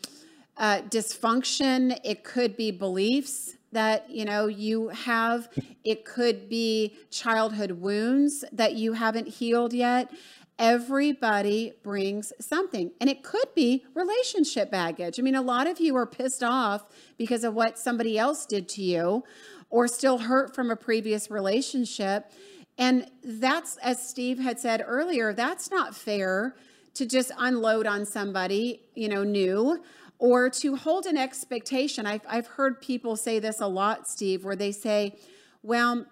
uh, 0.56 0.80
dysfunction, 0.88 1.98
it 2.04 2.24
could 2.24 2.56
be 2.56 2.70
beliefs 2.70 3.56
that 3.72 4.08
you 4.08 4.24
know 4.24 4.46
you 4.46 4.88
have. 4.88 5.48
It 5.84 6.04
could 6.04 6.48
be 6.48 6.96
childhood 7.10 7.72
wounds 7.72 8.44
that 8.52 8.74
you 8.74 8.94
haven't 8.94 9.26
healed 9.26 9.72
yet 9.72 10.10
Everybody 10.58 11.72
brings 11.82 12.32
something, 12.40 12.92
and 13.00 13.10
it 13.10 13.24
could 13.24 13.52
be 13.56 13.84
relationship 13.92 14.70
baggage. 14.70 15.18
I 15.18 15.22
mean, 15.22 15.34
a 15.34 15.42
lot 15.42 15.66
of 15.66 15.80
you 15.80 15.96
are 15.96 16.06
pissed 16.06 16.44
off 16.44 16.86
because 17.18 17.42
of 17.42 17.54
what 17.54 17.76
somebody 17.76 18.16
else 18.16 18.46
did 18.46 18.68
to 18.70 18.82
you, 18.82 19.24
or 19.68 19.88
still 19.88 20.18
hurt 20.18 20.54
from 20.54 20.70
a 20.70 20.76
previous 20.76 21.28
relationship. 21.28 22.30
And 22.78 23.10
that's, 23.24 23.76
as 23.78 24.06
Steve 24.08 24.38
had 24.38 24.60
said 24.60 24.84
earlier, 24.86 25.32
that's 25.32 25.70
not 25.70 25.94
fair 25.94 26.54
to 26.94 27.04
just 27.04 27.32
unload 27.36 27.86
on 27.86 28.06
somebody, 28.06 28.82
you 28.94 29.08
know, 29.08 29.24
new 29.24 29.82
or 30.18 30.48
to 30.48 30.76
hold 30.76 31.06
an 31.06 31.18
expectation. 31.18 32.06
I've, 32.06 32.22
I've 32.28 32.46
heard 32.46 32.80
people 32.80 33.16
say 33.16 33.40
this 33.40 33.60
a 33.60 33.66
lot, 33.66 34.08
Steve, 34.08 34.44
where 34.44 34.56
they 34.56 34.70
say, 34.70 35.16
well, 35.62 36.06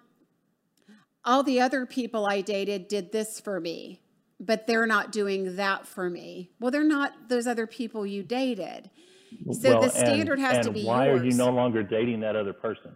all 1.23 1.43
the 1.43 1.61
other 1.61 1.85
people 1.85 2.25
I 2.25 2.41
dated 2.41 2.89
did 2.89 3.13
this 3.13 3.39
for 3.39 3.61
me 3.61 4.02
but 4.45 4.67
they're 4.67 4.85
not 4.85 5.11
doing 5.11 5.55
that 5.55 5.85
for 5.85 6.09
me. 6.09 6.51
Well, 6.59 6.71
they're 6.71 6.83
not 6.83 7.29
those 7.29 7.47
other 7.47 7.67
people 7.67 8.05
you 8.05 8.23
dated. 8.23 8.89
So 9.51 9.71
well, 9.71 9.81
the 9.81 9.89
standard 9.89 10.37
and, 10.37 10.47
has 10.47 10.55
and 10.57 10.65
to 10.65 10.71
be 10.71 10.79
yours. 10.81 10.87
why 10.87 11.05
yours. 11.07 11.21
are 11.21 11.25
you 11.25 11.33
no 11.33 11.49
longer 11.49 11.83
dating 11.83 12.19
that 12.21 12.35
other 12.35 12.53
person? 12.53 12.95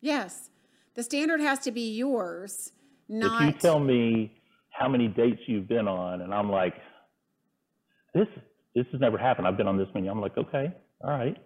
Yes. 0.00 0.50
The 0.94 1.02
standard 1.02 1.40
has 1.40 1.60
to 1.60 1.70
be 1.70 1.94
yours, 1.94 2.72
not 3.08 3.42
If 3.42 3.54
you 3.54 3.60
tell 3.60 3.78
me 3.78 4.32
how 4.70 4.88
many 4.88 5.08
dates 5.08 5.40
you've 5.46 5.68
been 5.68 5.86
on 5.86 6.22
and 6.22 6.34
I'm 6.34 6.50
like 6.50 6.74
this 8.14 8.26
this 8.74 8.86
has 8.92 9.00
never 9.00 9.18
happened. 9.18 9.46
I've 9.46 9.56
been 9.56 9.66
on 9.66 9.76
this 9.76 9.88
many. 9.94 10.08
I'm 10.08 10.20
like, 10.20 10.36
okay, 10.38 10.72
all 11.02 11.10
right. 11.10 11.36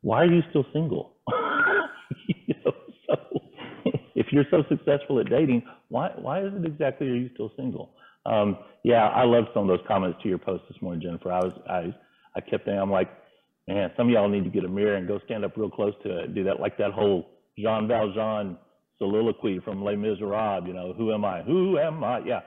Why 0.00 0.22
are 0.22 0.32
you 0.32 0.42
still 0.50 0.64
single? 0.72 1.16
you 2.28 2.54
know, 2.64 2.72
so 3.06 3.14
if 4.14 4.23
you're 4.34 4.44
so 4.50 4.64
successful 4.68 5.20
at 5.20 5.30
dating, 5.30 5.62
why 5.88 6.10
why 6.16 6.40
is 6.44 6.52
it 6.54 6.64
exactly 6.66 7.08
are 7.08 7.14
you 7.14 7.30
still 7.34 7.52
single? 7.56 7.94
Um, 8.26 8.58
yeah, 8.84 9.08
I 9.08 9.24
love 9.24 9.44
some 9.54 9.62
of 9.62 9.68
those 9.68 9.86
comments 9.86 10.18
to 10.22 10.28
your 10.28 10.38
post 10.38 10.64
this 10.68 10.80
morning, 10.82 11.02
Jennifer. 11.02 11.32
I 11.32 11.40
was 11.40 11.52
I 11.68 11.94
I 12.36 12.40
kept 12.40 12.64
thinking 12.64 12.78
I'm 12.80 12.90
like, 12.90 13.10
man, 13.68 13.90
some 13.96 14.08
of 14.08 14.12
y'all 14.12 14.28
need 14.28 14.44
to 14.44 14.50
get 14.50 14.64
a 14.64 14.68
mirror 14.68 14.96
and 14.96 15.06
go 15.06 15.20
stand 15.24 15.44
up 15.44 15.56
real 15.56 15.70
close 15.70 15.94
to 16.02 16.24
it. 16.24 16.34
Do 16.34 16.44
that 16.44 16.60
like 16.60 16.76
that 16.78 16.92
whole 16.92 17.30
Jean 17.58 17.86
Valjean 17.88 18.58
soliloquy 18.98 19.60
from 19.64 19.84
Les 19.84 19.96
Miserables. 19.96 20.64
You 20.66 20.74
know, 20.74 20.92
who 20.94 21.12
am 21.12 21.24
I? 21.24 21.42
Who 21.42 21.78
am 21.78 22.02
I? 22.02 22.20
Yeah. 22.26 22.40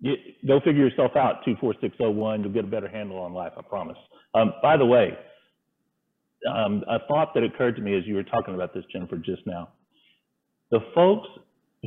You, 0.00 0.14
go 0.46 0.60
figure 0.60 0.86
yourself 0.86 1.12
out. 1.16 1.44
Two 1.44 1.56
four 1.60 1.74
six 1.80 1.96
zero 1.98 2.10
oh 2.10 2.12
one. 2.12 2.42
You'll 2.42 2.52
get 2.52 2.64
a 2.64 2.68
better 2.68 2.88
handle 2.88 3.18
on 3.18 3.32
life. 3.32 3.52
I 3.56 3.62
promise. 3.62 3.98
Um, 4.34 4.52
by 4.62 4.76
the 4.76 4.86
way, 4.86 5.16
um, 6.48 6.82
a 6.88 6.98
thought 7.06 7.34
that 7.34 7.42
occurred 7.44 7.76
to 7.76 7.82
me 7.82 7.96
as 7.96 8.06
you 8.06 8.14
were 8.14 8.22
talking 8.22 8.54
about 8.54 8.72
this, 8.74 8.84
Jennifer, 8.92 9.16
just 9.16 9.46
now 9.46 9.68
the 10.70 10.80
folks 10.94 11.28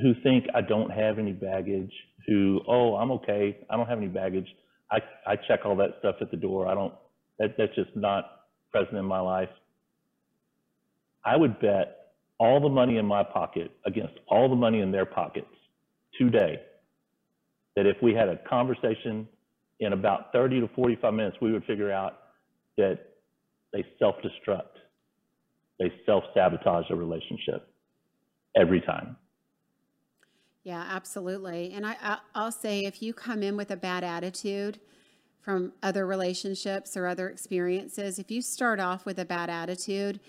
who 0.01 0.13
think 0.23 0.45
I 0.53 0.61
don't 0.61 0.89
have 0.89 1.19
any 1.19 1.33
baggage, 1.33 1.91
who, 2.27 2.61
oh, 2.67 2.95
I'm 2.95 3.11
okay, 3.11 3.57
I 3.69 3.77
don't 3.77 3.87
have 3.87 3.97
any 3.97 4.07
baggage. 4.07 4.47
I, 4.91 4.99
I 5.25 5.35
check 5.47 5.61
all 5.65 5.75
that 5.77 5.91
stuff 5.99 6.15
at 6.21 6.31
the 6.31 6.37
door. 6.37 6.67
I 6.67 6.73
don't, 6.73 6.93
that, 7.39 7.55
that's 7.57 7.73
just 7.75 7.95
not 7.95 8.25
present 8.71 8.97
in 8.97 9.05
my 9.05 9.19
life. 9.19 9.49
I 11.25 11.37
would 11.37 11.59
bet 11.59 12.11
all 12.39 12.59
the 12.59 12.69
money 12.69 12.97
in 12.97 13.05
my 13.05 13.23
pocket 13.23 13.71
against 13.85 14.13
all 14.27 14.49
the 14.49 14.55
money 14.55 14.81
in 14.81 14.91
their 14.91 15.05
pockets 15.05 15.47
today 16.17 16.59
that 17.75 17.85
if 17.85 17.97
we 18.01 18.13
had 18.13 18.27
a 18.27 18.37
conversation 18.49 19.27
in 19.79 19.93
about 19.93 20.31
30 20.33 20.61
to 20.61 20.67
45 20.75 21.13
minutes, 21.13 21.37
we 21.41 21.51
would 21.51 21.63
figure 21.65 21.91
out 21.91 22.19
that 22.77 22.99
they 23.71 23.85
self 23.99 24.15
destruct, 24.17 24.75
they 25.79 25.91
self 26.05 26.23
sabotage 26.33 26.85
a 26.89 26.95
relationship 26.95 27.72
every 28.55 28.81
time. 28.81 29.17
Yeah, 30.63 30.85
absolutely. 30.89 31.73
And 31.73 31.85
I, 31.85 32.19
I'll 32.35 32.51
say 32.51 32.81
if 32.81 33.01
you 33.01 33.13
come 33.13 33.43
in 33.43 33.57
with 33.57 33.71
a 33.71 33.75
bad 33.75 34.03
attitude 34.03 34.79
from 35.41 35.73
other 35.83 36.07
relationships 36.07 36.95
or 36.95 37.05
other 37.05 37.29
experiences, 37.29 38.17
if 38.17 38.31
you 38.31 38.41
start 38.41 38.79
off 38.79 39.05
with 39.05 39.19
a 39.19 39.25
bad 39.25 39.49
attitude, 39.49 40.21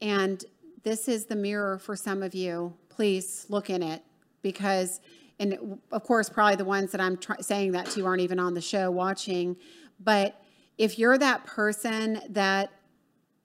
and 0.00 0.42
this 0.84 1.06
is 1.06 1.26
the 1.26 1.36
mirror 1.36 1.78
for 1.78 1.96
some 1.96 2.22
of 2.22 2.34
you, 2.34 2.72
please 2.88 3.44
look 3.50 3.68
in 3.68 3.82
it 3.82 4.02
because, 4.40 5.00
and 5.38 5.78
of 5.92 6.02
course, 6.02 6.30
probably 6.30 6.56
the 6.56 6.64
ones 6.64 6.90
that 6.92 7.00
I'm 7.00 7.18
try- 7.18 7.40
saying 7.40 7.72
that 7.72 7.86
to 7.90 8.06
aren't 8.06 8.22
even 8.22 8.38
on 8.38 8.54
the 8.54 8.62
show 8.62 8.90
watching, 8.90 9.56
but 10.00 10.40
if 10.78 10.98
you're 10.98 11.18
that 11.18 11.44
person 11.44 12.20
that 12.30 12.70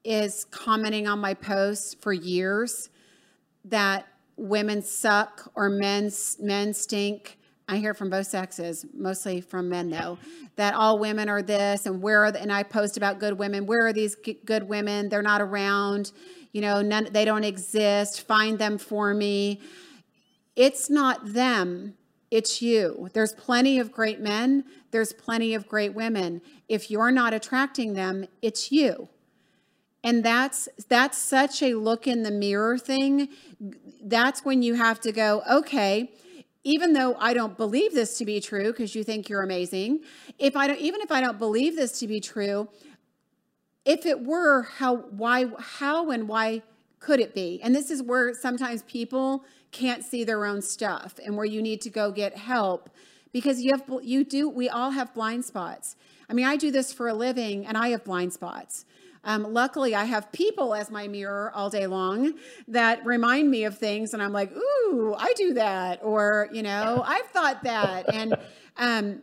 is 0.05 0.45
commenting 0.45 1.07
on 1.07 1.19
my 1.19 1.34
posts 1.34 1.93
for 1.93 2.13
years 2.13 2.89
that 3.65 4.07
women 4.40 4.82
suck 4.82 5.52
or 5.56 5.70
men 5.70 6.12
men 6.40 6.74
stink. 6.74 7.38
I 7.68 7.78
hear 7.78 7.94
from 7.94 8.10
both 8.10 8.26
sexes, 8.26 8.86
mostly 8.96 9.42
from 9.42 9.70
men 9.70 9.90
though, 9.90 10.18
that 10.56 10.74
all 10.74 10.98
women 10.98 11.30
are 11.30 11.44
this 11.44 11.86
and 11.86 12.02
where 12.02 12.24
are 12.24 12.32
the, 12.32 12.42
and 12.42 12.52
I 12.52 12.64
post 12.64 12.98
about 12.98 13.20
good 13.20 13.38
women. 13.38 13.68
Where 13.68 13.86
are 13.86 13.94
these 13.94 14.16
good 14.46 14.64
women? 14.64 15.10
They're 15.10 15.22
not 15.22 15.42
around. 15.42 16.12
You 16.52 16.62
know, 16.62 16.82
none 16.82 17.10
they 17.12 17.26
don't 17.26 17.44
exist. 17.44 18.22
Find 18.22 18.58
them 18.58 18.80
for 18.80 19.14
me. 19.14 19.62
It's 20.56 20.90
not 20.90 21.34
them. 21.34 21.94
It's 22.32 22.62
you. 22.62 23.10
There's 23.14 23.34
plenty 23.34 23.80
of 23.80 23.92
great 23.92 24.20
men, 24.20 24.66
there's 24.92 25.14
plenty 25.14 25.54
of 25.54 25.68
great 25.68 25.94
women. 25.94 26.42
If 26.68 26.90
you're 26.90 27.12
not 27.12 27.34
attracting 27.34 27.94
them, 27.94 28.26
it's 28.42 28.72
you 28.72 29.10
and 30.04 30.24
that's 30.24 30.70
that's 30.88 31.18
such 31.18 31.62
a 31.62 31.74
look 31.74 32.08
in 32.08 32.24
the 32.24 32.32
mirror 32.32 32.78
thing. 32.78 33.30
That's 34.02 34.45
when 34.45 34.62
you 34.62 34.76
have 34.76 35.00
to 35.02 35.12
go 35.12 35.43
okay 35.50 36.12
even 36.66 36.91
though 36.91 37.16
i 37.20 37.34
don't 37.34 37.56
believe 37.56 37.93
this 37.93 38.18
to 38.18 38.26
be 38.26 38.41
true 38.41 38.66
because 38.66 38.93
you 38.93 39.02
think 39.02 39.30
you're 39.30 39.43
amazing 39.43 40.02
if 40.38 40.58
i 40.58 40.68
don't 40.68 40.80
even 40.80 41.00
if 41.00 41.10
i 41.10 41.22
don't 41.22 41.39
believe 41.39 41.78
this 41.78 42.00
to 42.00 42.06
be 42.06 42.20
true 42.20 42.68
if 43.86 44.06
it 44.06 44.24
were 44.24 44.64
how 44.64 44.97
why 44.97 45.45
how 45.58 46.12
and 46.12 46.28
why 46.28 46.62
could 47.00 47.20
it 47.20 47.34
be? 47.34 47.60
And 47.64 47.76
this 47.76 47.89
is 47.89 48.04
where 48.04 48.34
sometimes 48.34 48.84
people 48.84 49.45
can't 49.72 50.04
see 50.04 50.24
their 50.24 50.45
own 50.45 50.62
stuff 50.62 51.20
and 51.24 51.36
where 51.36 51.45
you 51.45 51.62
need 51.62 51.82
to 51.82 51.89
go 51.89 52.12
get 52.12 52.38
help 52.38 52.89
because 53.32 53.62
you 53.62 53.72
have 53.72 53.84
you 54.04 54.24
do 54.24 54.50
we 54.50 54.68
all 54.68 54.91
have 54.91 55.14
blind 55.14 55.45
spots. 55.45 55.95
I 56.30 56.34
mean 56.34 56.45
i 56.45 56.56
do 56.56 56.72
this 56.72 56.91
for 56.93 57.08
a 57.08 57.14
living 57.14 57.66
and 57.66 57.78
i 57.78 57.89
have 57.89 58.04
blind 58.04 58.34
spots 58.34 58.86
um, 59.30 59.53
luckily, 59.53 59.93
I 59.93 60.05
have 60.05 60.32
people 60.32 60.73
as 60.73 60.89
my 60.89 61.07
mirror 61.07 61.51
all 61.53 61.69
day 61.69 61.86
long 61.86 62.34
that 62.67 63.05
remind 63.05 63.51
me 63.51 63.63
of 63.65 63.77
things, 63.77 64.15
and 64.15 64.23
I'm 64.23 64.34
like, 64.34 64.51
"Ooh, 64.57 65.13
I 65.15 65.32
do 65.38 65.53
that," 65.53 65.99
or 66.01 66.49
you 66.51 66.63
know, 66.63 67.03
I've 67.05 67.27
thought 67.27 67.61
that, 67.61 68.11
and 68.11 68.36
um, 68.77 69.21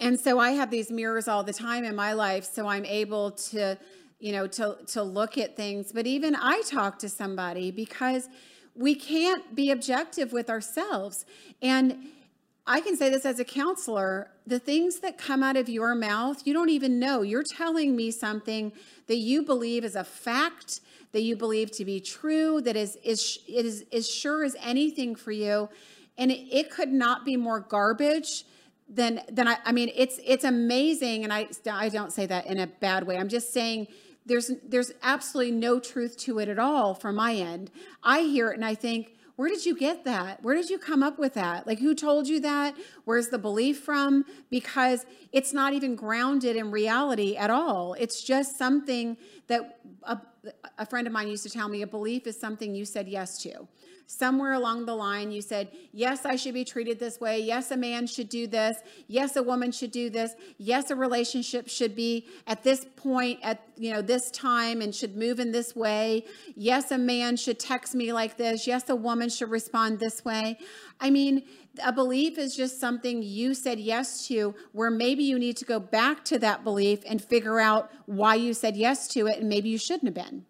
and 0.00 0.18
so 0.18 0.38
I 0.38 0.52
have 0.52 0.70
these 0.70 0.90
mirrors 0.90 1.28
all 1.28 1.42
the 1.42 1.52
time 1.52 1.84
in 1.84 1.94
my 1.94 2.14
life, 2.14 2.44
so 2.44 2.66
I'm 2.66 2.86
able 2.86 3.32
to, 3.50 3.76
you 4.20 4.32
know, 4.32 4.46
to 4.46 4.78
to 4.86 5.02
look 5.02 5.36
at 5.36 5.54
things. 5.54 5.92
But 5.92 6.06
even 6.06 6.34
I 6.34 6.62
talk 6.62 6.98
to 7.00 7.08
somebody 7.10 7.70
because 7.70 8.30
we 8.74 8.94
can't 8.94 9.54
be 9.54 9.70
objective 9.70 10.32
with 10.32 10.48
ourselves, 10.48 11.26
and 11.60 12.08
I 12.66 12.80
can 12.80 12.96
say 12.96 13.10
this 13.10 13.24
as 13.24 13.38
a 13.38 13.44
counselor 13.44 14.30
the 14.46 14.58
things 14.58 15.00
that 15.00 15.18
come 15.18 15.42
out 15.42 15.56
of 15.56 15.68
your 15.68 15.94
mouth, 15.94 16.46
you 16.46 16.52
don't 16.52 16.68
even 16.68 16.98
know. 16.98 17.22
You're 17.22 17.44
telling 17.44 17.96
me 17.96 18.10
something 18.10 18.72
that 19.08 19.16
you 19.16 19.42
believe 19.42 19.84
is 19.84 19.96
a 19.96 20.04
fact, 20.04 20.80
that 21.12 21.22
you 21.22 21.36
believe 21.36 21.72
to 21.72 21.84
be 21.84 22.00
true, 22.00 22.60
that 22.60 22.76
is, 22.76 22.96
is, 23.02 23.40
is, 23.48 23.84
is 23.90 24.08
sure 24.08 24.44
as 24.44 24.56
anything 24.60 25.16
for 25.16 25.32
you. 25.32 25.68
And 26.18 26.30
it, 26.30 26.46
it 26.50 26.70
could 26.70 26.92
not 26.92 27.24
be 27.24 27.36
more 27.36 27.60
garbage 27.60 28.44
than, 28.88 29.20
than 29.30 29.48
I, 29.48 29.58
I 29.64 29.72
mean, 29.72 29.90
it's, 29.94 30.20
it's 30.24 30.44
amazing. 30.44 31.24
And 31.24 31.32
I, 31.32 31.48
I 31.70 31.88
don't 31.88 32.12
say 32.12 32.26
that 32.26 32.46
in 32.46 32.60
a 32.60 32.66
bad 32.66 33.04
way. 33.04 33.16
I'm 33.16 33.28
just 33.28 33.52
saying 33.52 33.88
there's, 34.26 34.50
there's 34.64 34.92
absolutely 35.02 35.52
no 35.52 35.80
truth 35.80 36.16
to 36.18 36.38
it 36.38 36.48
at 36.48 36.58
all 36.58 36.94
from 36.94 37.16
my 37.16 37.34
end. 37.34 37.70
I 38.02 38.20
hear 38.20 38.50
it 38.50 38.54
and 38.54 38.64
I 38.64 38.74
think, 38.74 39.15
where 39.36 39.48
did 39.48 39.64
you 39.66 39.76
get 39.76 40.04
that? 40.04 40.42
Where 40.42 40.54
did 40.54 40.70
you 40.70 40.78
come 40.78 41.02
up 41.02 41.18
with 41.18 41.34
that? 41.34 41.66
Like, 41.66 41.78
who 41.78 41.94
told 41.94 42.26
you 42.26 42.40
that? 42.40 42.74
Where's 43.04 43.28
the 43.28 43.38
belief 43.38 43.80
from? 43.80 44.24
Because 44.50 45.04
it's 45.30 45.52
not 45.52 45.74
even 45.74 45.94
grounded 45.94 46.56
in 46.56 46.70
reality 46.70 47.36
at 47.36 47.50
all. 47.50 47.94
It's 47.94 48.22
just 48.22 48.56
something 48.56 49.16
that 49.48 49.78
a, 50.04 50.18
a 50.78 50.86
friend 50.86 51.06
of 51.06 51.12
mine 51.12 51.28
used 51.28 51.42
to 51.42 51.50
tell 51.50 51.68
me 51.68 51.82
a 51.82 51.86
belief 51.86 52.26
is 52.26 52.38
something 52.38 52.74
you 52.74 52.86
said 52.86 53.08
yes 53.08 53.42
to 53.42 53.68
somewhere 54.06 54.52
along 54.52 54.86
the 54.86 54.94
line 54.94 55.32
you 55.32 55.42
said, 55.42 55.68
Yes, 55.92 56.24
I 56.24 56.36
should 56.36 56.54
be 56.54 56.64
treated 56.64 56.98
this 56.98 57.20
way. 57.20 57.40
Yes, 57.40 57.70
a 57.70 57.76
man 57.76 58.06
should 58.06 58.28
do 58.28 58.46
this. 58.46 58.78
Yes, 59.08 59.36
a 59.36 59.42
woman 59.42 59.72
should 59.72 59.90
do 59.90 60.10
this. 60.10 60.34
Yes, 60.58 60.90
a 60.90 60.96
relationship 60.96 61.68
should 61.68 61.96
be 61.96 62.26
at 62.46 62.62
this 62.62 62.86
point 62.96 63.40
at 63.42 63.62
you 63.76 63.92
know 63.92 64.02
this 64.02 64.30
time 64.30 64.80
and 64.80 64.94
should 64.94 65.16
move 65.16 65.40
in 65.40 65.52
this 65.52 65.74
way. 65.74 66.24
Yes, 66.54 66.90
a 66.90 66.98
man 66.98 67.36
should 67.36 67.58
text 67.58 67.94
me 67.94 68.12
like 68.12 68.36
this. 68.36 68.66
Yes, 68.66 68.88
a 68.88 68.96
woman 68.96 69.28
should 69.28 69.50
respond 69.50 69.98
this 69.98 70.24
way. 70.24 70.58
I 71.00 71.10
mean, 71.10 71.44
a 71.84 71.92
belief 71.92 72.38
is 72.38 72.56
just 72.56 72.80
something 72.80 73.22
you 73.22 73.54
said 73.54 73.78
yes 73.78 74.26
to, 74.28 74.54
where 74.72 74.90
maybe 74.90 75.24
you 75.24 75.38
need 75.38 75.56
to 75.58 75.64
go 75.64 75.78
back 75.78 76.24
to 76.26 76.38
that 76.38 76.64
belief 76.64 77.00
and 77.06 77.22
figure 77.22 77.60
out 77.60 77.90
why 78.06 78.34
you 78.34 78.54
said 78.54 78.76
yes 78.76 79.08
to 79.08 79.26
it, 79.26 79.40
and 79.40 79.48
maybe 79.48 79.68
you 79.68 79.78
shouldn't 79.78 80.04
have 80.04 80.14
been. 80.14 80.44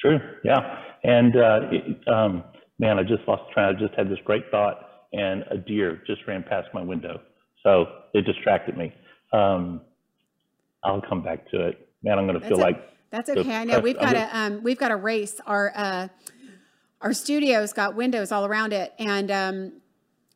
True. 0.00 0.18
Yeah. 0.44 0.89
And 1.02 1.36
uh, 1.36 1.60
it, 1.70 2.08
um, 2.08 2.44
man, 2.78 2.98
I 2.98 3.02
just 3.02 3.26
lost 3.26 3.50
track. 3.52 3.76
I 3.76 3.78
just 3.78 3.94
had 3.94 4.08
this 4.08 4.18
great 4.24 4.44
thought, 4.50 5.06
and 5.12 5.44
a 5.50 5.56
deer 5.56 6.02
just 6.06 6.20
ran 6.26 6.42
past 6.42 6.68
my 6.74 6.82
window, 6.82 7.20
so 7.62 7.86
it 8.14 8.26
distracted 8.26 8.76
me. 8.76 8.92
Um, 9.32 9.80
I'll 10.84 11.02
come 11.02 11.22
back 11.22 11.50
to 11.50 11.68
it. 11.68 11.88
Man, 12.02 12.18
I'm 12.18 12.26
going 12.26 12.40
to 12.40 12.46
feel 12.46 12.58
a, 12.58 12.62
like 12.62 12.90
that's 13.10 13.28
okay. 13.28 13.56
I 13.56 13.64
know 13.64 13.80
we've 13.80 13.98
got 14.00 14.14
a 14.14 14.36
um, 14.36 14.62
we've 14.62 14.78
got 14.78 14.90
a 14.90 14.96
race. 14.96 15.40
Our 15.46 15.72
uh, 15.74 16.08
our 17.00 17.12
studio's 17.12 17.72
got 17.72 17.94
windows 17.94 18.32
all 18.32 18.44
around 18.44 18.72
it, 18.72 18.92
and 18.98 19.30
um, 19.30 19.72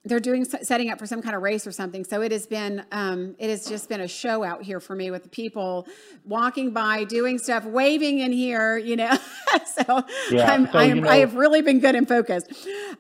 they're 0.04 0.20
doing 0.20 0.44
setting 0.44 0.90
up 0.90 0.98
for 0.98 1.06
some 1.06 1.22
kind 1.22 1.34
of 1.34 1.42
race 1.42 1.66
or 1.66 1.72
something. 1.72 2.04
So 2.04 2.20
it 2.22 2.32
has 2.32 2.46
been 2.46 2.84
um, 2.92 3.34
it 3.38 3.50
has 3.50 3.66
just 3.66 3.88
been 3.88 4.00
a 4.00 4.08
show 4.08 4.44
out 4.44 4.62
here 4.62 4.80
for 4.80 4.94
me 4.94 5.10
with 5.10 5.22
the 5.22 5.28
people 5.28 5.86
walking 6.24 6.72
by, 6.72 7.04
doing 7.04 7.38
stuff, 7.38 7.64
waving 7.64 8.18
in 8.18 8.32
here. 8.32 8.76
You 8.76 8.96
know, 8.96 9.16
so, 9.66 10.02
yeah, 10.30 10.52
I'm, 10.52 10.66
so, 10.66 10.78
I'm, 10.78 10.96
you 10.96 11.00
know, 11.02 11.08
I 11.08 11.18
have 11.18 11.34
really 11.34 11.62
been 11.62 11.80
good 11.80 11.94
and 11.94 12.06
focused. 12.06 12.52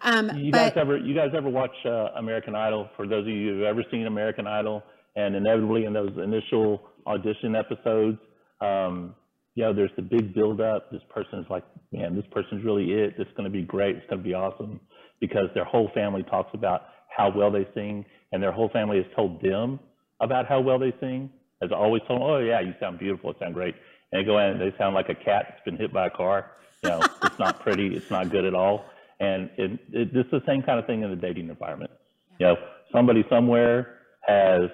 Um, 0.02 0.30
you 0.36 0.50
but, 0.50 0.58
guys 0.58 0.72
ever 0.76 0.98
you 0.98 1.14
guys 1.14 1.30
ever 1.36 1.48
watch 1.48 1.74
uh, 1.84 2.08
American 2.16 2.54
Idol? 2.54 2.88
For 2.96 3.06
those 3.06 3.26
of 3.26 3.32
you 3.32 3.54
who've 3.54 3.62
ever 3.62 3.84
seen 3.90 4.06
American 4.06 4.46
Idol, 4.46 4.82
and 5.16 5.36
inevitably 5.36 5.84
in 5.84 5.92
those 5.92 6.12
initial 6.22 6.82
audition 7.06 7.54
episodes. 7.54 8.18
Um, 8.60 9.14
you 9.54 9.62
know, 9.62 9.72
there's 9.72 9.90
the 9.96 10.02
big 10.02 10.34
build 10.34 10.60
up. 10.60 10.90
This 10.90 11.02
person 11.10 11.38
is 11.38 11.46
like, 11.48 11.62
man, 11.92 12.16
this 12.16 12.24
person's 12.32 12.64
really 12.64 12.90
it. 12.92 13.14
It's 13.18 13.30
going 13.36 13.44
to 13.44 13.50
be 13.50 13.62
great. 13.62 13.96
It's 13.96 14.06
going 14.10 14.22
to 14.22 14.28
be 14.28 14.34
awesome 14.34 14.80
because 15.20 15.46
their 15.54 15.64
whole 15.64 15.90
family 15.94 16.24
talks 16.28 16.50
about 16.54 16.82
how 17.16 17.32
well 17.34 17.50
they 17.50 17.66
sing, 17.74 18.04
and 18.32 18.42
their 18.42 18.52
whole 18.52 18.68
family 18.68 18.96
has 18.96 19.06
told 19.14 19.40
them 19.42 19.78
about 20.20 20.46
how 20.46 20.60
well 20.60 20.78
they 20.78 20.92
sing. 21.00 21.30
Has 21.62 21.70
always 21.72 22.02
told 22.06 22.20
them, 22.20 22.28
"Oh 22.28 22.38
yeah, 22.38 22.60
you 22.60 22.74
sound 22.80 22.98
beautiful. 22.98 23.30
It 23.30 23.38
sound 23.38 23.54
great." 23.54 23.74
And 24.12 24.20
they 24.20 24.24
go 24.24 24.38
in 24.38 24.50
and 24.50 24.60
they 24.60 24.76
sound 24.76 24.94
like 24.94 25.08
a 25.08 25.14
cat 25.14 25.46
that's 25.48 25.64
been 25.64 25.76
hit 25.76 25.92
by 25.92 26.06
a 26.06 26.10
car. 26.10 26.52
You 26.82 26.90
know, 26.90 27.00
it's 27.22 27.38
not 27.38 27.60
pretty. 27.60 27.94
It's 27.96 28.10
not 28.10 28.30
good 28.30 28.44
at 28.44 28.54
all. 28.54 28.86
And 29.20 29.48
it, 29.56 29.72
it, 29.92 30.08
it's 30.14 30.30
the 30.30 30.42
same 30.46 30.62
kind 30.62 30.78
of 30.78 30.86
thing 30.86 31.02
in 31.02 31.10
the 31.10 31.16
dating 31.16 31.48
environment. 31.48 31.92
You 32.38 32.46
know, 32.46 32.56
somebody 32.92 33.24
somewhere 33.30 33.98
has 34.26 34.68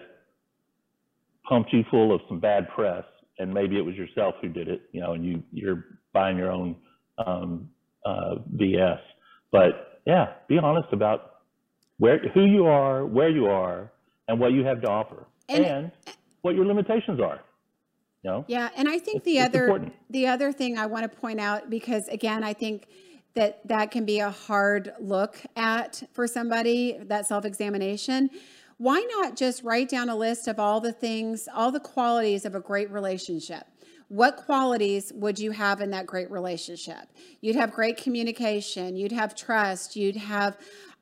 pumped 1.48 1.72
you 1.72 1.84
full 1.90 2.14
of 2.14 2.22
some 2.28 2.40
bad 2.40 2.68
press, 2.70 3.04
and 3.38 3.52
maybe 3.52 3.76
it 3.76 3.82
was 3.82 3.94
yourself 3.94 4.34
who 4.40 4.48
did 4.48 4.68
it. 4.68 4.82
You 4.92 5.00
know, 5.00 5.12
and 5.12 5.24
you 5.24 5.42
you're 5.52 5.84
buying 6.12 6.38
your 6.38 6.50
own 6.50 6.76
um, 7.24 7.68
uh, 8.04 8.36
BS. 8.56 9.00
But 9.52 10.00
yeah, 10.06 10.32
be 10.48 10.58
honest 10.58 10.88
about 10.92 11.29
where 12.00 12.18
who 12.18 12.46
you 12.46 12.66
are, 12.66 13.04
where 13.04 13.28
you 13.28 13.46
are, 13.46 13.92
and 14.26 14.40
what 14.40 14.52
you 14.52 14.64
have 14.64 14.80
to 14.80 14.88
offer, 14.88 15.26
and, 15.48 15.64
and 15.64 15.92
what 16.40 16.54
your 16.54 16.64
limitations 16.64 17.20
are. 17.20 17.40
You 18.24 18.30
know? 18.30 18.44
Yeah, 18.48 18.70
and 18.74 18.88
I 18.88 18.98
think 18.98 19.18
it's, 19.18 19.26
the 19.26 19.40
other 19.40 19.64
important. 19.64 19.92
the 20.08 20.26
other 20.26 20.50
thing 20.50 20.78
I 20.78 20.86
want 20.86 21.10
to 21.10 21.16
point 21.16 21.40
out 21.40 21.70
because 21.70 22.08
again, 22.08 22.42
I 22.42 22.54
think 22.54 22.86
that 23.34 23.66
that 23.68 23.90
can 23.90 24.04
be 24.06 24.20
a 24.20 24.30
hard 24.30 24.92
look 24.98 25.40
at 25.56 26.02
for 26.12 26.26
somebody, 26.26 26.98
that 27.02 27.26
self 27.26 27.44
examination. 27.44 28.30
Why 28.78 29.06
not 29.18 29.36
just 29.36 29.62
write 29.62 29.90
down 29.90 30.08
a 30.08 30.16
list 30.16 30.48
of 30.48 30.58
all 30.58 30.80
the 30.80 30.92
things, 30.92 31.48
all 31.54 31.70
the 31.70 31.80
qualities 31.80 32.46
of 32.46 32.54
a 32.54 32.60
great 32.60 32.90
relationship? 32.90 33.64
What 34.08 34.36
qualities 34.36 35.12
would 35.14 35.38
you 35.38 35.52
have 35.52 35.80
in 35.80 35.90
that 35.90 36.06
great 36.06 36.30
relationship? 36.30 37.08
You'd 37.42 37.56
have 37.56 37.72
great 37.72 37.96
communication, 37.96 38.96
you'd 38.96 39.12
have 39.12 39.36
trust, 39.36 39.96
you'd 39.96 40.16
have 40.16 40.56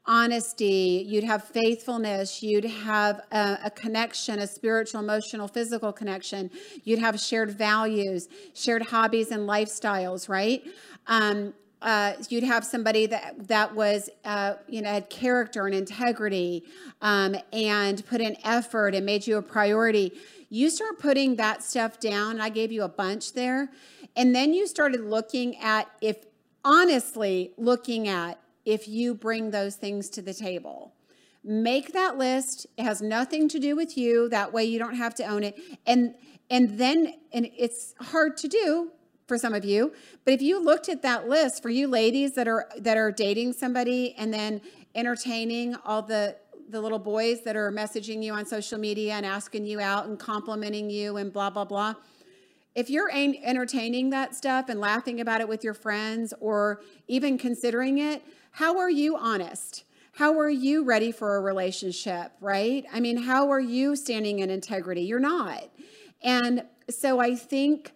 honesty, 0.08 1.04
you'd 1.06 1.22
have 1.22 1.44
faithfulness, 1.44 2.42
you'd 2.42 2.64
have 2.64 3.20
a, 3.30 3.58
a, 3.66 3.70
connection, 3.70 4.38
a 4.38 4.46
spiritual, 4.46 5.00
emotional, 5.00 5.46
physical 5.46 5.92
connection, 5.92 6.50
you'd 6.82 6.98
have 6.98 7.20
shared 7.20 7.50
values, 7.50 8.28
shared 8.54 8.82
hobbies 8.82 9.30
and 9.30 9.46
lifestyles, 9.46 10.28
right? 10.28 10.64
Um, 11.06 11.52
uh, 11.80 12.14
you'd 12.28 12.42
have 12.42 12.64
somebody 12.64 13.06
that 13.06 13.46
that 13.46 13.72
was 13.72 14.10
uh, 14.24 14.54
you 14.66 14.82
know 14.82 14.88
had 14.88 15.08
character 15.10 15.66
and 15.66 15.74
integrity 15.74 16.64
um, 17.02 17.36
and 17.52 18.04
put 18.06 18.20
in 18.20 18.36
effort 18.44 18.94
and 18.94 19.06
made 19.06 19.24
you 19.26 19.36
a 19.36 19.42
priority 19.42 20.12
you 20.50 20.70
start 20.70 20.98
putting 20.98 21.36
that 21.36 21.62
stuff 21.62 22.00
down 22.00 22.40
i 22.40 22.48
gave 22.48 22.72
you 22.72 22.82
a 22.82 22.88
bunch 22.88 23.32
there 23.32 23.68
and 24.16 24.34
then 24.34 24.52
you 24.52 24.66
started 24.66 25.02
looking 25.02 25.56
at 25.58 25.88
if 26.00 26.24
honestly 26.64 27.52
looking 27.56 28.08
at 28.08 28.40
if 28.68 28.86
you 28.86 29.14
bring 29.14 29.50
those 29.50 29.76
things 29.76 30.08
to 30.10 30.22
the 30.22 30.34
table 30.34 30.92
make 31.42 31.92
that 31.92 32.18
list 32.18 32.66
it 32.76 32.82
has 32.82 33.00
nothing 33.00 33.48
to 33.48 33.58
do 33.58 33.74
with 33.74 33.96
you 33.96 34.28
that 34.28 34.52
way 34.52 34.64
you 34.64 34.78
don't 34.78 34.96
have 34.96 35.14
to 35.14 35.24
own 35.24 35.42
it 35.42 35.58
and 35.86 36.14
and 36.50 36.78
then 36.78 37.14
and 37.32 37.50
it's 37.56 37.94
hard 38.00 38.36
to 38.36 38.48
do 38.48 38.90
for 39.28 39.36
some 39.38 39.52
of 39.54 39.64
you. 39.64 39.92
But 40.24 40.34
if 40.34 40.42
you 40.42 40.62
looked 40.62 40.88
at 40.88 41.02
that 41.02 41.28
list 41.28 41.62
for 41.62 41.68
you 41.68 41.86
ladies 41.86 42.32
that 42.34 42.48
are 42.48 42.68
that 42.78 42.96
are 42.96 43.12
dating 43.12 43.52
somebody 43.52 44.14
and 44.16 44.32
then 44.32 44.60
entertaining 44.94 45.76
all 45.84 46.02
the 46.02 46.36
the 46.70 46.80
little 46.80 46.98
boys 46.98 47.42
that 47.44 47.56
are 47.56 47.70
messaging 47.70 48.22
you 48.22 48.32
on 48.32 48.44
social 48.44 48.78
media 48.78 49.14
and 49.14 49.24
asking 49.24 49.64
you 49.64 49.80
out 49.80 50.06
and 50.06 50.18
complimenting 50.18 50.90
you 50.90 51.18
and 51.18 51.32
blah 51.32 51.50
blah 51.50 51.64
blah. 51.64 51.94
If 52.74 52.90
you're 52.90 53.10
entertaining 53.12 54.10
that 54.10 54.34
stuff 54.34 54.68
and 54.68 54.80
laughing 54.80 55.20
about 55.20 55.40
it 55.40 55.48
with 55.48 55.64
your 55.64 55.74
friends 55.74 56.32
or 56.40 56.80
even 57.08 57.36
considering 57.36 57.98
it, 57.98 58.22
how 58.58 58.78
are 58.78 58.90
you 58.90 59.16
honest? 59.16 59.84
How 60.14 60.40
are 60.40 60.50
you 60.50 60.82
ready 60.82 61.12
for 61.12 61.36
a 61.36 61.40
relationship, 61.40 62.32
right? 62.40 62.84
I 62.92 62.98
mean, 62.98 63.16
how 63.16 63.52
are 63.52 63.60
you 63.60 63.94
standing 63.94 64.40
in 64.40 64.50
integrity? 64.50 65.02
You're 65.02 65.20
not. 65.20 65.70
And 66.24 66.64
so 66.90 67.20
I 67.20 67.36
think 67.36 67.92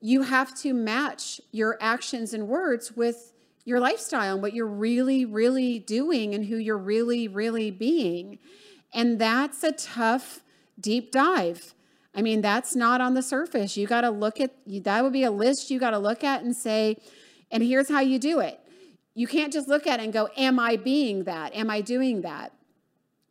you 0.00 0.22
have 0.22 0.54
to 0.60 0.72
match 0.72 1.40
your 1.50 1.76
actions 1.80 2.32
and 2.32 2.46
words 2.46 2.92
with 2.92 3.32
your 3.64 3.80
lifestyle 3.80 4.34
and 4.34 4.40
what 4.40 4.52
you're 4.52 4.68
really, 4.68 5.24
really 5.24 5.80
doing 5.80 6.32
and 6.32 6.44
who 6.44 6.58
you're 6.58 6.78
really, 6.78 7.26
really 7.26 7.72
being. 7.72 8.38
And 8.92 9.18
that's 9.18 9.64
a 9.64 9.72
tough, 9.72 10.44
deep 10.78 11.10
dive. 11.10 11.74
I 12.14 12.22
mean, 12.22 12.40
that's 12.40 12.76
not 12.76 13.00
on 13.00 13.14
the 13.14 13.22
surface. 13.22 13.76
You 13.76 13.88
got 13.88 14.02
to 14.02 14.10
look 14.10 14.40
at 14.40 14.52
that, 14.64 15.02
would 15.02 15.12
be 15.12 15.24
a 15.24 15.32
list 15.32 15.72
you 15.72 15.80
got 15.80 15.90
to 15.90 15.98
look 15.98 16.22
at 16.22 16.44
and 16.44 16.54
say, 16.54 16.98
and 17.50 17.64
here's 17.64 17.88
how 17.88 17.98
you 17.98 18.20
do 18.20 18.38
it. 18.38 18.60
You 19.14 19.26
can't 19.26 19.52
just 19.52 19.68
look 19.68 19.86
at 19.86 20.00
it 20.00 20.04
and 20.04 20.12
go, 20.12 20.28
Am 20.36 20.58
I 20.58 20.76
being 20.76 21.24
that? 21.24 21.54
Am 21.54 21.70
I 21.70 21.80
doing 21.80 22.22
that? 22.22 22.52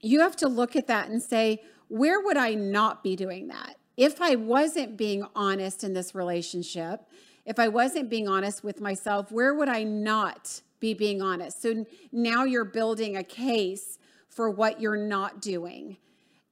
You 0.01 0.19
have 0.21 0.35
to 0.37 0.47
look 0.47 0.75
at 0.75 0.87
that 0.87 1.09
and 1.09 1.21
say, 1.21 1.61
Where 1.87 2.21
would 2.21 2.37
I 2.37 2.53
not 2.53 3.03
be 3.03 3.15
doing 3.15 3.47
that? 3.47 3.77
if 3.97 4.21
I 4.21 4.35
wasn't 4.35 4.97
being 4.97 5.25
honest 5.35 5.83
in 5.83 5.93
this 5.93 6.15
relationship, 6.15 7.01
if 7.45 7.59
I 7.59 7.67
wasn't 7.67 8.09
being 8.09 8.27
honest 8.27 8.63
with 8.63 8.81
myself, 8.81 9.31
where 9.31 9.53
would 9.53 9.69
I 9.69 9.83
not 9.83 10.61
be 10.79 10.93
being 10.93 11.21
honest? 11.21 11.61
So 11.61 11.85
now 12.11 12.43
you're 12.43 12.65
building 12.65 13.17
a 13.17 13.23
case 13.23 13.99
for 14.29 14.49
what 14.49 14.81
you're 14.81 14.97
not 14.97 15.41
doing. 15.41 15.97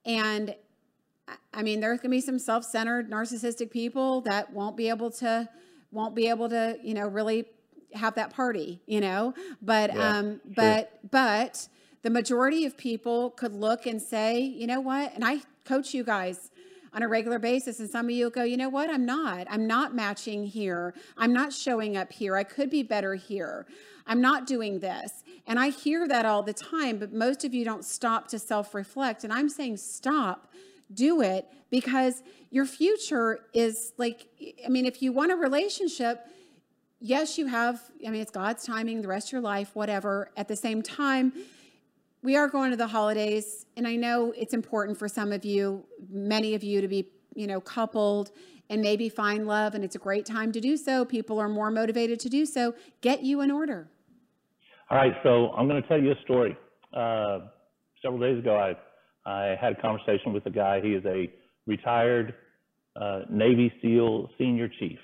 And 0.05 0.55
I 1.53 1.63
mean, 1.63 1.79
there's 1.79 2.01
to 2.01 2.09
be 2.09 2.21
some 2.21 2.37
self-centered, 2.37 3.09
narcissistic 3.09 3.71
people 3.71 4.21
that 4.21 4.51
won't 4.53 4.77
be 4.77 4.89
able 4.89 5.11
to 5.11 5.49
won't 5.93 6.15
be 6.15 6.29
able 6.29 6.47
to, 6.47 6.77
you 6.81 6.93
know, 6.93 7.05
really 7.07 7.45
have 7.93 8.15
that 8.15 8.33
party, 8.33 8.81
you 8.85 9.01
know. 9.01 9.33
But 9.61 9.93
yeah, 9.93 10.17
um 10.17 10.41
but 10.45 10.89
sure. 11.01 11.09
but 11.11 11.67
the 12.03 12.09
majority 12.09 12.65
of 12.65 12.77
people 12.77 13.31
could 13.31 13.53
look 13.53 13.85
and 13.85 14.01
say, 14.01 14.39
you 14.39 14.67
know 14.67 14.81
what? 14.81 15.13
And 15.13 15.23
I 15.23 15.41
coach 15.65 15.93
you 15.93 16.03
guys 16.03 16.51
on 16.93 17.03
a 17.03 17.07
regular 17.07 17.39
basis. 17.39 17.79
And 17.79 17.89
some 17.89 18.05
of 18.05 18.11
you 18.11 18.29
go, 18.29 18.43
you 18.43 18.57
know 18.57 18.69
what? 18.69 18.89
I'm 18.89 19.05
not. 19.05 19.47
I'm 19.49 19.67
not 19.67 19.95
matching 19.95 20.45
here. 20.45 20.93
I'm 21.17 21.31
not 21.31 21.53
showing 21.53 21.95
up 21.95 22.11
here. 22.11 22.35
I 22.35 22.43
could 22.43 22.69
be 22.69 22.83
better 22.83 23.15
here. 23.15 23.65
I'm 24.07 24.19
not 24.19 24.47
doing 24.47 24.79
this. 24.79 25.23
And 25.47 25.59
I 25.59 25.69
hear 25.69 26.07
that 26.07 26.25
all 26.25 26.43
the 26.43 26.53
time, 26.53 26.97
but 26.97 27.13
most 27.13 27.45
of 27.45 27.53
you 27.53 27.63
don't 27.63 27.85
stop 27.85 28.27
to 28.29 28.39
self 28.39 28.73
reflect. 28.73 29.23
And 29.23 29.31
I'm 29.31 29.47
saying, 29.47 29.77
stop, 29.77 30.51
do 30.93 31.21
it, 31.21 31.47
because 31.69 32.23
your 32.49 32.65
future 32.65 33.39
is 33.53 33.93
like, 33.97 34.27
I 34.65 34.69
mean, 34.69 34.85
if 34.85 35.01
you 35.01 35.13
want 35.13 35.31
a 35.31 35.35
relationship, 35.35 36.27
yes, 37.01 37.37
you 37.37 37.47
have, 37.47 37.81
I 38.05 38.09
mean, 38.09 38.21
it's 38.21 38.31
God's 38.31 38.63
timing, 38.63 39.01
the 39.01 39.07
rest 39.07 39.29
of 39.29 39.33
your 39.33 39.41
life, 39.41 39.71
whatever. 39.73 40.31
At 40.37 40.47
the 40.47 40.55
same 40.55 40.81
time, 40.81 41.33
we 42.23 42.37
are 42.37 42.47
going 42.47 42.71
to 42.71 42.77
the 42.77 42.87
holidays, 42.87 43.65
and 43.75 43.87
I 43.87 43.95
know 43.95 44.31
it's 44.37 44.53
important 44.53 44.97
for 44.97 45.07
some 45.07 45.33
of 45.33 45.43
you, 45.43 45.83
many 46.09 46.53
of 46.53 46.63
you, 46.63 46.79
to 46.79 46.87
be, 46.87 47.07
you 47.35 47.47
know, 47.47 47.59
coupled 47.59 48.31
and 48.69 48.81
maybe 48.81 49.09
find 49.09 49.47
love, 49.47 49.75
and 49.75 49.83
it's 49.83 49.95
a 49.95 49.99
great 49.99 50.25
time 50.25 50.51
to 50.53 50.61
do 50.61 50.77
so. 50.77 51.03
People 51.03 51.39
are 51.39 51.49
more 51.49 51.71
motivated 51.71 52.19
to 52.21 52.29
do 52.29 52.45
so. 52.45 52.73
Get 53.01 53.23
you 53.23 53.41
in 53.41 53.51
order. 53.51 53.89
All 54.89 54.97
right, 54.97 55.13
so 55.23 55.51
I'm 55.57 55.67
going 55.67 55.81
to 55.81 55.87
tell 55.87 55.99
you 55.99 56.11
a 56.11 56.21
story. 56.23 56.55
Uh, 56.93 57.39
several 58.01 58.19
days 58.19 58.39
ago, 58.39 58.55
I 58.57 58.75
I 59.23 59.55
had 59.59 59.73
a 59.73 59.81
conversation 59.81 60.33
with 60.33 60.45
a 60.47 60.49
guy. 60.49 60.81
He 60.81 60.93
is 60.93 61.05
a 61.05 61.31
retired 61.67 62.33
uh, 62.95 63.21
Navy 63.29 63.71
SEAL 63.81 64.29
senior 64.37 64.67
chief, 64.79 64.99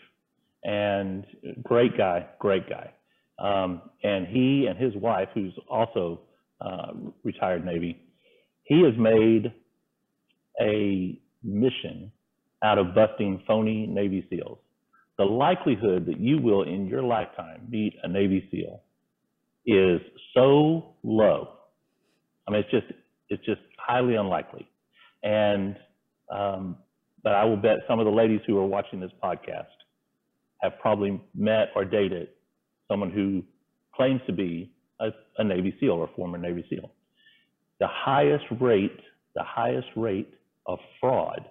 and 0.68 1.26
great 1.64 1.98
guy, 1.98 2.28
great 2.40 2.70
guy. 2.70 2.92
Um, 3.40 3.82
and 4.04 4.28
he 4.28 4.68
and 4.68 4.78
his 4.78 4.94
wife, 4.96 5.30
who's 5.34 5.54
also 5.70 6.22
uh, 6.60 6.92
retired 7.24 7.66
Navy, 7.66 8.04
he 8.64 8.84
has 8.84 8.94
made 8.98 9.54
a 10.62 11.20
mission 11.42 12.12
out 12.64 12.78
of 12.78 12.94
busting 12.94 13.42
phony 13.48 13.88
Navy 13.88 14.26
SEALs. 14.30 14.58
The 15.18 15.24
likelihood 15.24 16.06
that 16.08 16.20
you 16.20 16.40
will 16.40 16.64
in 16.64 16.86
your 16.88 17.02
lifetime 17.02 17.68
meet 17.70 17.94
a 18.04 18.08
Navy 18.08 18.48
SEAL 18.52 18.82
is 19.66 20.02
so 20.34 20.96
low. 21.04 21.54
I 22.48 22.52
mean, 22.52 22.62
it's 22.62 22.72
just 22.72 22.88
it's 23.30 23.46
just 23.46 23.62
highly 23.78 24.16
unlikely. 24.16 24.68
And 25.24 25.78
um, 26.30 26.78
but 27.24 27.34
I 27.34 27.46
will 27.46 27.58
bet 27.58 27.78
some 27.88 28.00
of 28.00 28.06
the 28.06 28.12
ladies 28.12 28.42
who 28.46 28.58
are 28.58 28.66
watching 28.66 29.00
this 29.00 29.12
podcast 29.24 29.66
have 30.62 30.74
probably 30.80 31.22
met 31.36 31.70
or 31.76 31.86
dated 31.86 32.30
someone 32.88 33.12
who 33.12 33.44
claims 33.96 34.22
to 34.28 34.34
be 34.34 34.72
a, 35.00 35.10
a 35.38 35.44
Navy 35.44 35.76
SEAL 35.80 35.92
or 35.92 36.10
former 36.16 36.38
Navy 36.38 36.66
SEAL. 36.70 36.92
The 37.80 37.88
highest 37.88 38.46
rate, 38.60 39.00
the 39.36 39.44
highest 39.44 39.88
rate 39.96 40.34
of 40.66 40.80
fraud 41.00 41.50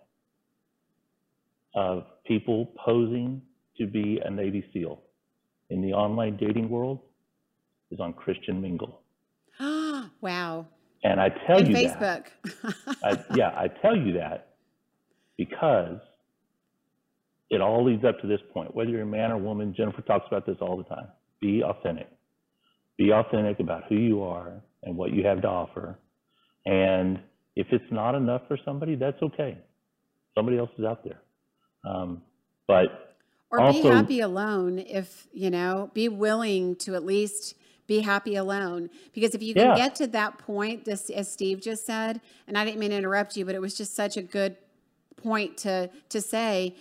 of 1.75 2.05
people 2.27 2.73
posing 2.85 3.43
to 3.79 3.87
be 3.87 4.21
a 4.25 4.31
Navy 4.31 4.65
SEAL 4.73 5.01
in 5.71 5.83
the 5.83 5.93
online 5.93 6.37
dating 6.37 6.69
world 6.69 7.01
is 7.91 8.01
on 8.01 8.13
Christian 8.13 8.61
Mingle. 8.61 9.03
wow. 10.21 10.67
And 11.05 11.21
I 11.21 11.29
tell 11.47 11.59
and 11.59 11.69
you 11.69 11.75
Facebook. 11.77 12.27
that. 12.65 12.97
I, 13.05 13.37
yeah, 13.37 13.49
I 13.51 13.69
tell 13.83 13.97
you 13.97 14.15
that 14.15 14.55
because 15.37 15.99
it 17.51 17.61
all 17.61 17.85
leads 17.85 18.05
up 18.05 18.19
to 18.21 18.27
this 18.27 18.41
point. 18.53 18.75
Whether 18.75 18.91
you're 18.91 19.03
a 19.03 19.07
man 19.07 19.31
or 19.31 19.39
woman, 19.39 19.75
Jennifer 19.77 20.03
talks 20.03 20.27
about 20.27 20.47
this 20.47 20.57
all 20.61 20.77
the 20.77 20.85
time. 20.85 21.09
Be 21.41 21.63
authentic 21.63 22.09
be 22.97 23.13
authentic 23.13 23.61
about 23.61 23.85
who 23.89 23.97
you 23.97 24.23
are 24.23 24.53
and 24.83 24.97
what 24.97 25.13
you 25.13 25.25
have 25.25 25.43
to 25.43 25.49
offer. 25.49 25.99
And 26.65 27.19
if 27.55 27.67
it's 27.71 27.85
not 27.91 28.15
enough 28.15 28.43
for 28.49 28.59
somebody, 28.65 28.95
that's 28.95 29.21
okay. 29.23 29.59
Somebody 30.35 30.59
else 30.59 30.71
is 30.79 30.85
out 30.85 31.05
there. 31.05 31.21
Um, 31.85 32.23
but 32.67 33.17
or 33.51 33.61
also, 33.61 33.83
be 33.83 33.89
happy 33.89 34.21
alone 34.21 34.79
if 34.79 35.29
you 35.33 35.51
know 35.51 35.91
be 35.95 36.09
willing 36.09 36.75
to 36.77 36.97
at 36.97 37.05
least 37.05 37.55
be 37.87 38.01
happy 38.01 38.35
alone 38.35 38.91
because 39.13 39.37
if 39.37 39.43
you 39.43 39.55
can 39.55 39.69
yeah. 39.69 39.77
get 39.77 39.95
to 39.95 40.09
that 40.09 40.37
point 40.39 40.85
this 40.85 41.09
as 41.11 41.31
steve 41.31 41.61
just 41.61 41.87
said 41.87 42.21
and 42.49 42.59
i 42.59 42.65
didn't 42.65 42.81
mean 42.81 42.91
to 42.91 42.97
interrupt 42.97 43.37
you 43.37 43.45
but 43.45 43.55
it 43.55 43.61
was 43.61 43.77
just 43.77 43.95
such 43.95 44.17
a 44.17 44.23
good 44.23 44.57
point 45.17 45.57
to 45.57 45.89
to 46.09 46.21
say 46.21 46.75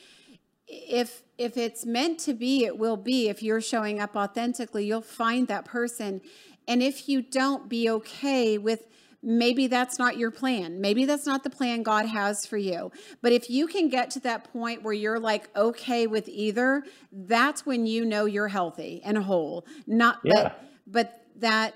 if 0.67 1.23
if 1.37 1.57
it's 1.57 1.85
meant 1.85 2.19
to 2.19 2.33
be 2.33 2.65
it 2.65 2.77
will 2.77 2.97
be 2.97 3.29
if 3.29 3.43
you're 3.43 3.61
showing 3.61 3.99
up 3.99 4.15
authentically 4.15 4.85
you'll 4.85 5.01
find 5.01 5.47
that 5.47 5.65
person 5.65 6.21
and 6.67 6.81
if 6.81 7.07
you 7.07 7.21
don't 7.21 7.69
be 7.69 7.89
okay 7.89 8.57
with 8.57 8.87
maybe 9.25 9.65
that's 9.65 9.97
not 9.97 10.17
your 10.17 10.29
plan. 10.29 10.79
Maybe 10.79 11.03
that's 11.03 11.25
not 11.25 11.43
the 11.43 11.49
plan 11.49 11.81
God 11.81 12.05
has 12.05 12.45
for 12.45 12.57
you. 12.57 12.91
But 13.21 13.31
if 13.31 13.49
you 13.49 13.65
can 13.65 13.89
get 13.89 14.11
to 14.11 14.19
that 14.21 14.51
point 14.53 14.83
where 14.83 14.93
you're 14.93 15.19
like 15.19 15.49
okay 15.57 16.05
with 16.05 16.29
either, 16.29 16.83
that's 17.11 17.65
when 17.65 17.87
you 17.87 18.05
know 18.05 18.25
you're 18.25 18.47
healthy 18.47 19.01
and 19.03 19.17
whole. 19.17 19.65
Not 19.87 20.19
Yeah. 20.23 20.33
but 20.43 20.61
but 20.87 21.21
that 21.37 21.73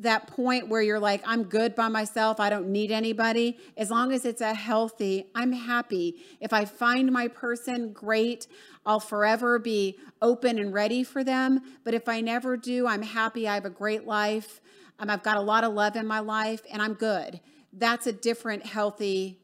that 0.00 0.26
point 0.26 0.68
where 0.68 0.82
you're 0.82 1.00
like 1.00 1.22
I'm 1.24 1.44
good 1.44 1.74
by 1.74 1.88
myself, 1.88 2.40
I 2.40 2.50
don't 2.50 2.68
need 2.68 2.90
anybody. 2.90 3.58
As 3.76 3.90
long 3.90 4.12
as 4.12 4.24
it's 4.24 4.40
a 4.40 4.54
healthy, 4.54 5.26
I'm 5.34 5.52
happy. 5.52 6.16
If 6.40 6.52
I 6.52 6.64
find 6.64 7.12
my 7.12 7.28
person, 7.28 7.92
great. 7.92 8.46
I'll 8.84 9.00
forever 9.00 9.58
be 9.58 9.98
open 10.22 10.58
and 10.58 10.72
ready 10.72 11.04
for 11.04 11.22
them. 11.22 11.60
But 11.84 11.94
if 11.94 12.08
I 12.08 12.20
never 12.20 12.56
do, 12.56 12.86
I'm 12.86 13.02
happy. 13.02 13.46
I 13.46 13.54
have 13.54 13.66
a 13.66 13.70
great 13.70 14.06
life. 14.06 14.60
Um, 14.98 15.10
I've 15.10 15.22
got 15.22 15.36
a 15.36 15.40
lot 15.40 15.64
of 15.64 15.72
love 15.72 15.96
in 15.96 16.06
my 16.06 16.20
life 16.20 16.62
and 16.70 16.82
I'm 16.82 16.94
good. 16.94 17.40
That's 17.72 18.06
a 18.06 18.12
different 18.12 18.66
healthy, 18.66 19.38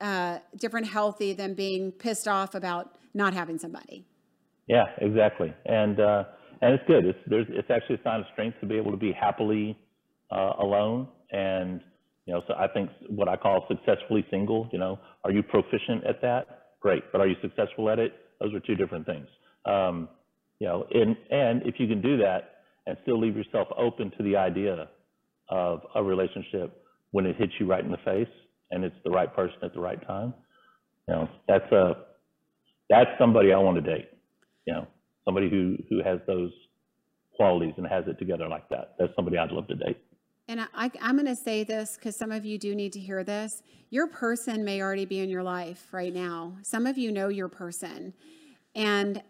uh, 0.00 0.38
different 0.56 0.86
healthy 0.86 1.32
than 1.32 1.54
being 1.54 1.90
pissed 1.90 2.28
off 2.28 2.54
about 2.54 2.96
not 3.12 3.34
having 3.34 3.58
somebody. 3.58 4.04
Yeah, 4.66 4.84
exactly. 4.98 5.52
And 5.66 5.98
uh, 5.98 6.24
and 6.62 6.74
it's 6.74 6.84
good. 6.86 7.06
It's 7.06 7.18
there's 7.26 7.46
it's 7.50 7.70
actually 7.70 7.96
a 7.96 8.02
sign 8.02 8.20
of 8.20 8.26
strength 8.32 8.58
to 8.60 8.66
be 8.66 8.76
able 8.76 8.90
to 8.90 8.96
be 8.96 9.12
happily 9.12 9.78
uh, 10.30 10.52
alone. 10.58 11.08
And 11.32 11.80
you 12.26 12.34
know, 12.34 12.42
so 12.46 12.54
I 12.54 12.68
think 12.68 12.90
what 13.08 13.28
I 13.28 13.36
call 13.36 13.66
successfully 13.68 14.24
single. 14.30 14.68
You 14.72 14.78
know, 14.78 14.98
are 15.24 15.32
you 15.32 15.42
proficient 15.42 16.04
at 16.06 16.20
that? 16.22 16.66
Great, 16.80 17.02
but 17.12 17.20
are 17.20 17.26
you 17.26 17.36
successful 17.42 17.90
at 17.90 17.98
it? 17.98 18.12
Those 18.40 18.54
are 18.54 18.60
two 18.60 18.74
different 18.74 19.06
things. 19.06 19.26
Um, 19.64 20.08
you 20.58 20.66
know, 20.66 20.86
and 20.92 21.16
and 21.30 21.62
if 21.64 21.76
you 21.78 21.86
can 21.88 22.00
do 22.02 22.18
that 22.18 22.62
and 22.86 22.96
still 23.02 23.18
leave 23.18 23.36
yourself 23.36 23.68
open 23.76 24.10
to 24.16 24.22
the 24.22 24.36
idea 24.36 24.88
of 25.48 25.80
a 25.94 26.02
relationship 26.02 26.84
when 27.12 27.26
it 27.26 27.36
hits 27.36 27.52
you 27.58 27.66
right 27.66 27.84
in 27.84 27.90
the 27.90 27.98
face 28.04 28.28
and 28.70 28.84
it's 28.84 28.94
the 29.04 29.10
right 29.10 29.34
person 29.34 29.56
at 29.62 29.74
the 29.74 29.80
right 29.80 30.04
time, 30.06 30.32
you 31.08 31.14
know, 31.14 31.28
that's 31.48 31.70
a 31.72 31.94
that's 32.88 33.10
somebody 33.18 33.52
I 33.52 33.58
want 33.58 33.82
to 33.82 33.96
date. 33.96 34.08
You 34.66 34.74
know, 34.74 34.86
somebody 35.30 35.48
who 35.48 35.76
who 35.88 36.02
has 36.02 36.18
those 36.26 36.50
qualities 37.36 37.74
and 37.76 37.86
has 37.86 38.04
it 38.08 38.18
together 38.18 38.48
like 38.48 38.68
that. 38.68 38.94
That's 38.98 39.14
somebody 39.14 39.38
I'd 39.38 39.52
love 39.52 39.68
to 39.68 39.76
date. 39.76 39.98
And 40.48 40.60
I, 40.74 40.90
I'm 41.00 41.14
going 41.14 41.26
to 41.26 41.36
say 41.36 41.62
this 41.62 41.94
because 41.96 42.16
some 42.16 42.32
of 42.32 42.44
you 42.44 42.58
do 42.58 42.74
need 42.74 42.92
to 42.94 42.98
hear 42.98 43.22
this. 43.22 43.62
Your 43.90 44.08
person 44.08 44.64
may 44.64 44.82
already 44.82 45.04
be 45.04 45.20
in 45.20 45.30
your 45.30 45.44
life 45.44 45.86
right 45.92 46.12
now. 46.12 46.56
Some 46.62 46.86
of 46.86 46.98
you 46.98 47.12
know 47.12 47.28
your 47.28 47.48
person. 47.48 48.12
And 48.74 49.22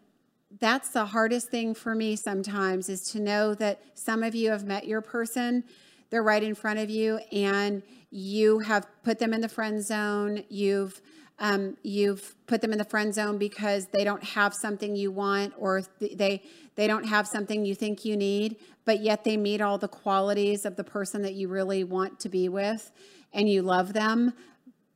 that's 0.58 0.88
the 0.88 1.04
hardest 1.04 1.50
thing 1.50 1.74
for 1.74 1.94
me 1.94 2.16
sometimes 2.16 2.88
is 2.88 3.02
to 3.12 3.20
know 3.20 3.54
that 3.56 3.82
some 3.94 4.22
of 4.22 4.34
you 4.34 4.50
have 4.50 4.64
met 4.64 4.86
your 4.86 5.02
person. 5.02 5.64
They're 6.08 6.22
right 6.22 6.42
in 6.42 6.54
front 6.54 6.78
of 6.78 6.88
you 6.88 7.18
and 7.30 7.82
you 8.10 8.60
have 8.60 8.86
put 9.04 9.18
them 9.18 9.34
in 9.34 9.42
the 9.42 9.48
friend 9.48 9.84
zone. 9.84 10.42
You've 10.48 11.02
um, 11.40 11.76
you've 11.82 12.34
put 12.46 12.60
them 12.60 12.72
in 12.72 12.78
the 12.78 12.84
friend 12.84 13.14
zone 13.14 13.38
because 13.38 13.86
they 13.86 14.04
don't 14.04 14.22
have 14.22 14.54
something 14.54 14.94
you 14.94 15.10
want 15.10 15.52
or 15.58 15.82
th- 15.98 16.16
they 16.16 16.42
they 16.76 16.86
don't 16.86 17.04
have 17.04 17.26
something 17.26 17.64
you 17.64 17.74
think 17.74 18.04
you 18.04 18.16
need 18.16 18.56
but 18.84 19.00
yet 19.00 19.24
they 19.24 19.36
meet 19.36 19.60
all 19.60 19.78
the 19.78 19.88
qualities 19.88 20.64
of 20.64 20.76
the 20.76 20.84
person 20.84 21.22
that 21.22 21.34
you 21.34 21.48
really 21.48 21.82
want 21.82 22.20
to 22.20 22.28
be 22.28 22.48
with 22.48 22.92
and 23.32 23.48
you 23.48 23.62
love 23.62 23.92
them 23.92 24.32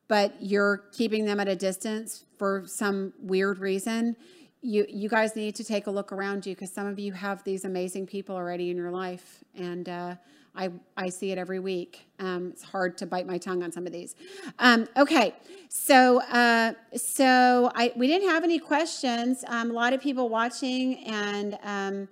but 0.09 0.34
you're 0.40 0.84
keeping 0.92 1.24
them 1.24 1.40
at 1.40 1.49
a 1.49 1.57
distance 1.57 2.24
for 2.38 2.64
some 2.66 3.12
weird 3.20 3.59
reason. 3.59 4.16
You 4.61 4.86
you 4.88 5.09
guys 5.09 5.36
need 5.36 5.55
to 5.57 5.64
take 5.64 5.86
a 5.86 5.90
look 5.90 6.12
around 6.12 6.47
you 6.47 6.55
because 6.55 6.72
some 6.72 6.86
of 6.86 6.99
you 6.99 7.12
have 7.12 7.45
these 7.45 7.64
amazing 7.64 8.07
people 8.07 8.34
already 8.34 8.70
in 8.70 8.76
your 8.76 8.90
life 8.90 9.45
and 9.55 9.88
uh, 9.88 10.14
I, 10.57 10.70
I 10.96 11.09
see 11.09 11.32
it 11.32 11.38
every 11.38 11.59
week. 11.59 12.07
Um, 12.20 12.50
it's 12.52 12.62
hard 12.62 12.96
to 12.98 13.07
bite 13.07 13.26
my 13.26 13.38
tongue 13.38 13.62
on 13.62 13.72
some 13.72 13.86
of 13.86 13.92
these. 13.92 14.14
Um, 14.59 14.86
okay, 14.96 15.34
so 15.68 16.22
uh, 16.22 16.74
so 16.96 17.70
I 17.74 17.92
we 17.96 18.07
didn't 18.07 18.28
have 18.28 18.44
any 18.44 18.59
questions. 18.59 19.44
Um, 19.48 19.70
a 19.70 19.74
lot 19.74 19.92
of 19.92 20.00
people 20.00 20.28
watching, 20.28 21.05
and 21.05 21.59
um, 21.64 22.09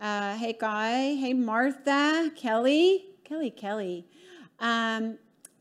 uh, 0.00 0.36
hey 0.36 0.56
Guy, 0.58 1.14
hey 1.14 1.32
Martha, 1.32 2.30
Kelly, 2.36 3.06
Kelly, 3.24 3.50
Kelly, 3.50 4.06
um, 4.58 5.16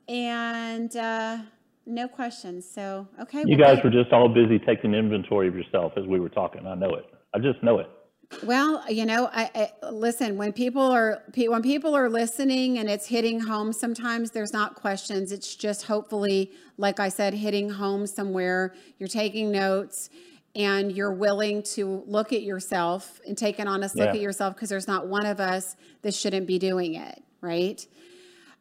and 0.09 0.95
uh, 0.97 1.37
no 1.85 2.07
questions. 2.09 2.69
So 2.69 3.07
okay, 3.21 3.43
You 3.45 3.57
well, 3.57 3.75
guys 3.75 3.83
were 3.83 3.89
just 3.89 4.11
all 4.11 4.27
busy 4.27 4.59
taking 4.59 4.93
inventory 4.93 5.47
of 5.47 5.55
yourself 5.55 5.93
as 5.95 6.05
we 6.05 6.19
were 6.19 6.29
talking. 6.29 6.67
I 6.67 6.75
know 6.75 6.95
it. 6.95 7.05
I 7.33 7.39
just 7.39 7.63
know 7.63 7.79
it. 7.79 7.89
Well, 8.43 8.83
you 8.87 9.05
know, 9.05 9.27
I, 9.33 9.71
I 9.83 9.89
listen 9.89 10.37
when 10.37 10.53
people 10.53 10.83
are 10.83 11.23
pe- 11.33 11.47
when 11.47 11.63
people 11.63 11.95
are 11.95 12.09
listening 12.09 12.77
and 12.77 12.87
it's 12.87 13.07
hitting 13.07 13.39
home. 13.39 13.73
Sometimes 13.73 14.29
there's 14.31 14.53
not 14.53 14.75
questions. 14.75 15.31
It's 15.31 15.55
just 15.55 15.83
hopefully, 15.85 16.51
like 16.77 16.99
I 16.99 17.09
said, 17.09 17.33
hitting 17.33 17.69
home 17.71 18.05
somewhere. 18.05 18.75
You're 18.99 19.09
taking 19.09 19.51
notes 19.51 20.11
and 20.55 20.91
you're 20.91 21.11
willing 21.11 21.63
to 21.63 22.03
look 22.05 22.31
at 22.31 22.43
yourself 22.43 23.19
and 23.27 23.35
take 23.37 23.57
an 23.57 23.67
honest 23.67 23.95
look 23.95 24.09
at 24.09 24.19
yourself 24.19 24.53
because 24.55 24.69
there's 24.69 24.87
not 24.87 25.07
one 25.07 25.25
of 25.25 25.39
us 25.39 25.75
that 26.03 26.13
shouldn't 26.13 26.45
be 26.45 26.59
doing 26.59 26.95
it, 26.95 27.23
right? 27.41 27.85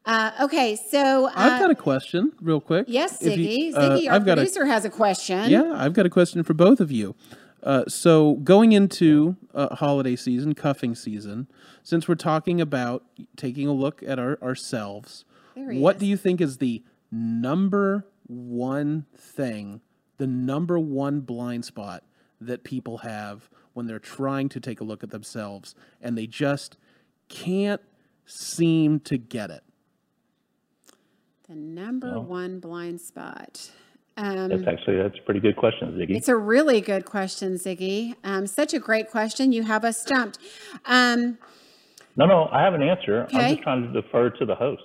Uh, 0.06 0.30
okay, 0.42 0.76
so 0.76 1.26
uh, 1.26 1.32
I've 1.34 1.60
got 1.60 1.70
a 1.70 1.74
question, 1.74 2.32
real 2.40 2.60
quick. 2.60 2.86
yes, 2.88 3.20
Ziggy. 3.22 3.68
you- 3.68 3.74
uh, 3.76 3.80
Ziggy, 3.98 4.08
our 4.08 4.14
I've 4.14 4.24
got 4.24 4.38
a 4.38 4.40
producer 4.42 4.64
has 4.64 4.86
a 4.86 4.90
question. 4.90 5.50
yeah, 5.50 5.74
I've 5.76 5.92
got 5.92 6.06
a 6.06 6.10
question 6.10 6.42
for 6.42 6.54
both 6.54 6.80
of 6.80 6.90
you. 6.90 7.14
Uh, 7.62 7.84
so 7.88 8.34
going 8.36 8.72
into 8.72 9.36
uh, 9.54 9.74
holiday 9.74 10.14
season, 10.16 10.54
cuffing 10.54 10.94
season, 10.94 11.48
since 11.82 12.06
we're 12.06 12.14
talking 12.14 12.60
about 12.60 13.04
taking 13.36 13.66
a 13.66 13.72
look 13.72 14.02
at 14.02 14.18
our, 14.18 14.38
ourselves, 14.42 15.24
There 15.56 15.70
he 15.72 15.80
what 15.80 15.96
is. 15.96 16.00
do 16.00 16.06
you 16.06 16.16
think 16.16 16.40
is 16.40 16.58
the 16.58 16.82
number 17.10 18.06
one 18.26 19.06
thing, 19.16 19.80
the 20.18 20.26
number 20.26 20.78
one 20.78 21.20
blind 21.20 21.64
spot 21.64 22.04
that 22.40 22.62
people 22.62 22.98
have 22.98 23.50
when 23.72 23.86
they're 23.86 23.98
trying 23.98 24.48
to 24.50 24.60
take 24.60 24.80
a 24.80 24.84
look 24.84 25.02
at 25.02 25.10
themselves 25.10 25.74
and 26.00 26.16
they 26.16 26.26
just 26.26 26.76
can't 27.28 27.80
seem 28.24 29.00
to 29.00 29.18
get 29.18 29.50
it? 29.50 29.64
The 31.48 31.56
number 31.56 32.10
Well. 32.12 32.24
one 32.24 32.60
blind 32.60 33.00
spot. 33.00 33.70
Um, 34.18 34.48
That's 34.48 34.66
actually 34.66 34.96
that's 34.96 35.16
a 35.16 35.22
pretty 35.22 35.38
good 35.38 35.54
question, 35.56 35.92
Ziggy. 35.92 36.16
It's 36.16 36.26
a 36.28 36.36
really 36.36 36.80
good 36.80 37.04
question, 37.04 37.54
Ziggy. 37.54 38.16
Um, 38.24 38.48
such 38.48 38.74
a 38.74 38.80
great 38.80 39.10
question. 39.10 39.52
You 39.52 39.62
have 39.62 39.84
us 39.84 39.96
stumped. 40.00 40.38
Um, 40.86 41.38
No, 42.16 42.26
no, 42.26 42.48
I 42.50 42.62
have 42.62 42.74
an 42.74 42.82
answer. 42.82 43.22
Okay. 43.24 43.38
I'm 43.38 43.50
just 43.54 43.62
trying 43.62 43.82
to 43.92 44.02
defer 44.02 44.30
to 44.30 44.44
the 44.44 44.56
host. 44.56 44.82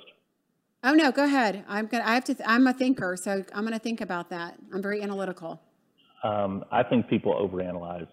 oh 0.84 0.94
no, 0.94 1.12
go 1.12 1.24
ahead. 1.24 1.66
I'm 1.68 1.88
gonna. 1.88 2.04
I 2.06 2.14
have 2.14 2.26
to. 2.26 2.36
I'm 2.48 2.68
a 2.68 2.74
thinker, 2.74 3.18
so 3.18 3.44
I'm 3.56 3.64
gonna 3.64 3.80
think 3.80 4.02
about 4.02 4.30
that. 4.30 4.56
I'm 4.72 4.84
very 4.84 5.02
analytical. 5.02 5.60
um, 6.24 6.64
I 6.72 6.84
think 6.84 7.08
people 7.10 7.34
overanalyze 7.34 8.08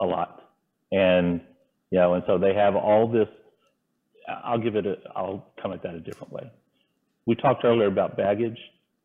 a 0.00 0.06
lot, 0.06 0.44
and 0.92 1.40
you 1.90 1.98
know, 1.98 2.14
and 2.14 2.22
so 2.28 2.38
they 2.38 2.54
have 2.54 2.76
all 2.76 3.08
this. 3.08 3.28
I'll 4.44 4.58
give 4.58 4.76
it 4.76 4.86
a. 4.86 4.94
I'll 5.16 5.44
come 5.60 5.72
at 5.72 5.82
that 5.82 5.94
a 5.94 6.00
different 6.00 6.32
way. 6.32 6.48
We 7.26 7.34
talked 7.34 7.64
earlier 7.64 7.88
about 7.88 8.16
baggage. 8.16 8.58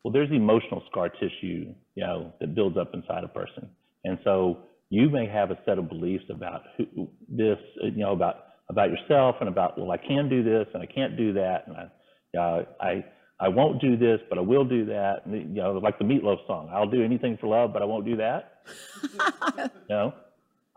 Well, 0.03 0.11
there's 0.11 0.31
emotional 0.31 0.83
scar 0.89 1.09
tissue, 1.09 1.73
you 1.95 2.03
know, 2.03 2.33
that 2.39 2.55
builds 2.55 2.77
up 2.77 2.91
inside 2.93 3.23
a 3.23 3.27
person, 3.27 3.69
and 4.05 4.17
so 4.23 4.59
you 4.89 5.09
may 5.09 5.27
have 5.27 5.51
a 5.51 5.57
set 5.65 5.77
of 5.77 5.89
beliefs 5.89 6.23
about 6.29 6.61
who, 6.77 7.09
this, 7.27 7.57
you 7.81 7.97
know, 7.97 8.13
about 8.13 8.45
about 8.69 8.89
yourself 8.89 9.35
and 9.39 9.49
about 9.49 9.77
well, 9.77 9.91
I 9.91 9.97
can 9.97 10.29
do 10.29 10.43
this 10.43 10.67
and 10.73 10.83
I 10.83 10.85
can't 10.85 11.17
do 11.17 11.33
that, 11.33 11.67
and 11.67 11.75
I, 11.75 12.37
uh, 12.37 12.65
I 12.79 13.05
I 13.39 13.49
won't 13.49 13.81
do 13.81 13.97
this, 13.97 14.19
but 14.29 14.37
I 14.37 14.41
will 14.41 14.65
do 14.65 14.85
that. 14.85 15.25
And, 15.25 15.55
you 15.55 15.61
know, 15.61 15.73
like 15.73 15.99
the 15.99 16.05
Meatloaf 16.05 16.45
song, 16.47 16.69
I'll 16.73 16.89
do 16.89 17.03
anything 17.03 17.37
for 17.39 17.47
love, 17.47 17.71
but 17.71 17.81
I 17.81 17.85
won't 17.85 18.05
do 18.05 18.17
that. 18.17 18.63
you 19.57 19.69
know, 19.89 20.13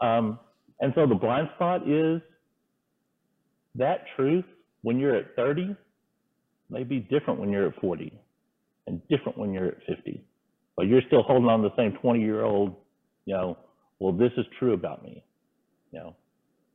um, 0.01 0.39
and 0.81 0.93
so 0.95 1.07
the 1.07 1.15
blind 1.15 1.49
spot 1.57 1.89
is 1.89 2.21
that 3.77 4.05
truth 4.17 4.45
when 4.83 4.99
you're 4.99 5.15
at 5.15 5.37
30 5.37 5.77
may 6.71 6.85
be 6.85 6.99
different 6.99 7.41
when 7.41 7.51
you're 7.51 7.69
at 7.69 7.81
40 7.81 8.13
and 8.87 9.01
different 9.09 9.39
when 9.39 9.53
you're 9.53 9.69
at 9.69 9.79
50. 9.87 10.23
But 10.77 10.87
you're 10.87 11.03
still 11.07 11.23
holding 11.23 11.49
on 11.49 11.63
to 11.63 11.69
the 11.69 11.77
same 11.77 11.93
20 12.01 12.21
year 12.21 12.45
old, 12.45 12.77
you 13.27 13.35
know, 13.35 13.59
well, 13.99 14.13
this 14.13 14.33
is 14.37 14.47
true 14.59 14.73
about 14.73 15.03
me. 15.03 15.23
You 15.93 15.99
know, 15.99 16.17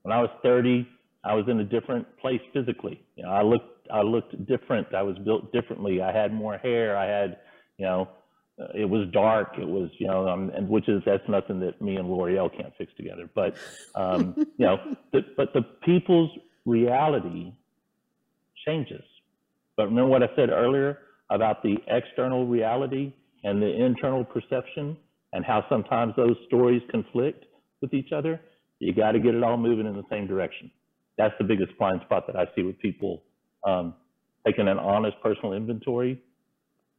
when 0.03 0.13
I 0.13 0.21
was 0.21 0.29
30, 0.43 0.87
I 1.23 1.33
was 1.33 1.45
in 1.47 1.59
a 1.59 1.63
different 1.63 2.05
place 2.19 2.41
physically. 2.53 3.01
You 3.15 3.23
know, 3.23 3.31
I 3.31 3.41
looked, 3.41 3.87
I 3.91 4.01
looked 4.01 4.45
different. 4.45 4.93
I 4.93 5.01
was 5.01 5.17
built 5.19 5.51
differently. 5.51 6.01
I 6.01 6.15
had 6.15 6.31
more 6.31 6.57
hair. 6.57 6.95
I 6.95 7.05
had, 7.07 7.37
you 7.77 7.85
know, 7.85 8.09
uh, 8.61 8.67
it 8.75 8.85
was 8.85 9.07
dark. 9.11 9.55
It 9.57 9.67
was, 9.67 9.89
you 9.97 10.07
know, 10.07 10.27
um, 10.27 10.51
and 10.55 10.69
which 10.69 10.87
is 10.87 11.01
that's 11.05 11.27
nothing 11.27 11.59
that 11.61 11.81
me 11.81 11.95
and 11.95 12.07
L'Oreal 12.07 12.55
can't 12.55 12.73
fix 12.77 12.93
together. 12.95 13.29
But, 13.33 13.55
um, 13.95 14.35
you 14.57 14.65
know, 14.65 14.77
the, 15.11 15.21
but 15.35 15.53
the 15.53 15.63
people's 15.83 16.29
reality 16.65 17.51
changes. 18.65 19.03
But 19.75 19.87
remember 19.87 20.09
what 20.09 20.23
I 20.23 20.29
said 20.35 20.49
earlier 20.51 20.99
about 21.29 21.63
the 21.63 21.75
external 21.87 22.45
reality 22.47 23.13
and 23.43 23.61
the 23.61 23.85
internal 23.85 24.23
perception 24.23 24.97
and 25.33 25.45
how 25.45 25.65
sometimes 25.69 26.13
those 26.15 26.35
stories 26.47 26.81
conflict 26.91 27.45
with 27.81 27.93
each 27.93 28.11
other? 28.11 28.39
You 28.79 28.93
got 28.93 29.13
to 29.13 29.19
get 29.19 29.35
it 29.35 29.43
all 29.43 29.57
moving 29.57 29.85
in 29.85 29.95
the 29.95 30.03
same 30.09 30.27
direction. 30.27 30.71
That's 31.17 31.33
the 31.37 31.45
biggest 31.45 31.77
blind 31.77 32.01
spot 32.05 32.27
that 32.27 32.35
I 32.35 32.45
see 32.55 32.63
with 32.63 32.77
people 32.79 33.23
um, 33.65 33.95
taking 34.45 34.67
an 34.67 34.77
honest 34.77 35.17
personal 35.23 35.53
inventory, 35.53 36.21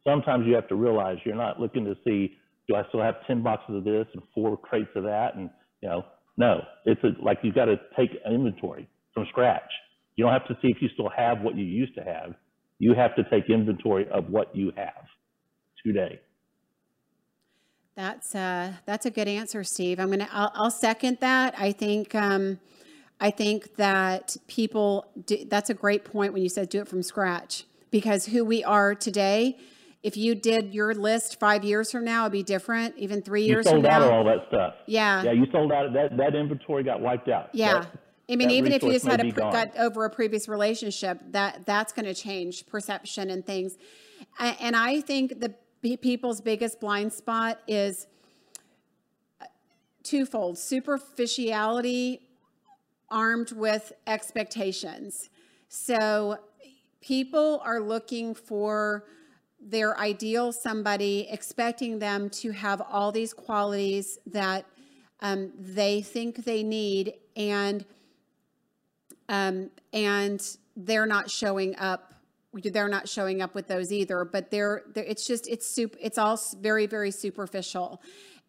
sometimes 0.07 0.47
you 0.47 0.55
have 0.55 0.69
to 0.69 0.75
realize 0.75 1.19
you're 1.25 1.37
not 1.37 1.61
looking 1.61 1.85
to 1.85 1.95
see, 2.05 2.37
do 2.69 2.75
I 2.75 2.83
still 2.89 3.03
have 3.03 3.15
10 3.27 3.43
boxes 3.43 3.77
of 3.77 3.85
this 3.85 4.07
and 4.13 4.23
four 4.35 4.57
crates 4.57 4.91
of 4.97 5.05
that? 5.05 5.37
And, 5.37 5.49
you 5.81 5.89
know, 5.89 6.05
no, 6.37 6.63
it's 6.85 7.03
a, 7.05 7.23
like 7.23 7.39
you've 7.43 7.55
got 7.55 7.67
to 7.67 7.77
take 7.97 8.11
an 8.25 8.35
inventory 8.35 8.89
from 9.15 9.27
scratch. 9.31 9.71
You 10.17 10.25
don't 10.25 10.33
have 10.33 10.47
to 10.49 10.55
see 10.61 10.69
if 10.69 10.79
you 10.81 10.89
still 10.95 11.11
have 11.17 11.41
what 11.41 11.57
you 11.57 11.65
used 11.65 11.95
to 11.97 12.03
have. 12.03 12.35
You 12.79 12.95
have 12.95 13.15
to 13.17 13.25
take 13.31 13.49
inventory 13.49 14.07
of 14.09 14.29
what 14.31 14.55
you 14.55 14.73
have 14.77 15.07
today. 15.85 16.21
That's 17.95 18.35
uh, 18.35 18.73
that's 18.85 19.07
a 19.07 19.11
good 19.11 19.27
answer, 19.29 19.65
Steve. 19.65 19.99
I'm 19.99 20.11
gonna 20.11 20.29
I'll, 20.31 20.53
I'll 20.55 20.71
second 20.71 21.19
that. 21.21 21.55
I 21.59 21.73
think 21.73 22.15
um, 22.15 22.61
I 23.21 23.31
think 23.31 23.77
that 23.77 24.37
people 24.49 25.07
do, 25.25 25.47
that's 25.49 25.71
a 25.71 25.75
great 25.75 26.05
point 26.05 26.35
when 26.35 26.43
you 26.43 26.51
said 26.51 26.69
do 26.69 26.81
it 26.83 26.89
from 26.89 27.03
scratch 27.03 27.65
because 27.91 28.27
who 28.27 28.45
we 28.45 28.63
are 28.65 28.95
today. 28.95 29.57
If 30.03 30.17
you 30.17 30.37
did 30.37 30.73
your 30.73 30.95
list 30.95 31.41
five 31.41 31.65
years 31.65 31.91
from 31.91 32.05
now, 32.05 32.25
it'd 32.25 32.33
be 32.33 32.43
different. 32.45 32.97
Even 32.97 33.23
three 33.23 33.43
You 33.43 33.55
years 33.55 33.65
from 33.67 33.77
sold 33.79 33.87
out 33.87 34.03
now, 34.03 34.13
all 34.13 34.25
that 34.25 34.47
stuff. 34.49 34.75
yeah, 34.87 35.23
Yeah, 35.25 35.33
you 35.33 35.47
sold 35.51 35.73
out 35.73 35.93
that. 35.95 36.17
That 36.17 36.37
inventory 36.37 36.85
got 36.85 37.01
wiped 37.01 37.29
out. 37.29 37.49
yeah. 37.53 37.81
That- 37.81 37.91
I 38.29 38.37
mean, 38.37 38.51
even 38.51 38.73
if 38.73 38.83
you 38.83 38.93
just 38.93 39.07
had 39.07 39.21
a 39.21 39.25
be 39.25 39.33
pre- 39.33 39.43
gone. 39.43 39.53
got 39.53 39.77
over 39.77 40.05
a 40.05 40.11
previous 40.11 40.49
relationship, 40.49 41.21
that 41.31 41.65
that's 41.65 41.93
going 41.93 42.07
to 42.07 42.15
change 42.15 42.67
perception 42.67 43.31
and 43.31 43.47
things. 43.47 43.77
And 44.39 44.75
I 44.75 45.01
think 45.01 45.41
the 45.41 45.55
people's 45.97 46.41
biggest 46.41 46.81
blind 46.81 47.13
spot 47.13 47.61
is 47.69 48.09
uh, 49.41 49.47
twofold: 50.03 50.59
superficiality 50.59 52.21
armed 53.11 53.53
with 53.53 53.93
expectations. 54.09 55.31
So 55.69 56.39
people 57.01 57.61
are 57.65 57.79
looking 57.81 58.35
for 58.35 59.05
their 59.61 59.97
ideal 59.99 60.53
somebody, 60.53 61.29
expecting 61.31 62.01
them 62.01 62.29
to 62.31 62.51
have 62.51 62.83
all 62.91 63.13
these 63.13 63.33
qualities 63.33 64.19
that 64.27 64.65
um, 65.21 65.53
they 65.57 66.03
think 66.03 66.45
they 66.45 66.65
need, 66.65 67.15
and 67.37 67.85
um, 69.29 69.71
and 69.93 70.43
they're 70.77 71.07
not 71.07 71.31
showing 71.31 71.77
up. 71.77 72.15
They're 72.53 72.89
not 72.89 73.09
showing 73.09 73.43
up 73.43 73.55
with 73.55 73.69
those 73.69 73.93
either. 73.93 74.25
But 74.25 74.51
they're, 74.51 74.83
they're 74.95 75.05
it's 75.05 75.27
just 75.27 75.47
it's 75.47 75.67
soup. 75.67 75.97
It's 76.01 76.19
all 76.19 76.41
very 76.61 76.87
very 76.87 77.11
superficial, 77.11 78.01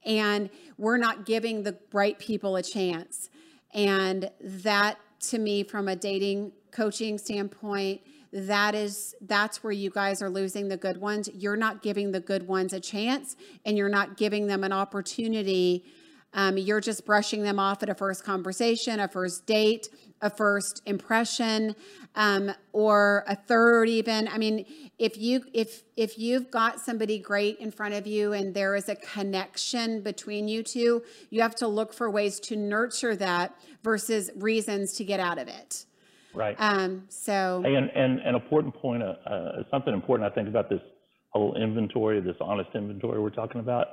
and 0.06 0.50
we're 0.78 0.98
not 0.98 1.26
giving 1.26 1.64
the 1.64 1.78
right 1.92 2.18
people 2.18 2.56
a 2.56 2.64
chance. 2.64 3.30
And 3.74 4.32
that 4.42 4.98
to 5.20 5.40
me, 5.40 5.64
from 5.64 5.88
a 5.88 5.96
dating 5.96 6.54
coaching 6.72 7.18
standpoint, 7.18 8.02
that 8.32 8.76
is 8.76 9.16
that's 9.22 9.64
where 9.64 9.74
you 9.74 9.90
guys 9.90 10.22
are 10.22 10.30
losing 10.30 10.68
the 10.68 10.78
good 10.78 10.98
ones. 10.98 11.30
You're 11.34 11.58
not 11.58 11.82
giving 11.82 12.12
the 12.12 12.20
good 12.20 12.48
ones 12.48 12.74
a 12.74 12.80
chance, 12.80 13.36
and 13.66 13.78
you're 13.78 13.90
not 13.90 14.18
giving 14.18 14.48
them 14.48 14.64
an 14.64 14.72
opportunity. 14.72 15.86
Um, 16.34 16.58
you're 16.58 16.82
just 16.82 17.06
brushing 17.06 17.42
them 17.42 17.58
off 17.58 17.82
at 17.84 17.90
a 17.90 17.96
first 17.96 18.24
conversation, 18.24 19.00
a 19.00 19.08
first 19.08 19.46
date, 19.46 19.90
a 20.22 20.30
first 20.30 20.82
impression, 20.86 21.76
um, 22.16 22.52
or 22.74 23.24
a 23.28 23.36
third 23.36 23.90
even. 23.90 24.28
I 24.28 24.38
mean, 24.38 24.66
if 24.98 25.18
you 25.18 25.44
if 25.54 25.84
if 25.96 26.18
you've 26.18 26.50
got 26.50 26.80
somebody 26.80 27.20
great 27.20 27.60
in 27.60 27.72
front 27.72 27.94
of 27.94 28.08
you 28.08 28.34
and 28.34 28.54
there 28.54 28.76
is 28.76 28.90
a 28.90 28.96
connection 28.96 30.02
between 30.02 30.48
you 30.48 30.64
two, 30.64 31.04
you 31.30 31.42
have 31.42 31.56
to 31.56 31.68
look 31.68 31.94
for 31.94 32.10
ways 32.10 32.40
to 32.42 32.56
nurture 32.56 33.16
that 33.16 33.56
versus 33.84 34.32
reasons 34.36 34.94
to 34.94 35.04
get 35.04 35.20
out 35.20 35.38
of 35.38 35.48
it. 35.48 35.86
Right. 36.34 36.56
Um, 36.60 37.06
so 37.10 37.64
and, 37.66 37.90
and 37.90 38.20
an 38.20 38.36
important 38.36 38.76
point, 38.76 39.02
uh, 39.02 39.16
uh, 39.26 39.64
something 39.72 39.94
important 39.94 40.32
I 40.32 40.36
think 40.36 40.48
about 40.48 40.70
this 40.70 40.82
whole 41.30 41.56
inventory, 41.56 42.22
this 42.22 42.36
honest 42.40 42.70
inventory 42.76 43.20
we're 43.20 43.32
talking 43.32 43.60
about. 43.60 43.88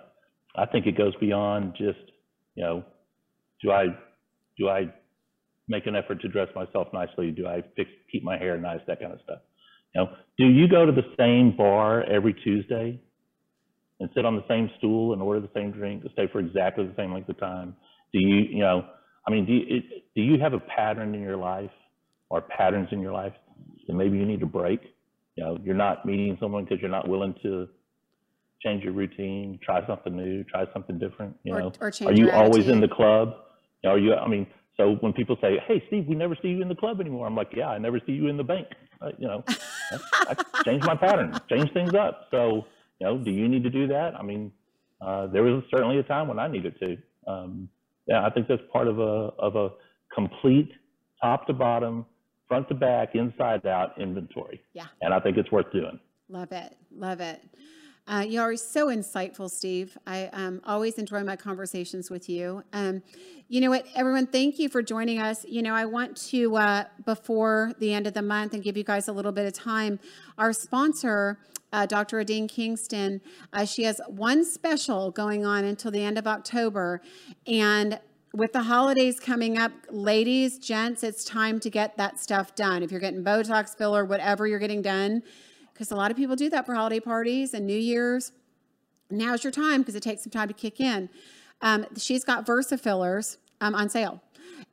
I 0.56 0.66
think 0.66 0.86
it 0.86 0.96
goes 0.96 1.14
beyond 1.16 1.72
just, 1.76 1.98
you 2.54 2.62
know, 2.62 2.84
do 3.62 3.70
I, 3.70 3.86
do 4.58 4.68
I 4.68 4.92
make 5.68 5.86
an 5.86 5.96
effort 5.96 6.20
to 6.22 6.28
dress 6.28 6.48
myself 6.54 6.88
nicely? 6.92 7.30
Do 7.30 7.46
I 7.46 7.62
fix, 7.76 7.90
keep 8.10 8.22
my 8.22 8.36
hair 8.36 8.58
nice? 8.58 8.80
That 8.86 9.00
kind 9.00 9.12
of 9.12 9.20
stuff. 9.24 9.38
You 9.94 10.02
know, 10.02 10.10
do 10.38 10.46
you 10.46 10.68
go 10.68 10.84
to 10.86 10.92
the 10.92 11.04
same 11.18 11.56
bar 11.56 12.02
every 12.04 12.34
Tuesday 12.34 13.00
and 14.00 14.10
sit 14.14 14.24
on 14.24 14.34
the 14.36 14.44
same 14.48 14.70
stool 14.78 15.12
and 15.12 15.22
order 15.22 15.40
the 15.40 15.50
same 15.54 15.70
drink, 15.70 16.02
to 16.02 16.10
stay 16.10 16.26
for 16.32 16.40
exactly 16.40 16.86
the 16.86 16.94
same 16.96 17.12
length 17.12 17.28
of 17.28 17.38
time? 17.38 17.76
Do 18.12 18.18
you, 18.18 18.36
you 18.36 18.58
know, 18.60 18.84
I 19.26 19.30
mean, 19.30 19.46
do 19.46 19.52
you, 19.52 19.76
it, 19.76 19.84
do 20.14 20.22
you 20.22 20.38
have 20.40 20.52
a 20.52 20.60
pattern 20.60 21.14
in 21.14 21.20
your 21.22 21.36
life 21.36 21.70
or 22.28 22.40
patterns 22.42 22.88
in 22.90 23.00
your 23.00 23.12
life 23.12 23.32
that 23.86 23.94
maybe 23.94 24.18
you 24.18 24.26
need 24.26 24.40
to 24.40 24.46
break? 24.46 24.80
You 25.36 25.44
know, 25.44 25.58
you're 25.64 25.74
not 25.74 26.04
meeting 26.04 26.36
someone 26.40 26.64
because 26.64 26.80
you're 26.80 26.90
not 26.90 27.08
willing 27.08 27.34
to 27.42 27.68
change 28.62 28.82
your 28.82 28.92
routine, 28.92 29.58
try 29.62 29.86
something 29.86 30.16
new, 30.16 30.44
try 30.44 30.64
something 30.72 30.98
different. 30.98 31.36
You 31.44 31.54
Or- 31.54 31.60
know, 31.60 31.72
or 31.80 31.92
are 32.06 32.12
you 32.12 32.30
always 32.30 32.68
in 32.68 32.80
the 32.80 32.88
club? 32.88 33.34
You 33.82 33.90
know, 33.90 33.94
Are 33.94 33.98
you? 33.98 34.14
I 34.14 34.28
mean, 34.28 34.46
so 34.76 34.96
when 35.00 35.12
people 35.12 35.36
say, 35.40 35.58
"Hey, 35.66 35.82
Steve, 35.86 36.06
we 36.06 36.14
never 36.14 36.36
see 36.40 36.48
you 36.48 36.62
in 36.62 36.68
the 36.68 36.74
club 36.74 37.00
anymore," 37.00 37.26
I'm 37.26 37.36
like, 37.36 37.52
"Yeah, 37.54 37.68
I 37.68 37.78
never 37.78 38.00
see 38.04 38.12
you 38.12 38.28
in 38.28 38.36
the 38.36 38.44
bank." 38.44 38.66
Uh, 39.00 39.10
you 39.18 39.28
know, 39.28 39.44
I 40.12 40.34
change 40.64 40.84
my 40.84 40.96
pattern, 40.96 41.38
change 41.48 41.72
things 41.72 41.94
up. 41.94 42.28
So, 42.30 42.66
you 43.00 43.06
know, 43.06 43.18
do 43.18 43.30
you 43.30 43.48
need 43.48 43.62
to 43.64 43.70
do 43.70 43.86
that? 43.88 44.14
I 44.18 44.22
mean, 44.22 44.52
uh, 45.00 45.26
there 45.28 45.42
was 45.42 45.62
certainly 45.70 45.98
a 45.98 46.02
time 46.02 46.28
when 46.28 46.38
I 46.38 46.48
needed 46.48 46.78
to. 46.80 46.96
Um, 47.26 47.68
yeah, 48.06 48.24
I 48.24 48.30
think 48.30 48.48
that's 48.48 48.62
part 48.72 48.88
of 48.88 48.98
a 48.98 49.32
of 49.38 49.56
a 49.56 49.70
complete 50.14 50.72
top 51.20 51.46
to 51.46 51.52
bottom, 51.52 52.04
front 52.48 52.68
to 52.68 52.74
back, 52.74 53.14
inside 53.14 53.66
out 53.66 54.00
inventory. 54.00 54.60
Yeah. 54.72 54.86
And 55.00 55.14
I 55.14 55.20
think 55.20 55.36
it's 55.36 55.50
worth 55.50 55.70
doing. 55.72 55.98
Love 56.28 56.52
it. 56.52 56.76
Love 56.94 57.20
it. 57.20 57.40
Uh, 58.06 58.22
you 58.26 58.38
are 58.38 58.54
so 58.54 58.88
insightful, 58.88 59.50
Steve. 59.50 59.96
I 60.06 60.26
um, 60.34 60.60
always 60.64 60.98
enjoy 60.98 61.24
my 61.24 61.36
conversations 61.36 62.10
with 62.10 62.28
you. 62.28 62.62
Um, 62.74 63.02
you 63.48 63.62
know 63.62 63.70
what, 63.70 63.86
everyone, 63.96 64.26
thank 64.26 64.58
you 64.58 64.68
for 64.68 64.82
joining 64.82 65.18
us. 65.20 65.46
You 65.48 65.62
know, 65.62 65.74
I 65.74 65.86
want 65.86 66.14
to, 66.28 66.54
uh, 66.56 66.84
before 67.06 67.72
the 67.78 67.94
end 67.94 68.06
of 68.06 68.12
the 68.12 68.20
month, 68.20 68.52
and 68.52 68.62
give 68.62 68.76
you 68.76 68.84
guys 68.84 69.08
a 69.08 69.12
little 69.12 69.32
bit 69.32 69.46
of 69.46 69.54
time, 69.54 69.98
our 70.36 70.52
sponsor, 70.52 71.38
uh, 71.72 71.86
Dr. 71.86 72.20
Adine 72.20 72.46
Kingston, 72.46 73.22
uh, 73.54 73.64
she 73.64 73.84
has 73.84 74.02
one 74.08 74.44
special 74.44 75.10
going 75.10 75.46
on 75.46 75.64
until 75.64 75.90
the 75.90 76.04
end 76.04 76.18
of 76.18 76.26
October. 76.26 77.00
And 77.46 77.98
with 78.34 78.52
the 78.52 78.64
holidays 78.64 79.18
coming 79.18 79.56
up, 79.56 79.72
ladies, 79.90 80.58
gents, 80.58 81.02
it's 81.02 81.24
time 81.24 81.58
to 81.60 81.70
get 81.70 81.96
that 81.96 82.20
stuff 82.20 82.54
done. 82.54 82.82
If 82.82 82.90
you're 82.90 83.00
getting 83.00 83.24
Botox 83.24 83.76
filler, 83.76 84.04
whatever 84.04 84.46
you're 84.46 84.58
getting 84.58 84.82
done, 84.82 85.22
because 85.74 85.90
a 85.90 85.96
lot 85.96 86.10
of 86.10 86.16
people 86.16 86.36
do 86.36 86.48
that 86.50 86.64
for 86.64 86.74
holiday 86.74 87.00
parties 87.00 87.52
and 87.52 87.66
New 87.66 87.76
Year's. 87.76 88.32
Now's 89.10 89.44
your 89.44 89.50
time 89.50 89.82
because 89.82 89.94
it 89.94 90.02
takes 90.02 90.22
some 90.22 90.30
time 90.30 90.48
to 90.48 90.54
kick 90.54 90.80
in. 90.80 91.10
Um, 91.60 91.86
she's 91.96 92.24
got 92.24 92.46
Versa 92.46 92.78
fillers 92.78 93.38
um, 93.60 93.74
on 93.74 93.90
sale. 93.90 94.22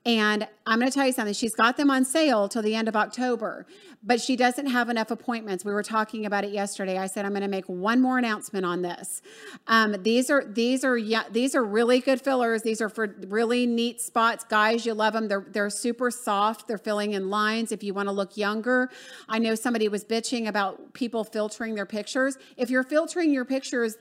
And 0.04 0.48
I'm 0.66 0.80
going 0.80 0.90
to 0.90 0.96
tell 0.96 1.06
you 1.06 1.14
something. 1.14 1.34
She's 1.34 1.54
got 1.54 1.78
them 1.78 1.92
on 1.92 2.06
sale 2.06 2.50
till 2.50 2.64
the 2.64 2.74
end 2.74 2.88
of 2.88 2.96
October, 2.96 3.68
but 4.02 4.20
she 4.20 4.36
doesn't 4.36 4.66
have 4.66 4.90
enough 4.90 5.12
appointments. 5.12 5.64
We 5.64 5.74
were 5.74 5.84
talking 5.84 6.26
about 6.26 6.44
it 6.44 6.52
yesterday. 6.52 6.98
I 6.98 7.06
said 7.06 7.24
I'm 7.24 7.34
going 7.34 7.44
to 7.44 7.48
make 7.48 7.66
one 7.66 8.02
more 8.02 8.18
announcement 8.18 8.66
on 8.66 8.82
this. 8.82 9.22
Um, 9.68 9.96
these 10.02 10.32
are 10.32 10.44
these 10.44 10.84
are 10.84 10.98
yeah 10.98 11.24
these 11.30 11.54
are 11.54 11.64
really 11.64 12.00
good 12.00 12.20
fillers. 12.20 12.64
These 12.64 12.82
are 12.82 12.90
for 12.90 13.16
really 13.28 13.68
neat 13.68 14.02
spots, 14.02 14.44
guys. 14.44 14.88
You 14.88 14.96
love 14.96 15.14
them. 15.14 15.28
They're 15.28 15.46
they're 15.48 15.70
super 15.70 16.10
soft. 16.10 16.68
They're 16.68 16.80
filling 16.80 17.12
in 17.14 17.30
lines. 17.30 17.72
If 17.72 17.84
you 17.84 17.94
want 17.94 18.08
to 18.08 18.14
look 18.14 18.36
younger, 18.36 18.90
I 19.30 19.38
know 19.38 19.54
somebody 19.54 19.88
was 19.88 20.04
bitching 20.04 20.48
about 20.48 20.94
people 20.94 21.24
filtering 21.24 21.76
their 21.76 21.86
pictures. 21.86 22.40
If 22.58 22.72
you're 22.72 22.84
filtering 22.84 23.32
your 23.32 23.46
pictures, 23.46 23.98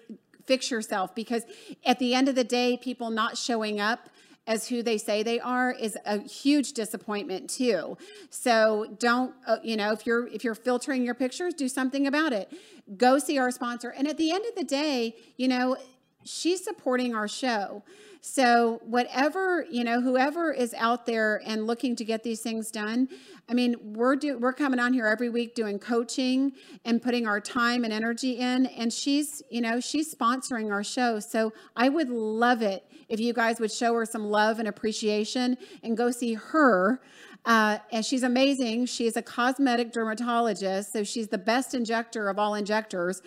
fix 0.46 0.70
yourself 0.70 1.14
because 1.14 1.42
at 1.84 1.98
the 1.98 2.14
end 2.14 2.28
of 2.28 2.34
the 2.34 2.44
day, 2.44 2.78
people 2.78 3.10
not 3.10 3.36
showing 3.36 3.80
up 3.80 4.08
as 4.46 4.68
who 4.68 4.82
they 4.82 4.98
say 4.98 5.22
they 5.22 5.38
are 5.40 5.70
is 5.70 5.96
a 6.04 6.18
huge 6.20 6.72
disappointment 6.72 7.48
too. 7.50 7.96
So 8.30 8.96
don't 8.98 9.34
uh, 9.46 9.58
you 9.62 9.76
know 9.76 9.92
if 9.92 10.06
you're 10.06 10.26
if 10.28 10.44
you're 10.44 10.54
filtering 10.54 11.04
your 11.04 11.14
pictures, 11.14 11.54
do 11.54 11.68
something 11.68 12.06
about 12.06 12.32
it. 12.32 12.52
Go 12.96 13.18
see 13.18 13.38
our 13.38 13.50
sponsor. 13.50 13.90
And 13.90 14.08
at 14.08 14.16
the 14.16 14.32
end 14.32 14.44
of 14.46 14.54
the 14.56 14.64
day, 14.64 15.14
you 15.36 15.48
know, 15.48 15.76
she's 16.24 16.62
supporting 16.62 17.14
our 17.14 17.28
show. 17.28 17.82
So 18.22 18.80
whatever, 18.84 19.64
you 19.70 19.82
know, 19.82 20.00
whoever 20.02 20.52
is 20.52 20.74
out 20.74 21.06
there 21.06 21.40
and 21.46 21.66
looking 21.66 21.96
to 21.96 22.04
get 22.04 22.22
these 22.22 22.40
things 22.40 22.70
done, 22.70 23.08
I 23.48 23.54
mean, 23.54 23.76
we're 23.82 24.14
do 24.14 24.38
we're 24.38 24.52
coming 24.52 24.78
on 24.78 24.92
here 24.92 25.06
every 25.06 25.30
week 25.30 25.54
doing 25.54 25.78
coaching 25.78 26.52
and 26.84 27.00
putting 27.00 27.26
our 27.26 27.40
time 27.40 27.82
and 27.82 27.92
energy 27.92 28.32
in 28.32 28.66
and 28.66 28.92
she's, 28.92 29.42
you 29.50 29.62
know, 29.62 29.80
she's 29.80 30.14
sponsoring 30.14 30.70
our 30.70 30.84
show. 30.84 31.18
So 31.18 31.52
I 31.74 31.88
would 31.88 32.10
love 32.10 32.60
it 32.60 32.84
if 33.08 33.20
you 33.20 33.32
guys 33.32 33.58
would 33.58 33.72
show 33.72 33.94
her 33.94 34.04
some 34.04 34.26
love 34.26 34.58
and 34.58 34.68
appreciation 34.68 35.56
and 35.82 35.96
go 35.96 36.10
see 36.10 36.34
her. 36.34 37.00
Uh, 37.44 37.78
and 37.90 38.04
she's 38.04 38.22
amazing. 38.22 38.86
She's 38.86 39.16
a 39.16 39.22
cosmetic 39.22 39.92
dermatologist, 39.92 40.92
so 40.92 41.04
she's 41.04 41.28
the 41.28 41.38
best 41.38 41.74
injector 41.74 42.28
of 42.28 42.38
all 42.38 42.54
injectors. 42.54 43.22